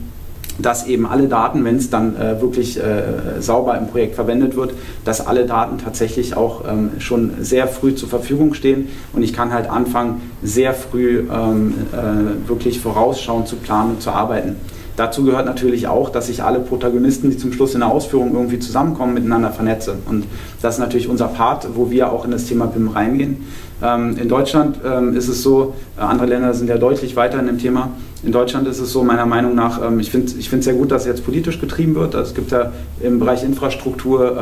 dass 0.62 0.86
eben 0.86 1.06
alle 1.06 1.28
Daten, 1.28 1.64
wenn 1.64 1.76
es 1.76 1.90
dann 1.90 2.16
äh, 2.16 2.40
wirklich 2.40 2.78
äh, 2.78 3.40
sauber 3.40 3.78
im 3.78 3.88
Projekt 3.88 4.14
verwendet 4.14 4.56
wird, 4.56 4.74
dass 5.04 5.26
alle 5.26 5.46
Daten 5.46 5.78
tatsächlich 5.78 6.36
auch 6.36 6.64
ähm, 6.68 6.90
schon 6.98 7.32
sehr 7.40 7.66
früh 7.66 7.94
zur 7.94 8.08
Verfügung 8.08 8.54
stehen 8.54 8.88
und 9.12 9.22
ich 9.22 9.32
kann 9.32 9.52
halt 9.52 9.70
anfangen, 9.70 10.20
sehr 10.42 10.74
früh 10.74 11.20
ähm, 11.30 11.74
äh, 11.92 12.48
wirklich 12.48 12.80
vorausschauend 12.80 13.48
zu 13.48 13.56
planen 13.56 13.92
und 13.92 14.02
zu 14.02 14.10
arbeiten. 14.10 14.56
Dazu 15.00 15.24
gehört 15.24 15.46
natürlich 15.46 15.88
auch, 15.88 16.10
dass 16.10 16.28
ich 16.28 16.42
alle 16.42 16.60
Protagonisten, 16.60 17.30
die 17.30 17.38
zum 17.38 17.54
Schluss 17.54 17.72
in 17.72 17.80
der 17.80 17.88
Ausführung 17.88 18.34
irgendwie 18.34 18.58
zusammenkommen, 18.58 19.14
miteinander 19.14 19.50
vernetze. 19.50 19.94
Und 20.06 20.26
das 20.60 20.74
ist 20.74 20.78
natürlich 20.78 21.08
unser 21.08 21.28
Part, 21.28 21.68
wo 21.74 21.90
wir 21.90 22.12
auch 22.12 22.26
in 22.26 22.32
das 22.32 22.44
Thema 22.44 22.66
BIM 22.66 22.88
reingehen. 22.88 23.46
Ähm, 23.82 24.18
in 24.18 24.28
Deutschland 24.28 24.78
ähm, 24.84 25.16
ist 25.16 25.28
es 25.28 25.42
so, 25.42 25.74
äh, 25.96 26.02
andere 26.02 26.26
Länder 26.28 26.52
sind 26.52 26.68
ja 26.68 26.76
deutlich 26.76 27.16
weiter 27.16 27.40
in 27.40 27.46
dem 27.46 27.56
Thema. 27.56 27.92
In 28.22 28.30
Deutschland 28.30 28.68
ist 28.68 28.78
es 28.78 28.92
so, 28.92 29.02
meiner 29.02 29.24
Meinung 29.24 29.54
nach, 29.54 29.82
ähm, 29.82 30.00
ich 30.00 30.10
finde 30.10 30.32
es 30.38 30.64
sehr 30.66 30.74
gut, 30.74 30.90
dass 30.90 31.06
jetzt 31.06 31.24
politisch 31.24 31.62
getrieben 31.62 31.94
wird. 31.94 32.14
Also 32.14 32.32
es 32.32 32.34
gibt 32.34 32.50
ja 32.50 32.70
im 33.00 33.20
Bereich 33.20 33.42
Infrastruktur, 33.42 34.36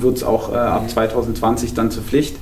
wird 0.00 0.16
es 0.16 0.22
auch 0.22 0.52
äh, 0.52 0.56
ab 0.56 0.88
2020 0.88 1.74
dann 1.74 1.90
zur 1.90 2.04
Pflicht. 2.04 2.36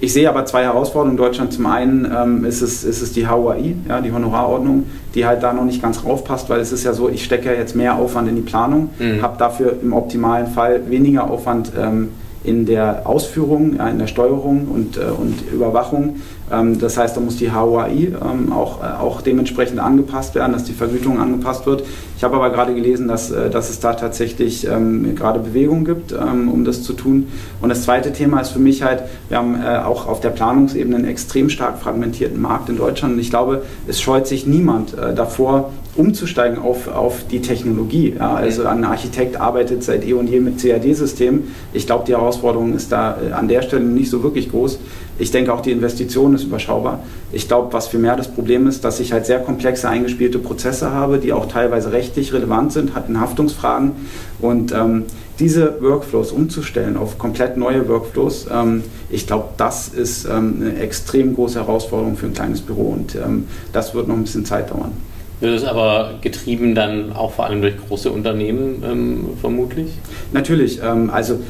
Ich 0.00 0.14
sehe 0.14 0.28
aber 0.28 0.46
zwei 0.46 0.64
Herausforderungen 0.64 1.18
in 1.18 1.22
Deutschland. 1.22 1.52
Zum 1.52 1.66
einen 1.66 2.10
ähm, 2.10 2.44
ist, 2.46 2.62
es, 2.62 2.84
ist 2.84 3.02
es 3.02 3.12
die 3.12 3.28
HUAI, 3.28 3.76
ja, 3.86 4.00
die 4.00 4.12
Honorarordnung, 4.12 4.84
die 5.14 5.26
halt 5.26 5.42
da 5.42 5.52
noch 5.52 5.64
nicht 5.64 5.82
ganz 5.82 6.04
raufpasst, 6.04 6.48
weil 6.48 6.60
es 6.60 6.72
ist 6.72 6.84
ja 6.84 6.94
so, 6.94 7.10
ich 7.10 7.22
stecke 7.22 7.52
ja 7.52 7.52
jetzt 7.52 7.76
mehr 7.76 7.96
Aufwand 7.96 8.28
in 8.28 8.36
die 8.36 8.42
Planung, 8.42 8.90
mhm. 8.98 9.20
habe 9.20 9.36
dafür 9.38 9.76
im 9.82 9.92
optimalen 9.92 10.46
Fall 10.46 10.88
weniger 10.88 11.30
Aufwand 11.30 11.72
ähm, 11.78 12.08
in 12.42 12.64
der 12.64 13.06
Ausführung, 13.06 13.74
in 13.74 13.98
der 13.98 14.06
Steuerung 14.06 14.68
und, 14.68 14.96
äh, 14.96 15.10
und 15.10 15.42
Überwachung. 15.52 16.16
Ähm, 16.50 16.78
das 16.78 16.96
heißt, 16.96 17.16
da 17.16 17.20
muss 17.20 17.36
die 17.36 17.52
HOAI 17.52 18.12
ähm, 18.22 18.52
auch, 18.52 18.82
äh, 18.82 18.86
auch 19.00 19.20
dementsprechend 19.20 19.78
angepasst 19.78 20.34
werden, 20.34 20.52
dass 20.52 20.64
die 20.64 20.72
Vergütung 20.72 21.20
angepasst 21.20 21.66
wird. 21.66 21.84
Ich 22.16 22.24
habe 22.24 22.36
aber 22.36 22.50
gerade 22.50 22.74
gelesen, 22.74 23.08
dass, 23.08 23.30
äh, 23.30 23.50
dass 23.50 23.70
es 23.70 23.80
da 23.80 23.94
tatsächlich 23.94 24.66
ähm, 24.66 25.14
gerade 25.14 25.38
Bewegung 25.38 25.84
gibt, 25.84 26.12
um 26.12 26.64
das 26.64 26.82
zu 26.82 26.92
tun. 26.92 27.28
Und 27.60 27.68
das 27.68 27.82
zweite 27.82 28.12
Thema 28.12 28.40
ist 28.40 28.50
für 28.50 28.58
mich 28.58 28.82
halt, 28.82 29.02
wir 29.28 29.38
haben 29.38 29.62
auch 29.62 30.06
auf 30.06 30.20
der 30.20 30.30
Planungsebene 30.30 30.96
einen 30.96 31.04
extrem 31.04 31.50
stark 31.50 31.78
fragmentierten 31.78 32.40
Markt 32.40 32.68
in 32.68 32.76
Deutschland. 32.76 33.14
Und 33.14 33.20
ich 33.20 33.30
glaube, 33.30 33.62
es 33.86 34.00
scheut 34.00 34.26
sich 34.26 34.46
niemand 34.46 34.94
davor, 34.96 35.70
umzusteigen 35.96 36.58
auf, 36.58 36.88
auf 36.88 37.26
die 37.30 37.40
Technologie. 37.40 38.14
Ja, 38.18 38.34
also 38.34 38.64
ein 38.66 38.84
Architekt 38.84 39.40
arbeitet 39.40 39.82
seit 39.82 40.06
eh 40.06 40.12
und 40.12 40.28
je 40.28 40.40
mit 40.40 40.62
CAD-Systemen. 40.62 41.54
Ich 41.72 41.86
glaube, 41.86 42.04
die 42.06 42.12
Herausforderung 42.12 42.74
ist 42.74 42.92
da 42.92 43.16
an 43.32 43.48
der 43.48 43.62
Stelle 43.62 43.84
nicht 43.84 44.10
so 44.10 44.22
wirklich 44.22 44.50
groß. 44.50 44.78
Ich 45.18 45.30
denke 45.30 45.52
auch 45.52 45.60
die 45.60 45.72
Investition 45.72 46.34
ist 46.34 46.44
überschaubar. 46.44 47.00
Ich 47.32 47.46
glaube, 47.46 47.72
was 47.72 47.88
viel 47.88 48.00
mehr 48.00 48.16
das 48.16 48.28
Problem 48.28 48.66
ist, 48.66 48.84
dass 48.84 49.00
ich 49.00 49.12
halt 49.12 49.26
sehr 49.26 49.40
komplexe 49.40 49.88
eingespielte 49.88 50.38
Prozesse 50.38 50.92
habe, 50.92 51.18
die 51.18 51.32
auch 51.32 51.46
teilweise 51.46 51.92
rechtlich 51.92 52.32
relevant 52.32 52.72
sind 52.72 52.92
in 53.06 53.20
Haftungsfragen. 53.20 53.92
Und 54.40 54.72
ähm, 54.72 55.04
diese 55.38 55.82
Workflows 55.82 56.32
umzustellen 56.32 56.96
auf 56.96 57.18
komplett 57.18 57.56
neue 57.56 57.88
Workflows, 57.88 58.46
ähm, 58.52 58.82
ich 59.10 59.26
glaube, 59.26 59.48
das 59.56 59.88
ist 59.88 60.24
ähm, 60.26 60.56
eine 60.60 60.78
extrem 60.78 61.34
große 61.34 61.58
Herausforderung 61.58 62.16
für 62.16 62.26
ein 62.26 62.34
kleines 62.34 62.60
Büro 62.60 62.90
und 62.90 63.14
ähm, 63.14 63.46
das 63.72 63.94
wird 63.94 64.08
noch 64.08 64.16
ein 64.16 64.22
bisschen 64.22 64.44
Zeit 64.44 64.70
dauern. 64.70 64.92
Wird 65.40 65.56
es 65.56 65.64
aber 65.64 66.18
getrieben 66.20 66.74
dann 66.74 67.12
auch 67.12 67.32
vor 67.32 67.46
allem 67.46 67.62
durch 67.62 67.74
große 67.76 68.10
Unternehmen 68.10 68.82
ähm, 68.84 69.24
vermutlich? 69.40 69.88
Natürlich. 70.32 70.80
Ähm, 70.84 71.10
also 71.10 71.40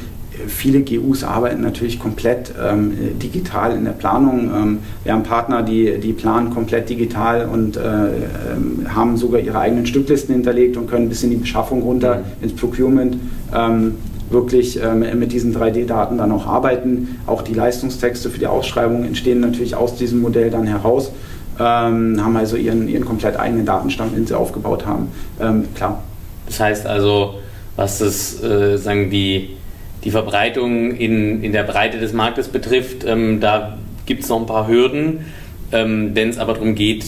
viele 0.47 0.81
GUs 0.81 1.23
arbeiten 1.23 1.61
natürlich 1.61 1.99
komplett 1.99 2.53
ähm, 2.61 3.19
digital 3.21 3.75
in 3.75 3.85
der 3.85 3.91
Planung. 3.91 4.51
Ähm, 4.53 4.79
wir 5.03 5.13
haben 5.13 5.23
Partner, 5.23 5.61
die, 5.61 5.99
die 5.99 6.13
planen 6.13 6.51
komplett 6.51 6.89
digital 6.89 7.47
und 7.47 7.77
äh, 7.77 7.81
ähm, 7.81 8.87
haben 8.87 9.17
sogar 9.17 9.41
ihre 9.41 9.59
eigenen 9.59 9.85
Stücklisten 9.85 10.35
hinterlegt 10.35 10.77
und 10.77 10.89
können 10.89 11.09
bis 11.09 11.23
in 11.23 11.29
die 11.29 11.35
Beschaffung 11.35 11.81
runter 11.81 12.17
mhm. 12.17 12.43
ins 12.43 12.55
Procurement 12.55 13.17
ähm, 13.53 13.95
wirklich 14.29 14.81
ähm, 14.81 14.99
mit 15.19 15.31
diesen 15.33 15.53
3D-Daten 15.53 16.17
dann 16.17 16.31
auch 16.31 16.47
arbeiten. 16.47 17.19
Auch 17.27 17.41
die 17.41 17.53
Leistungstexte 17.53 18.29
für 18.29 18.39
die 18.39 18.47
Ausschreibung 18.47 19.03
entstehen 19.03 19.41
natürlich 19.41 19.75
aus 19.75 19.95
diesem 19.95 20.21
Modell 20.21 20.49
dann 20.49 20.65
heraus. 20.65 21.11
Ähm, 21.61 22.23
haben 22.23 22.35
also 22.37 22.55
ihren, 22.55 22.87
ihren 22.87 23.05
komplett 23.05 23.39
eigenen 23.39 23.65
Datenstamm, 23.65 24.13
den 24.15 24.25
sie 24.25 24.33
aufgebaut 24.35 24.85
haben. 24.85 25.09
klar. 25.75 26.01
Das 26.47 26.59
heißt 26.59 26.87
also, 26.87 27.35
was 27.75 27.99
das, 27.99 28.41
äh, 28.43 28.77
sagen 28.77 29.09
die 29.09 29.57
die 30.03 30.11
Verbreitung 30.11 30.95
in, 30.95 31.43
in 31.43 31.51
der 31.51 31.63
Breite 31.63 31.99
des 31.99 32.13
Marktes 32.13 32.47
betrifft, 32.47 33.05
ähm, 33.05 33.39
da 33.39 33.77
gibt 34.05 34.23
es 34.23 34.29
noch 34.29 34.39
ein 34.39 34.45
paar 34.45 34.67
Hürden. 34.67 35.25
Ähm, 35.71 36.11
Wenn 36.13 36.29
es 36.29 36.37
aber 36.37 36.53
darum 36.53 36.75
geht, 36.75 37.05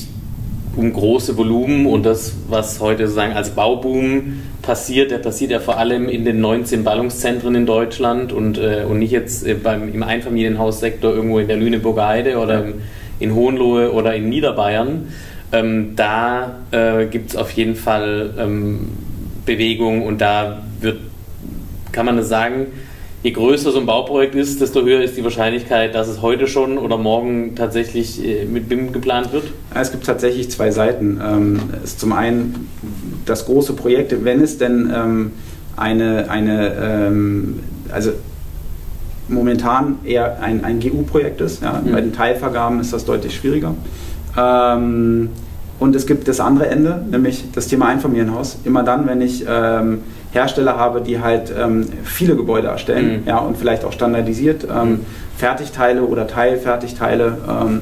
um 0.76 0.92
große 0.92 1.38
Volumen 1.38 1.86
und 1.86 2.04
das, 2.06 2.34
was 2.48 2.80
heute 2.80 3.08
sozusagen 3.08 3.34
als 3.34 3.52
Bauboom 3.52 4.42
passiert, 4.62 5.12
der 5.12 5.20
passiert 5.20 5.52
ja 5.52 5.60
vor 5.60 5.78
allem 5.78 6.08
in 6.08 6.26
den 6.26 6.40
19 6.40 6.84
Ballungszentren 6.84 7.54
in 7.54 7.66
Deutschland 7.66 8.32
und, 8.32 8.58
äh, 8.58 8.86
und 8.90 9.00
nicht 9.00 9.12
jetzt 9.12 9.46
äh, 9.46 9.56
beim, 9.56 9.94
im 9.94 10.04
Einfamilienhaussektor 10.04 11.14
irgendwo 11.14 11.40
in 11.40 11.48
der 11.48 11.58
Lüneburger 11.58 12.08
Heide 12.08 12.38
oder 12.38 12.64
im, 12.64 12.74
in 13.24 13.34
Hohenlohe 13.34 13.92
oder 13.92 14.14
in 14.16 14.30
Niederbayern. 14.30 15.08
Ähm, 15.52 15.96
da 15.96 16.60
äh, 16.72 17.06
gibt 17.06 17.32
es 17.32 17.36
auf 17.36 17.52
jeden 17.52 17.76
Fall 17.76 18.34
ähm, 18.38 18.90
Bewegung 19.46 20.06
und 20.06 20.20
da 20.22 20.64
wird, 20.82 21.00
kann 21.92 22.06
man 22.06 22.18
das 22.18 22.28
sagen, 22.28 22.68
je 23.22 23.32
größer 23.32 23.72
so 23.72 23.80
ein 23.80 23.86
Bauprojekt 23.86 24.36
ist, 24.36 24.60
desto 24.62 24.82
höher 24.82 25.02
ist 25.02 25.16
die 25.16 25.24
Wahrscheinlichkeit, 25.24 25.96
dass 25.96 26.08
es 26.08 26.22
heute 26.22 26.48
schon 26.48 26.78
oder 26.78 26.98
morgen 26.98 27.56
tatsächlich 27.56 28.24
äh, 28.24 28.46
mit 28.46 28.68
BIM 28.68 28.92
geplant 28.92 29.32
wird? 29.32 29.46
Es 29.74 29.92
gibt 29.92 30.06
tatsächlich 30.06 30.52
zwei 30.52 30.72
Seiten. 30.72 31.22
Ähm, 31.24 31.60
es 31.84 31.92
ist 31.92 32.00
zum 32.00 32.12
einen 32.12 32.70
das 33.26 33.46
große 33.46 33.74
Projekt, 33.74 34.14
wenn 34.26 34.42
es 34.42 34.58
denn 34.58 34.92
ähm, 34.94 35.32
eine, 35.78 36.30
eine 36.30 36.74
ähm, 36.76 37.60
also 37.92 38.12
momentan 39.28 39.98
eher 40.04 40.42
ein, 40.42 40.64
ein 40.64 40.80
GU-Projekt 40.80 41.42
ist. 41.42 41.64
Ja. 41.64 41.82
Mhm. 41.84 41.92
Bei 41.92 42.02
den 42.02 42.14
Teilvergaben 42.14 42.80
ist 42.80 42.94
das 42.94 43.06
deutlich 43.06 43.36
schwieriger. 43.36 43.76
Und 44.36 45.96
es 45.96 46.08
gibt 46.08 46.28
das 46.28 46.40
andere 46.40 46.68
Ende, 46.68 47.06
nämlich 47.12 47.46
das 47.54 47.68
Thema 47.68 47.86
Einfamilienhaus. 47.88 48.58
Immer 48.64 48.82
dann, 48.82 49.06
wenn 49.06 49.22
ich 49.22 49.46
Hersteller 50.34 50.78
habe, 50.78 51.02
die 51.02 51.20
halt 51.20 51.54
ähm, 51.58 51.88
viele 52.04 52.36
Gebäude 52.36 52.68
erstellen 52.68 53.22
mhm. 53.22 53.28
ja, 53.28 53.38
und 53.38 53.56
vielleicht 53.56 53.86
auch 53.86 53.94
standardisiert 53.94 54.68
ähm, 54.70 54.90
mhm. 54.90 55.00
Fertigteile 55.38 56.04
oder 56.04 56.28
Teilfertigteile, 56.28 57.38
ähm, 57.48 57.82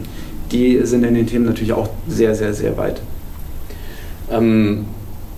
die 0.51 0.79
sind 0.83 1.05
in 1.05 1.15
den 1.15 1.27
Themen 1.27 1.45
natürlich 1.45 1.73
auch 1.73 1.89
sehr, 2.07 2.35
sehr, 2.35 2.53
sehr 2.53 2.77
weit. 2.77 3.01
Ähm, 4.29 4.85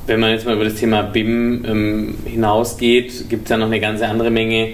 wenn 0.08 0.20
man 0.20 0.32
jetzt 0.32 0.46
mal 0.46 0.56
über 0.56 0.66
das 0.66 0.76
Thema 0.76 1.04
BIM 1.04 1.64
ähm, 1.66 2.16
hinausgeht, 2.26 3.30
gibt 3.30 3.44
es 3.44 3.50
ja 3.50 3.58
noch 3.58 3.68
eine 3.68 3.80
ganze 3.80 4.08
andere 4.08 4.32
Menge 4.32 4.70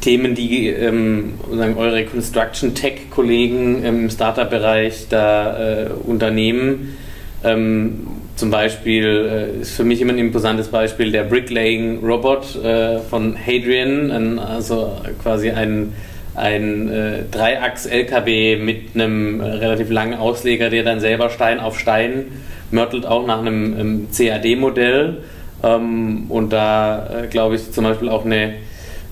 Themen, 0.00 0.34
die 0.34 0.68
ähm, 0.68 1.34
sagen, 1.52 1.76
eure 1.76 2.04
Construction 2.04 2.74
Tech-Kollegen 2.74 3.84
im 3.84 4.10
Startup-Bereich 4.10 5.06
da 5.08 5.84
äh, 5.84 5.90
unternehmen. 6.06 6.96
Ähm, 7.44 8.06
zum 8.36 8.50
Beispiel 8.50 9.54
äh, 9.58 9.60
ist 9.60 9.72
für 9.72 9.84
mich 9.84 10.00
immer 10.00 10.12
ein 10.14 10.18
imposantes 10.18 10.68
Beispiel 10.68 11.12
der 11.12 11.24
Bricklaying 11.24 12.02
Robot 12.02 12.56
äh, 12.56 12.98
von 12.98 13.36
Hadrian, 13.36 14.10
ein, 14.10 14.38
also 14.38 14.96
quasi 15.22 15.50
ein, 15.50 15.92
ein 16.34 16.88
äh, 16.88 17.22
Dreiachs-LKW 17.30 18.56
mit 18.56 18.94
einem 18.94 19.40
relativ 19.40 19.90
langen 19.90 20.14
Ausleger, 20.14 20.70
der 20.70 20.84
dann 20.84 21.00
selber 21.00 21.28
Stein 21.28 21.60
auf 21.60 21.78
Stein 21.78 22.26
mörtelt, 22.70 23.04
auch 23.04 23.26
nach 23.26 23.40
einem, 23.40 23.74
einem 23.74 24.08
CAD-Modell. 24.10 25.18
Ähm, 25.62 26.26
und 26.30 26.50
da, 26.52 27.24
äh, 27.24 27.26
glaube 27.26 27.56
ich, 27.56 27.70
zum 27.72 27.84
Beispiel 27.84 28.08
auch 28.08 28.24
eine 28.24 28.54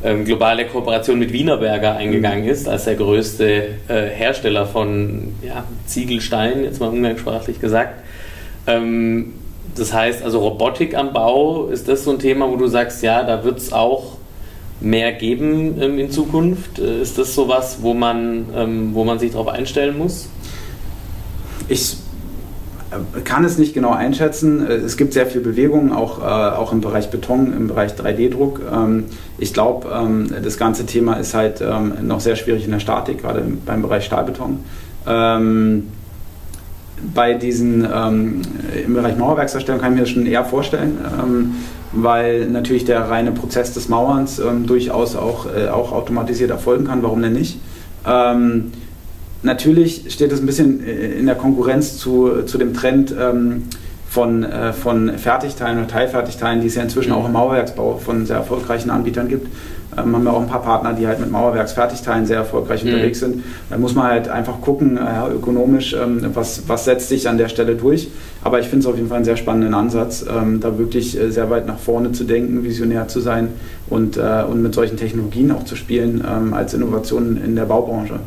ähm, 0.05 0.25
globale 0.25 0.67
Kooperation 0.67 1.19
mit 1.19 1.33
Wienerberger 1.33 1.97
eingegangen 1.97 2.45
ist, 2.45 2.69
als 2.69 2.85
der 2.85 2.95
größte 2.95 3.69
äh, 3.89 4.09
Hersteller 4.11 4.67
von 4.67 5.35
ja, 5.43 5.65
Ziegelstein, 5.87 6.65
jetzt 6.65 6.81
mal 6.81 6.89
umgangssprachlich 6.89 7.61
gesagt. 7.61 8.03
Ähm, 8.67 9.35
das 9.75 9.93
heißt, 9.93 10.23
also 10.23 10.41
Robotik 10.41 10.97
am 10.97 11.13
Bau, 11.13 11.67
ist 11.67 11.89
das 11.89 12.05
so 12.05 12.13
ein 12.13 12.19
Thema, 12.19 12.49
wo 12.49 12.57
du 12.57 12.67
sagst, 12.67 13.03
ja, 13.03 13.23
da 13.23 13.45
wird 13.45 13.59
es 13.59 13.73
auch 13.73 14.19
mehr 14.81 15.13
geben 15.13 15.81
ähm, 15.81 15.99
in 15.99 16.11
Zukunft? 16.11 16.79
Äh, 16.79 17.03
ist 17.03 17.19
das 17.19 17.35
sowas, 17.35 17.79
wo 17.81 17.95
man, 17.95 18.47
ähm, 18.55 18.91
wo 18.95 19.05
man 19.05 19.19
sich 19.19 19.33
darauf 19.33 19.49
einstellen 19.49 19.99
muss? 19.99 20.29
Ich 21.69 21.97
kann 23.25 23.45
es 23.45 23.59
nicht 23.59 23.75
genau 23.75 23.93
einschätzen. 23.93 24.67
Äh, 24.67 24.75
es 24.75 24.97
gibt 24.97 25.13
sehr 25.13 25.27
viel 25.27 25.41
Bewegung, 25.41 25.93
auch, 25.93 26.21
äh, 26.21 26.23
auch 26.23 26.73
im 26.73 26.81
Bereich 26.81 27.11
Beton, 27.11 27.53
im 27.53 27.69
Bereich 27.69 27.93
3D-Druck. 27.93 28.61
Ähm, 28.73 29.05
ich 29.39 29.53
glaube, 29.53 29.89
ähm, 29.93 30.29
das 30.43 30.59
ganze 30.59 30.87
Thema 30.87 31.15
ist 31.15 31.35
halt 31.35 31.61
ähm, 31.61 31.93
noch 32.03 32.21
sehr 32.21 32.37
schwierig 32.37 32.65
in 32.65 32.71
der 32.71 32.81
Statik, 32.81 33.23
gerade 33.23 33.43
beim 33.65 33.83
Bereich 33.83 34.05
Stahlbeton. 34.05 34.61
Ähm, 35.07 35.89
bei 37.15 37.35
diesen 37.35 37.87
ähm, 37.95 38.43
im 38.85 38.95
Bereich 38.95 39.17
Mauerwerkserstellung 39.17 39.81
kann 39.81 39.93
ich 39.93 39.99
mir 39.99 40.05
das 40.05 40.11
schon 40.11 40.27
eher 40.27 40.45
vorstellen, 40.45 40.99
ähm, 41.23 41.55
weil 41.93 42.49
natürlich 42.49 42.85
der 42.85 43.09
reine 43.09 43.31
Prozess 43.31 43.73
des 43.73 43.89
Mauerns 43.89 44.43
durchaus 44.67 45.15
auch, 45.15 45.47
äh, 45.47 45.69
auch 45.69 45.93
automatisiert 45.93 46.51
erfolgen 46.51 46.87
kann. 46.87 47.03
Warum 47.03 47.23
denn 47.23 47.35
nicht? 47.35 47.61
Natürlich 49.43 50.13
steht 50.13 50.33
es 50.33 50.41
ein 50.41 50.47
bisschen 50.47 50.85
äh, 50.85 51.13
in 51.13 51.27
der 51.27 51.37
Konkurrenz 51.37 51.97
zu, 51.99 52.43
zu 52.43 52.59
dem 52.59 52.75
Trend 52.75 53.15
ähm, 53.19 53.65
von, 54.09 54.43
äh, 54.43 54.73
von 54.73 55.19
Fertigteilen 55.19 55.79
oder 55.79 55.89
Teilfertigteilen, 55.89 56.61
die 56.61 56.67
es 56.67 56.75
ja 56.75 56.83
inzwischen 56.83 57.13
auch 57.13 57.27
im 57.27 57.33
Mauerwerksbau 57.33 57.99
von 57.99 58.27
sehr 58.27 58.37
erfolgreichen 58.37 58.91
Anbietern 58.91 59.29
gibt 59.29 59.47
ähm, 59.97 60.15
haben 60.15 60.25
wir 60.25 60.33
auch 60.33 60.41
ein 60.41 60.49
paar 60.49 60.63
Partner, 60.63 60.93
die 60.93 61.07
halt 61.07 61.21
mit 61.21 61.31
Mauerwerksfertigteilen 61.31 62.27
sehr 62.27 62.39
erfolgreich 62.39 62.85
mhm. 62.85 62.91
unterwegs 62.91 63.21
sind. 63.21 63.43
Da 63.71 63.79
muss 63.79 63.95
man 63.95 64.07
halt 64.07 64.29
einfach 64.29 64.61
gucken, 64.61 64.99
äh, 64.99 65.33
ökonomisch, 65.33 65.95
ähm, 65.95 66.21
was, 66.35 66.69
was 66.69 66.85
setzt 66.85 67.09
sich 67.09 67.29
an 67.29 67.39
der 67.39 67.49
Stelle 67.49 67.75
durch. 67.75 68.09
Aber 68.45 68.61
ich 68.61 68.67
finde 68.67 68.81
es 68.81 68.87
auf 68.87 68.97
jeden 68.97 69.09
Fall 69.09 69.17
einen 69.17 69.25
sehr 69.25 69.37
spannenden 69.37 69.75
Ansatz, 69.75 70.25
ähm, 70.29 70.61
da 70.61 70.79
wirklich 70.79 71.19
äh, 71.19 71.31
sehr 71.31 71.51
weit 71.51 71.67
nach 71.67 71.79
vorne 71.79 72.13
zu 72.13 72.25
denken, 72.25 72.65
visionär 72.65 73.09
zu 73.09 73.21
sein 73.21 73.49
und, 73.89 74.17
äh, 74.17 74.45
und 74.49 74.63
mit 74.63 74.75
solchen 74.75 74.97
Technologien 74.97 75.51
auch 75.53 75.65
zu 75.65 75.75
spielen 75.75 76.25
ähm, 76.29 76.55
als 76.55 76.75
Innovation 76.75 77.41
in 77.43 77.57
der 77.57 77.65
Baubranche. 77.65 78.21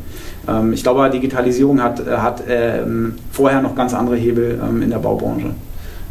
Ähm, 0.48 0.72
ich 0.72 0.82
glaube, 0.82 1.08
Digitalisierung 1.10 1.82
hat, 1.82 2.06
äh, 2.06 2.16
hat 2.16 2.42
ähm, 2.48 3.14
vorher 3.30 3.62
noch 3.62 3.74
ganz 3.74 3.94
andere 3.94 4.16
Hebel 4.16 4.58
in 4.82 4.90
der 4.90 4.98
Baubranche. 4.98 5.50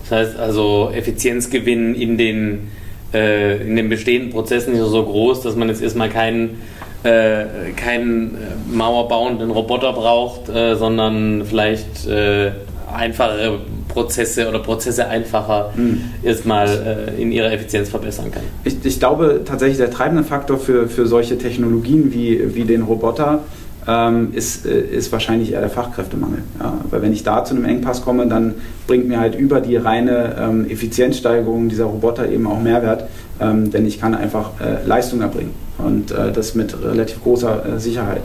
Das 0.03 0.11
heißt 0.11 0.39
also 0.39 0.91
Effizienzgewinn 0.93 1.95
in 1.95 2.17
den 2.17 2.67
äh, 3.13 3.61
in 3.61 3.75
den 3.75 3.89
bestehenden 3.89 4.31
Prozessen 4.31 4.73
nicht 4.73 4.83
so 4.83 5.03
groß, 5.03 5.41
dass 5.41 5.55
man 5.55 5.69
jetzt 5.69 5.81
erstmal 5.81 6.09
keinen 6.09 6.61
äh, 7.03 7.71
keinen 7.75 8.35
äh, 8.35 8.37
mauerbauenden 8.71 9.49
Roboter 9.49 9.93
braucht, 9.93 10.49
äh, 10.49 10.75
sondern 10.75 11.43
vielleicht 11.45 12.07
äh, 12.07 12.51
einfache 12.93 13.59
Prozesse 13.87 14.47
oder 14.47 14.59
Prozesse 14.59 15.07
einfacher 15.07 15.71
hm. 15.75 16.01
erstmal 16.23 17.09
äh, 17.17 17.21
in 17.21 17.31
ihrer 17.31 17.51
Effizienz 17.51 17.89
verbessern 17.89 18.31
kann. 18.31 18.43
Ich, 18.63 18.77
ich, 18.83 18.99
glaube 18.99 19.41
tatsächlich, 19.45 19.77
der 19.77 19.91
treibende 19.91 20.23
Faktor 20.23 20.57
für, 20.59 20.87
für 20.87 21.07
solche 21.07 21.37
Technologien 21.37 22.13
wie, 22.13 22.55
wie 22.55 22.63
den 22.63 22.83
Roboter 22.83 23.43
ähm, 23.87 24.29
ist, 24.33 24.65
äh, 24.65 24.79
ist 24.79 25.11
wahrscheinlich 25.11 25.53
eher 25.53 25.61
der 25.61 25.69
Fachkräftemangel. 25.69 26.43
Ja? 26.59 26.73
Weil 26.89 27.01
wenn 27.01 27.13
ich 27.13 27.23
da 27.23 27.43
zu 27.43 27.55
einem 27.55 27.65
Engpass 27.65 28.03
komme, 28.03 28.27
dann 28.27 28.55
bringt 28.87 29.07
mir 29.07 29.19
halt 29.19 29.35
über 29.35 29.59
die 29.61 29.75
reine 29.75 30.35
ähm, 30.39 30.69
Effizienzsteigerung 30.69 31.69
dieser 31.69 31.85
Roboter 31.85 32.29
eben 32.29 32.47
auch 32.47 32.61
Mehrwert, 32.61 33.05
ähm, 33.39 33.71
denn 33.71 33.85
ich 33.85 33.99
kann 33.99 34.13
einfach 34.13 34.51
äh, 34.61 34.85
Leistung 34.85 35.21
erbringen 35.21 35.51
und 35.77 36.11
äh, 36.11 36.31
das 36.31 36.53
mit 36.55 36.75
relativ 36.83 37.23
großer 37.23 37.65
äh, 37.65 37.79
Sicherheit. 37.79 38.23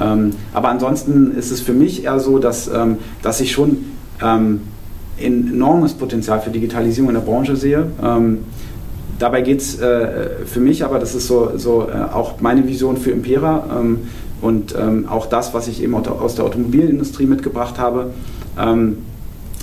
Ähm, 0.00 0.32
aber 0.52 0.68
ansonsten 0.68 1.36
ist 1.36 1.50
es 1.50 1.60
für 1.60 1.72
mich 1.72 2.04
eher 2.04 2.20
so, 2.20 2.38
dass, 2.38 2.68
ähm, 2.68 2.98
dass 3.22 3.40
ich 3.40 3.52
schon 3.52 3.78
ähm, 4.22 4.62
enormes 5.18 5.94
Potenzial 5.94 6.40
für 6.40 6.50
Digitalisierung 6.50 7.08
in 7.10 7.14
der 7.14 7.22
Branche 7.22 7.56
sehe. 7.56 7.86
dabei 9.18 9.40
geht 9.40 9.62
es 9.62 9.80
äh, 9.80 10.44
für 10.44 10.60
mich, 10.60 10.84
aber 10.84 10.98
das 10.98 11.14
ist 11.14 11.26
so, 11.26 11.52
so 11.56 11.88
äh, 11.88 12.12
auch 12.12 12.38
meine 12.42 12.68
Vision 12.68 12.98
für 12.98 13.12
Impera, 13.12 13.82
und 14.42 14.74
ähm, 14.78 15.06
auch 15.08 15.26
das, 15.26 15.54
was 15.54 15.68
ich 15.68 15.82
eben 15.82 15.94
aus 15.94 16.34
der 16.34 16.44
Automobilindustrie 16.44 17.26
mitgebracht 17.26 17.78
habe. 17.78 18.10
Ähm, 18.58 18.98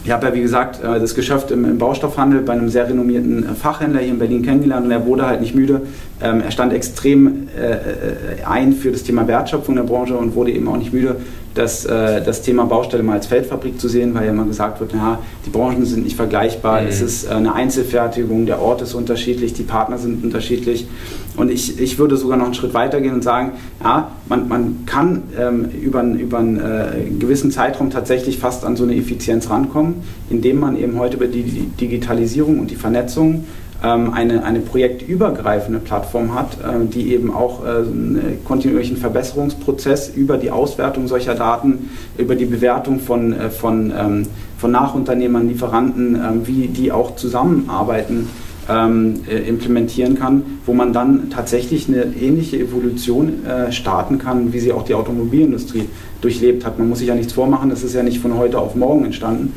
ich 0.06 0.12
habe 0.12 0.28
ja, 0.28 0.34
wie 0.34 0.42
gesagt, 0.42 0.84
äh, 0.84 1.00
das 1.00 1.16
Geschäft 1.16 1.52
im, 1.52 1.78
Baustoffhandel 1.78 2.42
bei 2.42 2.54
einem 2.54 2.68
sehr 2.70 2.90
renommierten 2.90 3.44
äh, 3.44 3.54
Fachhändler 3.54 4.02
hier 4.02 4.12
in 4.12 4.20
Berlin 4.20 4.42
kennengelernt 4.42 4.86
und 4.86 4.92
er 4.92 5.06
wurde 5.06 5.26
halt 5.26 5.40
nicht 5.40 5.56
müde. 5.56 5.82
Ähm, 6.22 6.42
er 6.42 6.52
stand 6.52 6.74
extrem 6.74 7.48
äh, 7.58 8.46
ein 8.46 8.74
für 8.74 8.92
das 8.92 9.04
Thema 9.04 9.28
Wertschöpfung 9.28 9.76
der 9.76 9.84
Branche 9.84 10.18
und 10.18 10.36
wurde 10.36 10.52
eben 10.52 10.68
auch 10.68 10.78
nicht 10.78 10.92
müde, 10.92 11.18
das, 11.54 11.86
äh, 11.86 12.24
das 12.24 12.42
Thema 12.42 12.66
Baustelle 12.66 13.04
mal 13.04 13.14
als 13.14 13.28
Feldfabrik 13.28 13.80
zu 13.80 13.88
sehen, 13.88 14.14
weil 14.14 14.26
ja 14.26 14.32
immer 14.32 14.46
gesagt 14.46 14.80
wird, 14.80 14.94
ja, 14.94 15.20
die 15.46 15.50
Branchen 15.50 15.86
sind 15.86 16.04
nicht 16.04 16.16
vergleichbar, 16.16 16.82
mhm. 16.82 16.88
es 16.88 17.02
ist 17.02 17.26
äh, 17.26 17.30
eine 17.30 17.54
Einzelfertigung, 17.54 18.46
der 18.46 18.62
Ort 18.62 18.82
ist 18.82 18.94
unterschiedlich, 18.94 19.54
die 19.54 19.64
Partner 19.64 19.98
sind 19.98 20.24
unterschiedlich. 20.24 20.88
Und 21.36 21.50
ich, 21.50 21.80
ich 21.80 21.98
würde 21.98 22.16
sogar 22.18 22.38
noch 22.38 22.46
einen 22.46 22.54
Schritt 22.54 22.74
weiter 22.74 23.02
gehen 23.02 23.14
und 23.14 23.24
sagen, 23.24 23.54
ja, 23.84 24.12
man, 24.30 24.48
man 24.48 24.86
kann 24.86 25.24
ähm, 25.38 25.66
über, 25.82 26.04
über 26.04 26.40
einen 26.40 26.60
äh, 26.60 27.10
gewissen 27.18 27.52
Zeitraum 27.52 27.90
tatsächlich 27.90 28.38
fast 28.38 28.64
an 28.66 28.76
so 28.76 28.84
eine 28.84 28.96
Effizienz 28.96 29.50
rankommen, 29.50 30.04
indem 30.30 30.60
man 30.60 30.78
eben 30.78 31.00
heute 31.00 31.18
über 31.18 31.28
die 31.28 31.44
Digitalisierung 31.80 32.60
und 32.60 32.70
die 32.70 32.76
Vernetzung 32.76 33.46
eine, 33.88 34.46
eine 34.46 34.62
projektübergreifende 34.62 35.80
Plattform 35.80 36.34
hat, 36.34 36.54
äh, 36.54 36.86
die 36.86 37.14
eben 37.14 37.34
auch 37.34 37.66
äh, 37.66 37.80
einen 37.80 38.40
kontinuierlichen 38.46 38.96
Verbesserungsprozess 38.96 40.10
über 40.16 40.38
die 40.38 40.52
Auswertung 40.52 41.08
solcher 41.08 41.36
Daten, 41.36 41.90
über 42.18 42.36
die 42.36 42.46
Bewertung 42.46 43.02
von, 43.02 43.34
äh, 43.34 43.50
von, 43.50 43.92
ähm, 43.92 44.28
von 44.58 44.72
Nachunternehmern, 44.72 45.50
Lieferanten, 45.50 46.18
wie 46.46 46.68
die 46.68 46.94
auch 46.94 47.18
zusammenarbeiten, 47.18 48.30
ähm, 48.70 49.20
implementieren 49.46 50.18
kann, 50.18 50.44
wo 50.66 50.72
man 50.72 50.94
dann 50.94 51.30
tatsächlich 51.30 51.90
eine 51.90 52.06
ähnliche 52.06 52.60
Evolution 52.60 53.40
starten 53.72 54.20
kann, 54.20 54.54
wie 54.54 54.60
sie 54.62 54.72
auch 54.72 54.84
die 54.84 54.94
Automobilindustrie 54.94 55.90
durchlebt 56.22 56.66
hat. 56.66 56.80
Man 56.80 56.88
muss 56.88 57.00
sich 57.00 57.10
ja 57.10 57.16
nichts 57.16 57.34
vormachen, 57.34 57.72
das 57.72 57.84
ist 57.84 57.94
ja 57.94 58.04
nicht 58.04 58.22
von 58.22 58.38
heute 58.38 58.58
auf 58.58 58.76
morgen 58.76 59.04
entstanden. 59.04 59.52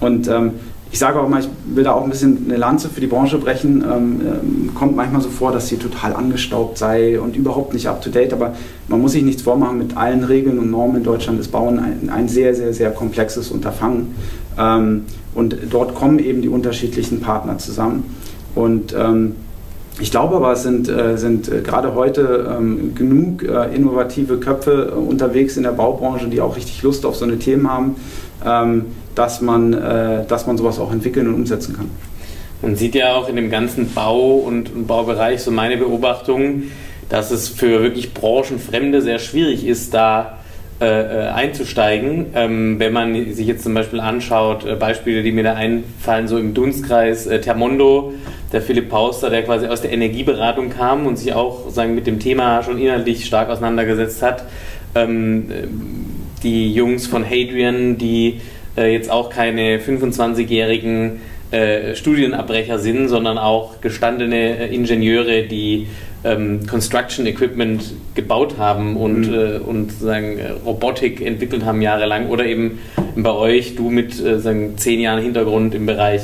Und 0.00 0.28
ähm, 0.28 0.50
ich 0.92 0.98
sage 0.98 1.18
auch 1.18 1.26
mal, 1.26 1.40
ich 1.40 1.48
will 1.74 1.84
da 1.84 1.92
auch 1.92 2.04
ein 2.04 2.10
bisschen 2.10 2.44
eine 2.46 2.58
Lanze 2.58 2.90
für 2.90 3.00
die 3.00 3.06
Branche 3.06 3.38
brechen. 3.38 3.82
Ähm, 3.82 4.20
ähm, 4.20 4.70
kommt 4.74 4.94
manchmal 4.94 5.22
so 5.22 5.30
vor, 5.30 5.50
dass 5.50 5.68
sie 5.68 5.78
total 5.78 6.12
angestaubt 6.12 6.76
sei 6.76 7.18
und 7.18 7.34
überhaupt 7.34 7.72
nicht 7.72 7.88
up-to-date, 7.88 8.34
aber 8.34 8.54
man 8.88 9.00
muss 9.00 9.12
sich 9.12 9.22
nichts 9.22 9.40
vormachen 9.40 9.78
mit 9.78 9.96
allen 9.96 10.22
Regeln 10.22 10.58
und 10.58 10.70
Normen 10.70 10.98
in 10.98 11.02
Deutschland 11.02 11.40
ist 11.40 11.50
Bauen 11.50 11.78
ein, 11.78 12.10
ein 12.10 12.28
sehr, 12.28 12.54
sehr, 12.54 12.74
sehr 12.74 12.90
komplexes 12.90 13.50
Unterfangen. 13.50 14.14
Ähm, 14.58 15.04
und 15.34 15.56
dort 15.70 15.94
kommen 15.94 16.18
eben 16.18 16.42
die 16.42 16.50
unterschiedlichen 16.50 17.20
Partner 17.20 17.56
zusammen. 17.56 18.14
Und 18.54 18.94
ähm, 18.94 19.34
ich 19.98 20.10
glaube 20.10 20.36
aber, 20.36 20.52
es 20.52 20.62
sind, 20.62 20.90
äh, 20.90 21.16
sind 21.16 21.50
äh, 21.50 21.60
gerade 21.62 21.94
heute 21.94 22.54
ähm, 22.54 22.94
genug 22.94 23.42
äh, 23.42 23.74
innovative 23.74 24.38
Köpfe 24.38 24.92
äh, 24.92 24.94
unterwegs 24.94 25.56
in 25.56 25.62
der 25.62 25.72
Baubranche, 25.72 26.28
die 26.28 26.40
auch 26.40 26.56
richtig 26.56 26.82
Lust 26.82 27.06
auf 27.06 27.16
so 27.16 27.24
eine 27.24 27.38
Themen 27.38 27.70
haben. 27.70 27.96
Ähm, 28.44 28.86
dass 29.14 29.40
man, 29.40 29.72
äh, 29.72 30.24
dass 30.26 30.46
man 30.46 30.56
sowas 30.56 30.78
auch 30.78 30.92
entwickeln 30.92 31.28
und 31.28 31.34
umsetzen 31.34 31.76
kann. 31.76 31.90
Man 32.62 32.76
sieht 32.76 32.94
ja 32.94 33.14
auch 33.14 33.28
in 33.28 33.36
dem 33.36 33.50
ganzen 33.50 33.92
Bau- 33.92 34.36
und, 34.36 34.86
Baubereich, 34.86 35.42
so 35.42 35.50
meine 35.50 35.76
Beobachtung, 35.76 36.64
dass 37.08 37.30
es 37.30 37.48
für 37.48 37.82
wirklich 37.82 38.14
Branchenfremde 38.14 39.02
sehr 39.02 39.18
schwierig 39.18 39.66
ist, 39.66 39.92
da 39.92 40.38
äh, 40.80 40.86
äh, 40.86 41.28
einzusteigen. 41.28 42.26
Ähm, 42.34 42.78
wenn 42.78 42.92
man 42.92 43.32
sich 43.32 43.46
jetzt 43.46 43.64
zum 43.64 43.74
Beispiel 43.74 44.00
anschaut, 44.00 44.64
äh, 44.64 44.76
Beispiele, 44.76 45.22
die 45.22 45.32
mir 45.32 45.44
da 45.44 45.54
einfallen, 45.54 46.26
so 46.28 46.38
im 46.38 46.54
Dunstkreis 46.54 47.26
äh, 47.26 47.40
Termondo, 47.40 48.14
der 48.52 48.62
Philipp 48.62 48.88
Pauster, 48.88 49.28
der 49.28 49.42
quasi 49.42 49.66
aus 49.66 49.80
der 49.80 49.92
Energieberatung 49.92 50.70
kam 50.70 51.06
und 51.06 51.18
sich 51.18 51.34
auch 51.34 51.70
sagen, 51.70 51.94
mit 51.94 52.06
dem 52.06 52.18
Thema 52.18 52.62
schon 52.62 52.78
inhaltlich 52.78 53.26
stark 53.26 53.48
auseinandergesetzt 53.48 54.22
hat. 54.22 54.44
Ähm, 54.94 55.48
die 56.42 56.72
Jungs 56.72 57.06
von 57.06 57.24
Hadrian, 57.24 57.98
die 57.98 58.40
äh, 58.76 58.92
jetzt 58.92 59.10
auch 59.10 59.30
keine 59.30 59.78
25-jährigen 59.78 61.20
äh, 61.50 61.94
Studienabbrecher 61.94 62.78
sind, 62.78 63.08
sondern 63.08 63.38
auch 63.38 63.80
gestandene 63.80 64.58
äh, 64.58 64.74
Ingenieure, 64.74 65.42
die 65.42 65.86
ähm, 66.24 66.66
Construction 66.66 67.26
Equipment 67.26 67.92
gebaut 68.14 68.56
haben 68.58 68.96
und, 68.96 69.28
mhm. 69.28 69.34
äh, 69.34 69.58
und 69.58 69.92
sagen, 69.92 70.38
Robotik 70.64 71.20
entwickelt 71.20 71.64
haben 71.64 71.82
jahrelang 71.82 72.28
oder 72.28 72.46
eben 72.46 72.78
bei 73.16 73.32
euch, 73.32 73.74
du 73.76 73.90
mit 73.90 74.18
äh, 74.24 74.38
sagen, 74.38 74.78
zehn 74.78 75.00
Jahren 75.00 75.22
Hintergrund 75.22 75.74
im 75.74 75.86
Bereich 75.86 76.22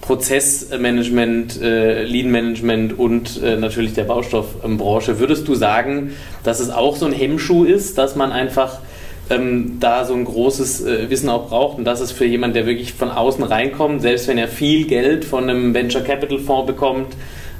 Prozessmanagement, 0.00 1.60
äh, 1.60 2.04
Lean 2.04 2.30
Management 2.30 2.98
und 2.98 3.42
äh, 3.42 3.56
natürlich 3.56 3.92
der 3.94 4.04
Baustoffbranche. 4.04 5.18
Würdest 5.18 5.46
du 5.46 5.54
sagen, 5.54 6.14
dass 6.44 6.60
es 6.60 6.70
auch 6.70 6.96
so 6.96 7.06
ein 7.06 7.12
Hemmschuh 7.12 7.64
ist, 7.64 7.98
dass 7.98 8.16
man 8.16 8.32
einfach 8.32 8.80
ähm, 9.30 9.78
da 9.80 10.04
so 10.04 10.14
ein 10.14 10.24
großes 10.24 10.84
äh, 10.84 11.10
Wissen 11.10 11.28
auch 11.28 11.48
braucht 11.48 11.78
und 11.78 11.84
das 11.84 12.00
ist 12.00 12.12
für 12.12 12.24
jemanden, 12.24 12.54
der 12.54 12.66
wirklich 12.66 12.94
von 12.94 13.10
außen 13.10 13.44
reinkommt, 13.44 14.02
selbst 14.02 14.28
wenn 14.28 14.38
er 14.38 14.48
viel 14.48 14.86
Geld 14.86 15.24
von 15.24 15.48
einem 15.48 15.74
Venture 15.74 16.02
Capital 16.02 16.38
Fonds 16.38 16.66
bekommt, 16.66 17.14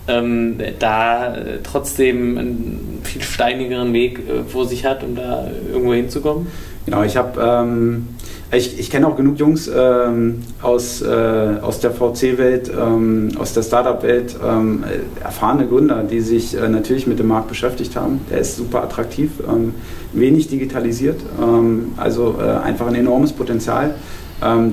ähm, 0.08 0.58
da 0.78 1.36
äh, 1.36 1.58
trotzdem 1.62 2.38
einen 2.38 3.00
viel 3.04 3.22
steinigeren 3.22 3.92
Weg 3.92 4.20
äh, 4.20 4.44
vor 4.48 4.66
sich 4.66 4.84
hat, 4.84 5.04
um 5.04 5.14
da 5.14 5.50
irgendwo 5.70 5.92
hinzukommen? 5.92 6.46
Genau, 6.88 7.02
ich 7.02 7.18
habe 7.18 7.38
ähm, 7.38 8.06
ich, 8.50 8.78
ich 8.78 8.88
kenne 8.88 9.06
auch 9.06 9.14
genug 9.14 9.38
Jungs 9.38 9.68
ähm, 9.68 10.36
aus, 10.62 11.02
äh, 11.02 11.56
aus 11.60 11.80
der 11.80 11.90
VC-Welt, 11.90 12.72
ähm, 12.74 13.28
aus 13.38 13.52
der 13.52 13.62
Startup-Welt, 13.62 14.36
ähm, 14.42 14.84
erfahrene 15.22 15.66
Gründer, 15.66 16.02
die 16.02 16.22
sich 16.22 16.56
äh, 16.56 16.66
natürlich 16.66 17.06
mit 17.06 17.18
dem 17.18 17.28
Markt 17.28 17.48
beschäftigt 17.48 17.94
haben. 17.94 18.22
Der 18.30 18.38
ist 18.38 18.56
super 18.56 18.82
attraktiv, 18.82 19.32
ähm, 19.46 19.74
wenig 20.14 20.48
digitalisiert, 20.48 21.20
ähm, 21.38 21.92
also 21.98 22.36
äh, 22.40 22.44
einfach 22.44 22.86
ein 22.86 22.94
enormes 22.94 23.34
Potenzial, 23.34 23.94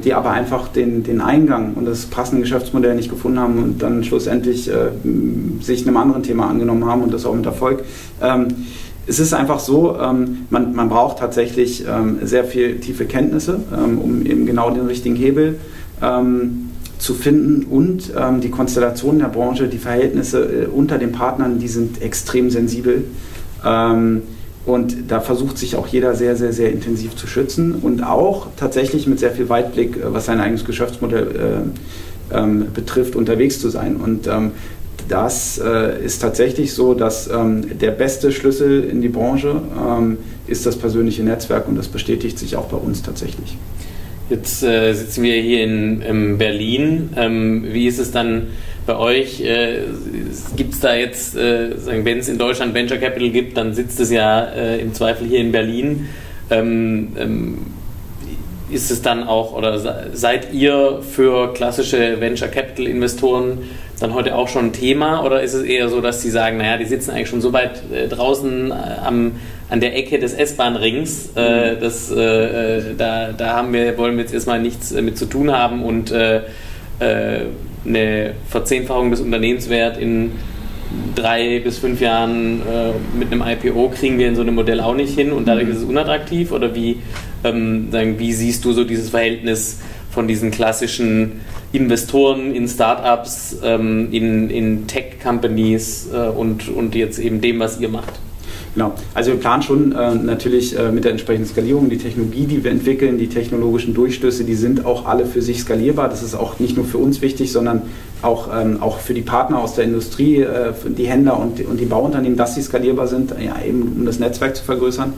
die 0.03 0.13
aber 0.13 0.30
einfach 0.30 0.68
den, 0.68 1.01
den 1.01 1.22
Eingang 1.22 1.74
und 1.74 1.86
das 1.86 2.05
passende 2.05 2.43
Geschäftsmodell 2.43 2.93
nicht 2.93 3.09
gefunden 3.09 3.39
haben 3.39 3.57
und 3.57 3.82
dann 3.82 4.03
schlussendlich 4.03 4.70
äh, 4.70 4.91
sich 5.59 5.88
einem 5.88 5.97
anderen 5.97 6.22
Thema 6.22 6.47
angenommen 6.47 6.86
haben 6.86 7.01
und 7.01 7.11
das 7.11 7.26
auch 7.26 7.34
mit 7.34 7.47
Erfolg 7.47 7.84
es 9.08 9.20
ist 9.20 9.34
einfach 9.34 9.60
so, 9.60 9.97
ähm, 9.99 10.45
man, 10.49 10.74
man 10.76 10.89
braucht 10.89 11.20
tatsächlich 11.20 11.86
ähm, 11.88 12.20
sehr 12.24 12.43
viel 12.43 12.80
tiefe 12.80 13.06
Kenntnisse, 13.06 13.60
ähm, 13.74 13.99
um 13.99 14.26
eben 14.26 14.45
genau 14.45 14.70
den 14.72 14.88
richtigen 14.88 15.16
Hebel 15.16 15.60
ähm, 16.01 16.72
zu 16.97 17.14
finden 17.14 17.66
und 17.66 18.12
ähm, 18.18 18.41
die 18.41 18.49
Konstellation 18.49 19.20
der 19.20 19.28
Branche, 19.28 19.68
die 19.68 19.78
Verhältnisse 19.78 20.43
äh, 20.43 20.66
unter 20.66 20.97
den 20.97 21.12
Partnern, 21.12 21.60
die 21.60 21.68
sind 21.68 22.01
extrem 22.01 22.49
sensibel. 22.49 23.03
Ähm, 23.64 24.24
und 24.66 25.12
da 25.12 25.20
versucht 25.20 25.60
sich 25.60 25.76
auch 25.76 25.86
jeder 25.86 26.16
sehr, 26.16 26.36
sehr, 26.36 26.51
sehr 26.51 26.72
intensiv 26.72 27.16
zu 27.16 27.28
schützen 27.28 27.76
und 27.76 28.01
auch 28.01 28.47
tatsächlich 28.58 29.06
mit 29.06 29.20
sehr 29.20 29.32
viel 29.32 29.49
Weitblick, 29.49 29.97
äh, 29.97 30.14
was 30.14 30.26
sein 30.26 30.39
eigenes 30.39 30.66
Geschäftsmodell 30.66 31.64
äh, 32.32 32.38
betrifft, 32.74 33.16
unterwegs 33.16 33.60
zu 33.60 33.70
sein. 33.70 33.97
Und 33.97 34.28
das 35.08 35.60
äh, 35.64 36.04
ist 36.04 36.20
tatsächlich 36.20 36.74
so, 36.74 36.93
dass 36.93 37.30
ähm, 37.30 37.78
der 37.80 37.91
beste 37.91 38.32
Schlüssel 38.32 38.84
in 38.84 39.02
die 39.02 39.10
Branche 39.10 39.62
ähm, 39.78 40.18
ist 40.48 40.66
das 40.66 40.76
persönliche 40.78 41.24
Netzwerk 41.24 41.68
und 41.68 41.76
das 41.76 41.88
bestätigt 41.88 42.39
sich 42.39 42.56
auch 42.56 42.66
bei 42.66 42.78
uns 42.78 43.04
tatsächlich. 43.04 43.58
Jetzt 44.30 44.64
äh, 44.64 44.93
sitzen 44.93 45.24
wir 45.24 45.36
hier 45.36 45.64
in, 45.64 46.02
in 46.02 46.38
Berlin. 46.39 47.10
Ähm, 47.16 47.66
wie 47.72 47.86
ist 47.86 48.00
es 48.00 48.12
dann 48.12 48.48
bei 48.88 48.98
euch? 48.98 49.41
Äh, 49.41 49.82
gibt 50.56 50.74
es 50.74 50.80
da 50.80 50.96
jetzt, 50.96 51.36
äh, 51.36 51.70
wenn 51.86 52.18
es 52.18 52.28
in 52.28 52.39
Deutschland 52.39 52.74
Venture 52.74 52.98
Capital 52.98 53.30
gibt, 53.30 53.56
dann 53.56 53.76
sitzt 53.76 54.00
es 54.00 54.10
ja 54.10 54.46
äh, 54.46 54.80
im 54.80 54.93
Zweifel 54.96 55.28
hier 55.28 55.39
in 55.39 55.52
Berlin. 55.52 56.08
Ähm, 56.50 57.10
ähm, 57.18 57.58
ist 58.72 58.89
es 58.89 59.04
dann 59.04 59.24
auch 59.24 59.54
oder 59.54 60.10
seid 60.14 60.52
ihr 60.52 61.02
für 61.08 61.54
klassische 61.54 62.20
Venture 62.20 62.48
Capital 62.48 62.88
Investoren 62.88 63.60
dann 64.00 64.14
heute 64.14 64.36
auch 64.36 64.48
schon 64.48 64.68
ein 64.68 64.74
Thema 64.74 65.24
oder 65.24 65.41
ist 65.41 65.54
es 65.54 65.64
eher 65.64 65.89
so, 65.89 66.02
dass 66.02 66.22
sie 66.22 66.30
sagen, 66.30 66.58
naja, 66.58 66.78
die 66.78 66.86
sitzen 66.86 67.12
eigentlich 67.12 67.30
schon 67.30 67.41
so 67.41 67.54
weit 67.54 67.82
äh, 67.93 68.08
draußen 68.08 68.72
äh, 68.72 68.74
am, 69.04 69.34
an 69.70 69.80
der 69.80 69.96
Ecke 69.96 70.20
des 70.20 70.34
S-Bahn-Rings, 70.34 71.32
äh, 71.36 71.76
mhm. 71.76 71.80
das, 71.80 72.12
äh, 72.12 72.20
äh, 72.20 72.84
da, 72.98 73.32
da 73.32 73.56
haben 73.56 73.74
wir, 73.74 73.98
wollen 73.98 74.16
wir 74.16 74.24
jetzt 74.24 74.34
erstmal 74.34 74.62
nichts 74.62 74.91
äh, 74.91 75.02
mit 75.02 75.18
zu 75.18 75.26
tun 75.26 75.52
haben 75.52 75.84
und 75.84 76.14
eine 76.98 78.32
Verzehnfachung 78.48 79.12
des 79.12 79.20
Unternehmenswert 79.20 79.98
in 79.98 80.32
drei 81.14 81.60
bis 81.60 81.78
fünf 81.78 82.00
Jahren 82.00 82.62
mit 83.20 83.34
einem 83.34 83.43
IPO 83.46 83.89
kriegen 83.89 84.18
wir 84.18 84.30
in 84.30 84.36
so 84.38 84.43
einem 84.43 84.56
Modell 84.56 84.80
auch 84.80 84.96
nicht 84.96 85.14
hin 85.14 85.34
und 85.34 85.46
dadurch 85.46 85.66
mhm. 85.66 85.72
ist 85.74 85.78
es 85.80 85.84
unattraktiv 85.84 86.54
oder 86.54 86.74
wie, 86.74 87.02
ähm, 87.43 87.91
sagen, 87.91 88.18
wie 88.18 88.32
siehst 88.32 88.64
du 88.64 88.72
so 88.72 88.86
dieses 88.86 89.10
Verhältnis 89.10 89.82
von 90.10 90.26
diesen 90.30 90.52
klassischen 90.52 91.41
Investoren 91.76 92.54
in 92.54 92.68
Startups, 92.68 93.58
ähm, 93.64 94.10
in, 94.12 94.50
in 94.50 94.88
Tech-Companies 94.88 96.10
äh, 96.14 96.30
und, 96.30 96.70
und 96.70 96.96
jetzt 96.96 97.20
eben 97.20 97.42
dem, 97.42 97.60
was 97.60 97.80
ihr 97.80 97.90
macht. 97.90 98.14
Genau, 98.76 98.94
also 99.14 99.32
wir 99.32 99.40
planen 99.40 99.64
schon 99.64 99.94
äh, 99.94 100.16
natürlich 100.16 100.78
äh, 100.78 100.92
mit 100.92 101.06
der 101.06 101.12
entsprechenden 101.12 101.50
Skalierung, 101.50 101.90
die 101.90 101.98
Technologie, 101.98 102.46
die 102.46 102.62
wir 102.62 102.72
entwickeln, 102.72 103.18
die 103.18 103.28
technologischen 103.28 103.94
Durchstöße, 103.94 104.44
die 104.44 104.56
sind 104.56 104.86
auch 104.86 105.06
alle 105.06 105.26
für 105.26 105.42
sich 105.42 105.62
skalierbar. 105.62 106.10
Das 106.10 106.22
ist 106.22 106.36
auch 106.36 106.60
nicht 106.60 106.76
nur 106.76 106.86
für 106.86 106.98
uns 106.98 107.22
wichtig, 107.22 107.54
sondern 107.54 107.84
auch, 108.22 108.50
ähm, 108.54 108.84
auch 108.84 109.00
für 109.00 109.14
die 109.14 109.22
Partner 109.22 109.60
aus 109.60 109.76
der 109.76 109.86
Industrie, 109.86 110.42
äh, 110.42 110.74
die 110.86 111.08
Händler 111.08 111.40
und, 111.40 111.66
und 111.66 111.80
die 111.80 111.86
Bauunternehmen, 111.86 112.38
dass 112.38 112.56
sie 112.56 112.62
skalierbar 112.62 113.08
sind, 113.08 113.34
ja, 113.40 113.56
eben 113.66 113.82
um 113.98 114.06
das 114.06 114.20
Netzwerk 114.20 114.58
zu 114.58 114.64
vergrößern. 114.66 115.14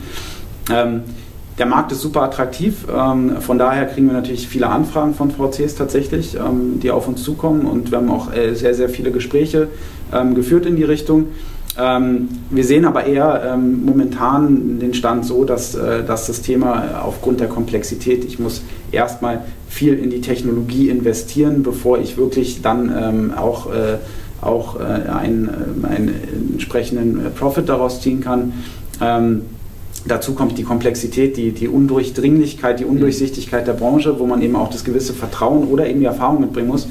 Ähm, 0.71 1.01
der 1.57 1.65
Markt 1.65 1.91
ist 1.91 2.01
super 2.01 2.21
attraktiv. 2.21 2.85
Ähm, 2.93 3.41
von 3.41 3.57
daher 3.57 3.85
kriegen 3.85 4.07
wir 4.07 4.13
natürlich 4.13 4.47
viele 4.47 4.69
Anfragen 4.69 5.15
von 5.15 5.31
VCs 5.31 5.75
tatsächlich, 5.75 6.35
ähm, 6.35 6.79
die 6.81 6.91
auf 6.91 7.07
uns 7.07 7.23
zukommen. 7.23 7.65
Und 7.65 7.91
wir 7.91 7.97
haben 7.97 8.11
auch 8.11 8.33
äh, 8.33 8.53
sehr, 8.53 8.75
sehr 8.75 8.89
viele 8.89 9.11
Gespräche 9.11 9.67
ähm, 10.13 10.35
geführt 10.35 10.65
in 10.65 10.75
die 10.75 10.83
Richtung. 10.83 11.25
Ähm, 11.79 12.29
wir 12.49 12.63
sehen 12.63 12.85
aber 12.85 13.05
eher 13.05 13.53
ähm, 13.53 13.85
momentan 13.85 14.79
den 14.79 14.93
Stand 14.93 15.25
so, 15.25 15.45
dass, 15.45 15.75
äh, 15.75 16.03
dass 16.03 16.27
das 16.27 16.41
Thema 16.41 17.01
aufgrund 17.03 17.39
der 17.39 17.47
Komplexität, 17.47 18.25
ich 18.25 18.39
muss 18.39 18.63
erstmal 18.91 19.41
viel 19.67 19.93
in 19.93 20.09
die 20.09 20.21
Technologie 20.21 20.89
investieren, 20.89 21.61
bevor 21.61 21.99
ich 21.99 22.17
wirklich 22.17 22.61
dann 22.61 22.91
ähm, 22.99 23.33
auch, 23.35 23.71
äh, 23.71 23.97
auch 24.41 24.79
äh, 24.79 24.83
einen, 24.83 25.49
äh, 25.83 25.87
einen, 25.87 26.13
entsprechenden 26.53 27.31
Profit 27.35 27.69
daraus 27.69 28.01
ziehen 28.01 28.21
kann. 28.21 28.53
Dazu 30.05 30.33
kommt 30.33 30.57
die 30.57 30.63
Komplexität, 30.63 31.37
die, 31.37 31.51
die 31.51 31.67
Undurchdringlichkeit, 31.67 32.79
die 32.79 32.85
Undurchsichtigkeit 32.85 33.67
der 33.67 33.73
Branche, 33.73 34.19
wo 34.19 34.25
man 34.25 34.41
eben 34.41 34.55
auch 34.55 34.69
das 34.69 34.83
gewisse 34.83 35.13
Vertrauen 35.13 35.67
oder 35.67 35.87
eben 35.87 35.99
die 35.99 36.05
Erfahrung 36.05 36.41
mitbringen 36.41 36.67
muss. 36.67 36.87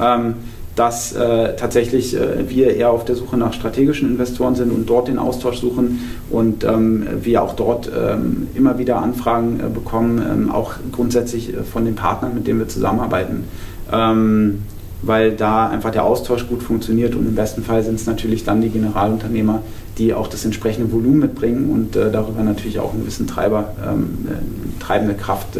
Ähm, 0.00 0.34
dass 0.78 1.12
äh, 1.12 1.56
tatsächlich 1.56 2.14
äh, 2.14 2.48
wir 2.48 2.76
eher 2.76 2.90
auf 2.90 3.04
der 3.04 3.16
Suche 3.16 3.36
nach 3.36 3.52
strategischen 3.52 4.08
Investoren 4.08 4.54
sind 4.54 4.70
und 4.70 4.88
dort 4.88 5.08
den 5.08 5.18
Austausch 5.18 5.58
suchen 5.58 5.98
und 6.30 6.62
ähm, 6.62 7.04
wir 7.20 7.42
auch 7.42 7.54
dort 7.56 7.90
ähm, 7.92 8.46
immer 8.54 8.78
wieder 8.78 9.02
Anfragen 9.02 9.58
äh, 9.58 9.68
bekommen, 9.68 10.22
ähm, 10.24 10.52
auch 10.52 10.74
grundsätzlich 10.92 11.52
äh, 11.52 11.64
von 11.64 11.84
den 11.84 11.96
Partnern, 11.96 12.32
mit 12.34 12.46
denen 12.46 12.60
wir 12.60 12.68
zusammenarbeiten. 12.68 13.44
Ähm, 13.92 14.62
weil 15.02 15.32
da 15.32 15.68
einfach 15.68 15.90
der 15.90 16.04
Austausch 16.04 16.46
gut 16.48 16.62
funktioniert 16.62 17.14
und 17.14 17.26
im 17.26 17.34
besten 17.34 17.62
Fall 17.62 17.82
sind 17.82 17.96
es 17.96 18.06
natürlich 18.06 18.44
dann 18.44 18.60
die 18.60 18.70
Generalunternehmer, 18.70 19.62
die 19.96 20.14
auch 20.14 20.28
das 20.28 20.44
entsprechende 20.44 20.92
Volumen 20.92 21.20
mitbringen 21.20 21.70
und 21.70 21.96
äh, 21.96 22.10
darüber 22.10 22.42
natürlich 22.42 22.78
auch 22.78 22.92
einen 22.92 23.02
gewissen 23.02 23.26
Treiber, 23.26 23.74
ähm, 23.84 24.26
äh, 24.28 24.82
treibende 24.82 25.14
Kraft 25.14 25.58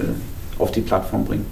auf 0.58 0.72
die 0.72 0.80
Plattform 0.80 1.24
bringen. 1.24 1.46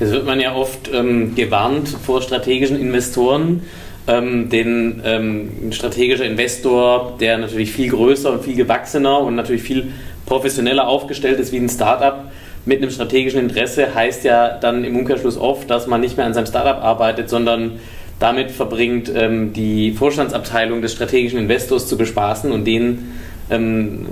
Jetzt 0.00 0.12
wird 0.12 0.26
man 0.26 0.40
ja 0.40 0.54
oft 0.54 0.90
ähm, 0.92 1.34
gewarnt 1.34 1.88
vor 1.88 2.20
strategischen 2.20 2.78
Investoren. 2.78 3.62
Ähm, 4.06 4.50
den 4.50 5.00
ähm, 5.02 5.72
strategischer 5.72 6.26
Investor, 6.26 7.16
der 7.18 7.38
natürlich 7.38 7.72
viel 7.72 7.88
größer 7.88 8.32
und 8.32 8.44
viel 8.44 8.54
gewachsener 8.54 9.20
und 9.20 9.34
natürlich 9.34 9.62
viel 9.62 9.92
professioneller 10.26 10.86
aufgestellt 10.86 11.40
ist 11.40 11.52
wie 11.52 11.56
ein 11.56 11.70
Startup 11.70 12.24
mit 12.66 12.78
einem 12.78 12.90
strategischen 12.90 13.40
Interesse, 13.40 13.94
heißt 13.94 14.24
ja 14.24 14.58
dann 14.58 14.84
im 14.84 14.96
Umkehrschluss 14.96 15.36
oft, 15.36 15.68
dass 15.70 15.86
man 15.86 16.00
nicht 16.00 16.16
mehr 16.16 16.26
an 16.26 16.34
seinem 16.34 16.46
Startup 16.46 16.82
arbeitet, 16.82 17.28
sondern 17.28 17.72
damit 18.18 18.50
verbringt, 18.50 19.10
ähm, 19.14 19.52
die 19.52 19.92
Vorstandsabteilung 19.92 20.80
des 20.80 20.92
strategischen 20.92 21.38
Investors 21.38 21.88
zu 21.88 21.98
bespaßen 21.98 22.52
und 22.52 22.64
denen 22.64 23.18
ähm, 23.50 24.06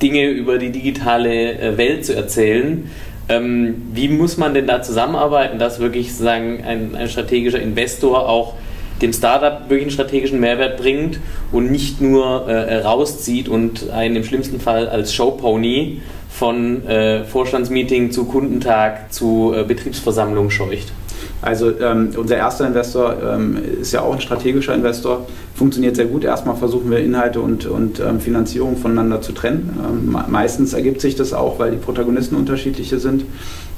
Dinge 0.00 0.28
über 0.28 0.58
die 0.58 0.70
digitale 0.70 1.58
äh, 1.58 1.76
Welt 1.76 2.04
zu 2.04 2.14
erzählen. 2.16 2.90
Ähm, 3.28 3.82
wie 3.92 4.08
muss 4.08 4.36
man 4.36 4.54
denn 4.54 4.66
da 4.66 4.82
zusammenarbeiten, 4.82 5.58
dass 5.58 5.78
wirklich 5.78 6.10
sozusagen 6.10 6.64
ein, 6.64 6.96
ein 6.96 7.08
strategischer 7.08 7.60
Investor 7.60 8.28
auch 8.28 8.54
dem 9.00 9.12
Startup 9.12 9.68
wirklich 9.68 9.82
einen 9.82 9.90
strategischen 9.90 10.40
Mehrwert 10.40 10.78
bringt 10.78 11.18
und 11.50 11.70
nicht 11.70 12.00
nur 12.00 12.48
äh, 12.48 12.78
rauszieht 12.78 13.48
und 13.48 13.90
einen 13.90 14.16
im 14.16 14.24
schlimmsten 14.24 14.60
Fall 14.60 14.88
als 14.88 15.12
Showpony 15.12 16.00
von 16.42 16.84
äh, 16.88 17.22
Vorstandsmeeting 17.22 18.10
zu 18.10 18.24
Kundentag 18.24 19.12
zu 19.12 19.54
äh, 19.54 19.62
Betriebsversammlung 19.62 20.50
scheucht? 20.50 20.92
Also 21.40 21.70
ähm, 21.78 22.10
unser 22.16 22.36
erster 22.36 22.66
Investor 22.66 23.14
ähm, 23.22 23.56
ist 23.80 23.92
ja 23.92 24.00
auch 24.00 24.12
ein 24.12 24.20
strategischer 24.20 24.74
Investor, 24.74 25.24
funktioniert 25.54 25.94
sehr 25.94 26.06
gut. 26.06 26.24
Erstmal 26.24 26.56
versuchen 26.56 26.90
wir 26.90 26.98
Inhalte 26.98 27.40
und, 27.40 27.66
und 27.66 28.00
ähm, 28.00 28.18
Finanzierung 28.18 28.76
voneinander 28.76 29.20
zu 29.20 29.30
trennen. 29.30 29.78
Ähm, 29.88 30.18
meistens 30.32 30.72
ergibt 30.72 31.00
sich 31.00 31.14
das 31.14 31.32
auch, 31.32 31.60
weil 31.60 31.70
die 31.70 31.76
Protagonisten 31.76 32.34
unterschiedliche 32.34 32.98
sind. 32.98 33.24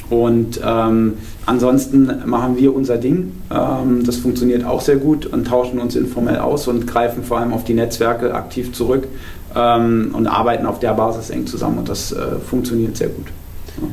Und 0.09 0.59
ähm, 0.65 1.15
ansonsten 1.45 2.23
machen 2.25 2.57
wir 2.57 2.75
unser 2.75 2.97
Ding. 2.97 3.33
Ähm, 3.51 4.05
das 4.07 4.17
funktioniert 4.17 4.65
auch 4.65 4.81
sehr 4.81 4.97
gut 4.97 5.27
und 5.27 5.47
tauschen 5.47 5.81
uns 5.81 5.97
informell 5.97 6.39
aus 6.39 6.67
und 6.67 6.87
greifen 6.87 7.25
vor 7.25 7.41
allem 7.41 7.53
auf 7.53 7.65
die 7.65 7.75
Netzwerke 7.75 8.35
aktiv 8.35 8.73
zurück 8.73 9.07
und 9.55 10.27
arbeiten 10.27 10.67
auf 10.67 10.81
der 10.81 10.95
Basis 10.95 11.31
eng 11.31 11.47
zusammen. 11.47 11.79
Und 11.79 11.89
das 11.89 12.13
äh, 12.13 12.37
funktioniert 12.49 12.97
sehr 12.97 13.09
gut. 13.09 13.27
Ja. 13.81 13.89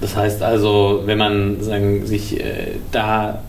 Das 0.00 0.16
heißt 0.16 0.42
also, 0.42 1.02
wenn 1.06 1.18
man 1.18 1.62
sagen, 1.62 2.06
sich 2.06 2.40
äh, 2.40 2.72
da 2.90 3.42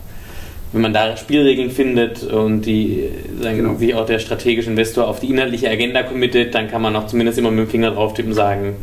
wenn 0.74 0.82
man 0.82 0.92
da 0.92 1.16
Spielregeln 1.16 1.70
findet 1.70 2.24
und 2.24 2.62
die 2.62 3.08
sagen, 3.40 3.58
genau. 3.58 3.76
sich 3.76 3.94
auch 3.94 4.06
der 4.06 4.18
strategische 4.18 4.68
Investor 4.68 5.06
auf 5.06 5.20
die 5.20 5.30
inhaltliche 5.30 5.70
Agenda 5.70 6.02
committet, 6.02 6.52
dann 6.52 6.68
kann 6.68 6.82
man 6.82 6.96
auch 6.96 7.06
zumindest 7.06 7.38
immer 7.38 7.52
mit 7.52 7.68
dem 7.68 7.70
Finger 7.70 7.92
drauf 7.92 8.14
tippen 8.14 8.32
und 8.32 8.36
sagen, 8.36 8.74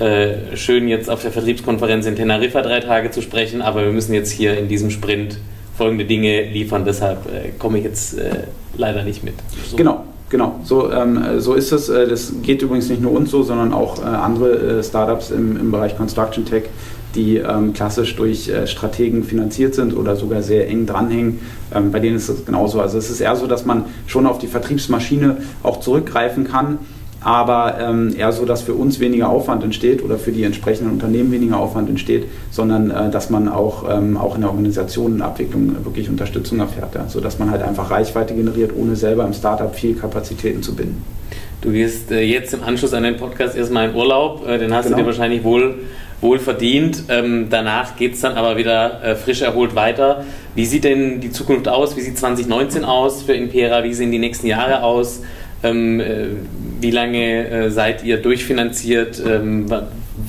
äh, 0.00 0.54
schön 0.54 0.86
jetzt 0.86 1.08
auf 1.08 1.22
der 1.22 1.30
Vertriebskonferenz 1.30 2.04
in 2.04 2.14
Teneriffa 2.14 2.60
drei 2.60 2.80
Tage 2.80 3.10
zu 3.10 3.22
sprechen, 3.22 3.62
aber 3.62 3.84
wir 3.84 3.92
müssen 3.92 4.12
jetzt 4.12 4.32
hier 4.32 4.58
in 4.58 4.68
diesem 4.68 4.90
Sprint 4.90 5.38
folgende 5.78 6.04
Dinge 6.04 6.42
liefern, 6.42 6.84
deshalb 6.84 7.24
äh, 7.26 7.52
komme 7.58 7.78
ich 7.78 7.84
jetzt 7.84 8.18
äh, 8.18 8.42
leider 8.76 9.02
nicht 9.02 9.24
mit. 9.24 9.34
So. 9.66 9.76
Genau, 9.76 10.04
Genau, 10.30 10.58
so, 10.64 10.90
ähm, 10.90 11.22
so 11.38 11.54
ist 11.54 11.72
es. 11.72 11.88
Äh, 11.88 12.08
das 12.08 12.32
geht 12.42 12.62
übrigens 12.62 12.88
nicht 12.88 13.02
nur 13.02 13.12
uns 13.12 13.30
so, 13.30 13.42
sondern 13.42 13.72
auch 13.72 13.98
äh, 13.98 14.06
andere 14.06 14.78
äh, 14.78 14.82
Startups 14.82 15.30
im, 15.30 15.56
im 15.56 15.70
Bereich 15.70 15.96
Construction 15.96 16.44
Tech, 16.44 16.64
die 17.14 17.36
ähm, 17.36 17.72
klassisch 17.72 18.16
durch 18.16 18.48
äh, 18.48 18.66
Strategen 18.66 19.22
finanziert 19.22 19.74
sind 19.74 19.96
oder 19.96 20.16
sogar 20.16 20.42
sehr 20.42 20.68
eng 20.68 20.86
dranhängen. 20.86 21.40
Ähm, 21.74 21.92
bei 21.92 22.00
denen 22.00 22.16
ist 22.16 22.28
es 22.28 22.44
genauso. 22.44 22.80
Also 22.80 22.98
es 22.98 23.10
ist 23.10 23.20
eher 23.20 23.36
so, 23.36 23.46
dass 23.46 23.64
man 23.64 23.84
schon 24.06 24.26
auf 24.26 24.38
die 24.38 24.46
Vertriebsmaschine 24.46 25.38
auch 25.62 25.80
zurückgreifen 25.80 26.44
kann 26.44 26.78
aber 27.24 27.78
ähm, 27.80 28.14
eher 28.16 28.32
so, 28.32 28.44
dass 28.44 28.62
für 28.62 28.74
uns 28.74 29.00
weniger 29.00 29.30
Aufwand 29.30 29.64
entsteht 29.64 30.04
oder 30.04 30.18
für 30.18 30.30
die 30.30 30.44
entsprechenden 30.44 30.92
Unternehmen 30.92 31.32
weniger 31.32 31.58
Aufwand 31.58 31.88
entsteht, 31.88 32.26
sondern 32.50 32.90
äh, 32.90 33.10
dass 33.10 33.30
man 33.30 33.48
auch, 33.48 33.84
ähm, 33.90 34.18
auch 34.18 34.34
in 34.34 34.42
der 34.42 34.50
Organisation 34.50 35.14
und 35.14 35.22
Abwicklung 35.22 35.74
wirklich 35.84 36.10
Unterstützung 36.10 36.60
erfährt, 36.60 36.94
ja? 36.94 37.08
sodass 37.08 37.38
man 37.38 37.50
halt 37.50 37.62
einfach 37.62 37.90
Reichweite 37.90 38.34
generiert, 38.34 38.72
ohne 38.76 38.94
selber 38.94 39.24
im 39.24 39.32
Startup 39.32 39.74
viel 39.74 39.94
Kapazitäten 39.94 40.62
zu 40.62 40.76
binden. 40.76 41.02
Du 41.62 41.72
gehst 41.72 42.12
äh, 42.12 42.20
jetzt 42.20 42.52
im 42.52 42.62
Anschluss 42.62 42.92
an 42.92 43.04
den 43.04 43.16
Podcast 43.16 43.56
erstmal 43.56 43.88
in 43.88 43.96
Urlaub, 43.96 44.46
äh, 44.46 44.58
den 44.58 44.74
hast 44.74 44.84
genau. 44.84 44.98
du 44.98 45.02
dir 45.02 45.06
wahrscheinlich 45.06 45.44
wohl, 45.44 45.76
wohl 46.20 46.38
verdient. 46.38 47.04
Ähm, 47.08 47.46
danach 47.48 47.96
geht 47.96 48.14
es 48.14 48.20
dann 48.20 48.34
aber 48.34 48.58
wieder 48.58 49.02
äh, 49.02 49.16
frisch 49.16 49.40
erholt 49.40 49.74
weiter. 49.74 50.26
Wie 50.54 50.66
sieht 50.66 50.84
denn 50.84 51.22
die 51.22 51.30
Zukunft 51.30 51.68
aus? 51.68 51.96
Wie 51.96 52.02
sieht 52.02 52.18
2019 52.18 52.84
aus 52.84 53.22
für 53.22 53.32
Impera? 53.32 53.82
Wie 53.82 53.94
sehen 53.94 54.12
die 54.12 54.18
nächsten 54.18 54.46
Jahre 54.46 54.82
aus? 54.82 55.22
Ähm, 55.64 55.98
äh, 55.98 56.26
wie 56.80 56.90
lange 56.90 57.48
äh, 57.48 57.70
seid 57.70 58.04
ihr 58.04 58.18
durchfinanziert? 58.18 59.22
Ähm, 59.26 59.66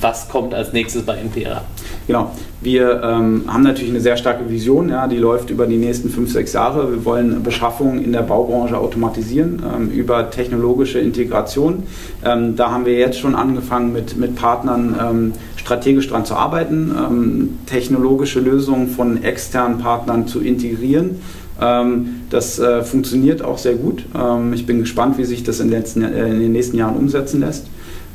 was 0.00 0.28
kommt 0.28 0.54
als 0.54 0.72
nächstes 0.72 1.02
bei 1.02 1.16
NPR? 1.16 1.62
Genau, 2.06 2.32
wir 2.60 3.02
ähm, 3.02 3.44
haben 3.46 3.62
natürlich 3.62 3.90
eine 3.90 4.00
sehr 4.00 4.16
starke 4.16 4.48
Vision, 4.48 4.88
ja, 4.88 5.06
die 5.08 5.16
läuft 5.16 5.50
über 5.50 5.66
die 5.66 5.76
nächsten 5.76 6.08
fünf, 6.08 6.32
sechs 6.32 6.52
Jahre. 6.52 6.90
Wir 6.90 7.04
wollen 7.04 7.42
Beschaffung 7.42 8.02
in 8.02 8.12
der 8.12 8.22
Baubranche 8.22 8.78
automatisieren 8.78 9.62
ähm, 9.74 9.90
über 9.90 10.30
technologische 10.30 10.98
Integration. 10.98 11.84
Ähm, 12.24 12.56
da 12.56 12.70
haben 12.70 12.86
wir 12.86 12.94
jetzt 12.94 13.18
schon 13.18 13.34
angefangen 13.34 13.92
mit, 13.92 14.16
mit 14.16 14.36
Partnern 14.36 14.96
ähm, 15.00 15.32
strategisch 15.56 16.08
daran 16.08 16.24
zu 16.24 16.34
arbeiten, 16.34 16.92
ähm, 16.96 17.58
technologische 17.66 18.40
Lösungen 18.40 18.88
von 18.88 19.22
externen 19.24 19.78
Partnern 19.78 20.28
zu 20.28 20.40
integrieren 20.40 21.20
das 21.58 22.58
äh, 22.58 22.82
funktioniert 22.82 23.42
auch 23.42 23.58
sehr 23.58 23.74
gut. 23.74 24.04
Ähm, 24.14 24.52
ich 24.52 24.66
bin 24.66 24.80
gespannt, 24.80 25.18
wie 25.18 25.24
sich 25.24 25.42
das 25.42 25.60
in, 25.60 25.70
letzten, 25.70 26.02
äh, 26.02 26.28
in 26.28 26.40
den 26.40 26.52
nächsten 26.52 26.76
Jahren 26.76 26.96
umsetzen 26.96 27.40
lässt. 27.40 27.66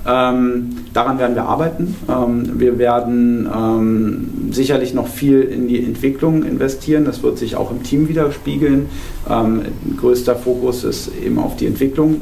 Ähm, 0.06 0.78
daran 0.94 1.20
werden 1.20 1.36
wir 1.36 1.44
arbeiten. 1.44 1.96
Ähm, 2.10 2.60
wir 2.60 2.80
werden 2.80 3.48
ähm, 3.56 4.30
sicherlich 4.52 4.94
noch 4.94 5.08
viel 5.08 5.42
in 5.42 5.68
die 5.68 5.84
Entwicklung 5.84 6.44
investieren. 6.44 7.06
Das 7.06 7.22
wird 7.22 7.38
sich 7.38 7.56
auch 7.56 7.72
im 7.72 7.84
Team 7.84 8.10
widerspiegeln. 8.10 8.88
Ähm, 9.30 9.62
größter 9.98 10.36
Fokus 10.36 10.84
ist 10.84 11.12
eben 11.24 11.38
auf 11.38 11.56
die 11.56 11.68
Entwicklung 11.68 12.22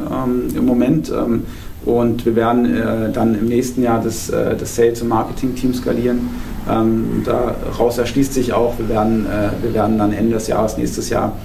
im 0.55 0.65
Moment. 0.65 1.11
Und 1.85 2.25
wir 2.25 2.35
werden 2.35 2.65
äh, 2.65 3.11
dann 3.11 3.39
im 3.39 3.45
nächsten 3.45 3.81
Jahr 3.81 4.01
das, 4.03 4.29
äh, 4.29 4.55
das 4.55 4.75
Sales- 4.75 5.01
und 5.01 5.07
Marketing-Team 5.07 5.73
skalieren. 5.73 6.29
Ähm, 6.69 7.23
daraus 7.25 7.97
erschließt 7.97 8.33
sich 8.33 8.53
auch, 8.53 8.77
wir 8.77 8.89
werden, 8.89 9.25
äh, 9.25 9.63
wir 9.63 9.73
werden 9.73 9.97
dann 9.97 10.11
Ende 10.11 10.33
des 10.33 10.47
Jahres, 10.47 10.77
nächstes 10.77 11.09
Jahr, 11.09 11.37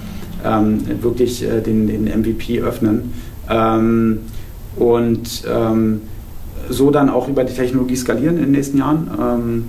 ähm, 0.45 0.81
wirklich 1.01 1.43
äh, 1.43 1.61
den, 1.61 1.87
den 1.87 2.05
MVP 2.05 2.61
öffnen. 2.61 3.13
Ähm, 3.49 4.19
und 4.75 5.43
ähm, 5.49 6.01
so 6.69 6.91
dann 6.91 7.09
auch 7.09 7.27
über 7.27 7.43
die 7.43 7.53
Technologie 7.53 7.95
skalieren 7.95 8.37
in 8.37 8.43
den 8.43 8.51
nächsten 8.51 8.77
Jahren. 8.77 9.09
Ähm, 9.19 9.65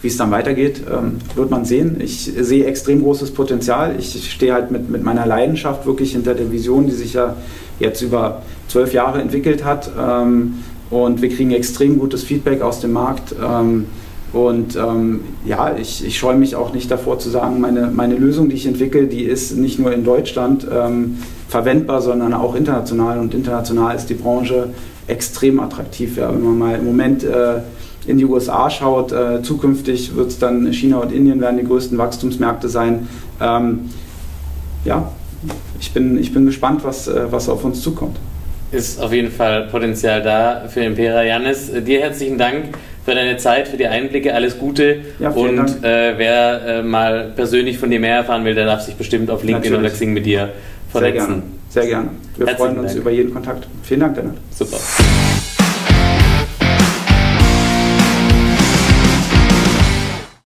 wie 0.00 0.08
es 0.08 0.18
dann 0.18 0.30
weitergeht, 0.30 0.82
ähm, 0.90 1.16
wird 1.34 1.50
man 1.50 1.64
sehen. 1.64 1.96
Ich 2.00 2.30
sehe 2.38 2.66
extrem 2.66 3.02
großes 3.02 3.32
Potenzial. 3.32 3.96
Ich 3.98 4.30
stehe 4.30 4.52
halt 4.52 4.70
mit, 4.70 4.90
mit 4.90 5.02
meiner 5.02 5.24
Leidenschaft 5.24 5.86
wirklich 5.86 6.12
hinter 6.12 6.34
der 6.34 6.52
Vision, 6.52 6.86
die 6.86 6.92
sich 6.92 7.14
ja 7.14 7.36
jetzt 7.80 8.02
über 8.02 8.42
zwölf 8.74 8.92
Jahre 8.92 9.20
entwickelt 9.20 9.64
hat. 9.64 9.88
Ähm, 9.96 10.56
und 10.90 11.22
wir 11.22 11.28
kriegen 11.28 11.52
extrem 11.52 11.98
gutes 11.98 12.24
Feedback 12.24 12.60
aus 12.60 12.80
dem 12.80 12.92
Markt. 12.92 13.34
Ähm, 13.40 13.86
und 14.32 14.74
ähm, 14.74 15.20
ja, 15.46 15.76
ich, 15.76 16.04
ich 16.04 16.18
scheue 16.18 16.34
mich 16.36 16.56
auch 16.56 16.74
nicht 16.74 16.90
davor 16.90 17.20
zu 17.20 17.30
sagen, 17.30 17.60
meine, 17.60 17.92
meine 17.94 18.16
Lösung, 18.16 18.48
die 18.48 18.56
ich 18.56 18.66
entwickle, 18.66 19.06
die 19.06 19.22
ist 19.22 19.56
nicht 19.56 19.78
nur 19.78 19.92
in 19.92 20.02
Deutschland 20.02 20.66
verwendbar, 21.48 22.02
sondern 22.02 22.34
auch 22.34 22.56
international. 22.56 23.20
Und 23.20 23.32
international 23.32 23.94
ist 23.94 24.06
die 24.06 24.14
Branche 24.14 24.70
extrem 25.06 25.60
attraktiv. 25.60 26.16
Ja, 26.16 26.32
wenn 26.32 26.42
man 26.42 26.58
mal 26.58 26.74
im 26.74 26.84
Moment 26.84 27.22
äh, 27.22 27.60
in 28.06 28.18
die 28.18 28.24
USA 28.24 28.68
schaut, 28.70 29.12
äh, 29.12 29.40
zukünftig 29.42 30.16
wird 30.16 30.30
es 30.30 30.38
dann 30.40 30.72
China 30.72 30.98
und 30.98 31.12
Indien 31.12 31.40
werden 31.40 31.58
die 31.58 31.64
größten 31.64 31.96
Wachstumsmärkte 31.96 32.68
sein. 32.68 33.08
Ähm, 33.40 33.90
ja, 34.84 35.12
ich 35.78 35.92
bin, 35.92 36.18
ich 36.18 36.32
bin 36.32 36.44
gespannt, 36.46 36.82
was, 36.82 37.06
äh, 37.06 37.26
was 37.30 37.48
auf 37.48 37.64
uns 37.64 37.80
zukommt. 37.80 38.18
Ist 38.72 39.00
auf 39.00 39.12
jeden 39.12 39.30
Fall 39.30 39.68
Potenzial 39.68 40.22
da 40.22 40.64
für 40.68 40.80
Impera. 40.80 41.22
Janis, 41.22 41.70
dir 41.72 42.00
herzlichen 42.00 42.38
Dank 42.38 42.76
für 43.04 43.14
deine 43.14 43.36
Zeit, 43.36 43.68
für 43.68 43.76
die 43.76 43.86
Einblicke. 43.86 44.34
Alles 44.34 44.58
Gute. 44.58 44.98
Ja, 45.18 45.30
und 45.30 45.84
äh, 45.84 46.14
wer 46.16 46.66
äh, 46.66 46.82
mal 46.82 47.32
persönlich 47.36 47.78
von 47.78 47.90
dir 47.90 48.00
mehr 48.00 48.16
erfahren 48.16 48.44
will, 48.44 48.54
der 48.54 48.66
darf 48.66 48.80
sich 48.80 48.96
bestimmt 48.96 49.30
auf 49.30 49.42
LinkedIn 49.44 49.72
Natürlich. 49.72 49.92
oder 49.92 49.94
Xing 49.94 50.12
mit 50.12 50.26
dir 50.26 50.50
vernetzen. 50.90 51.20
Sehr 51.20 51.26
gerne. 51.26 51.42
Sehr 51.68 51.86
gerne. 51.86 52.08
Wir 52.36 52.46
Herzlichen 52.46 52.56
freuen 52.72 52.78
uns 52.84 52.92
Dank. 52.92 53.00
über 53.02 53.10
jeden 53.10 53.32
Kontakt. 53.32 53.66
Vielen 53.82 54.00
Dank, 54.00 54.16
Lennart. 54.16 54.36
Super. 54.50 54.78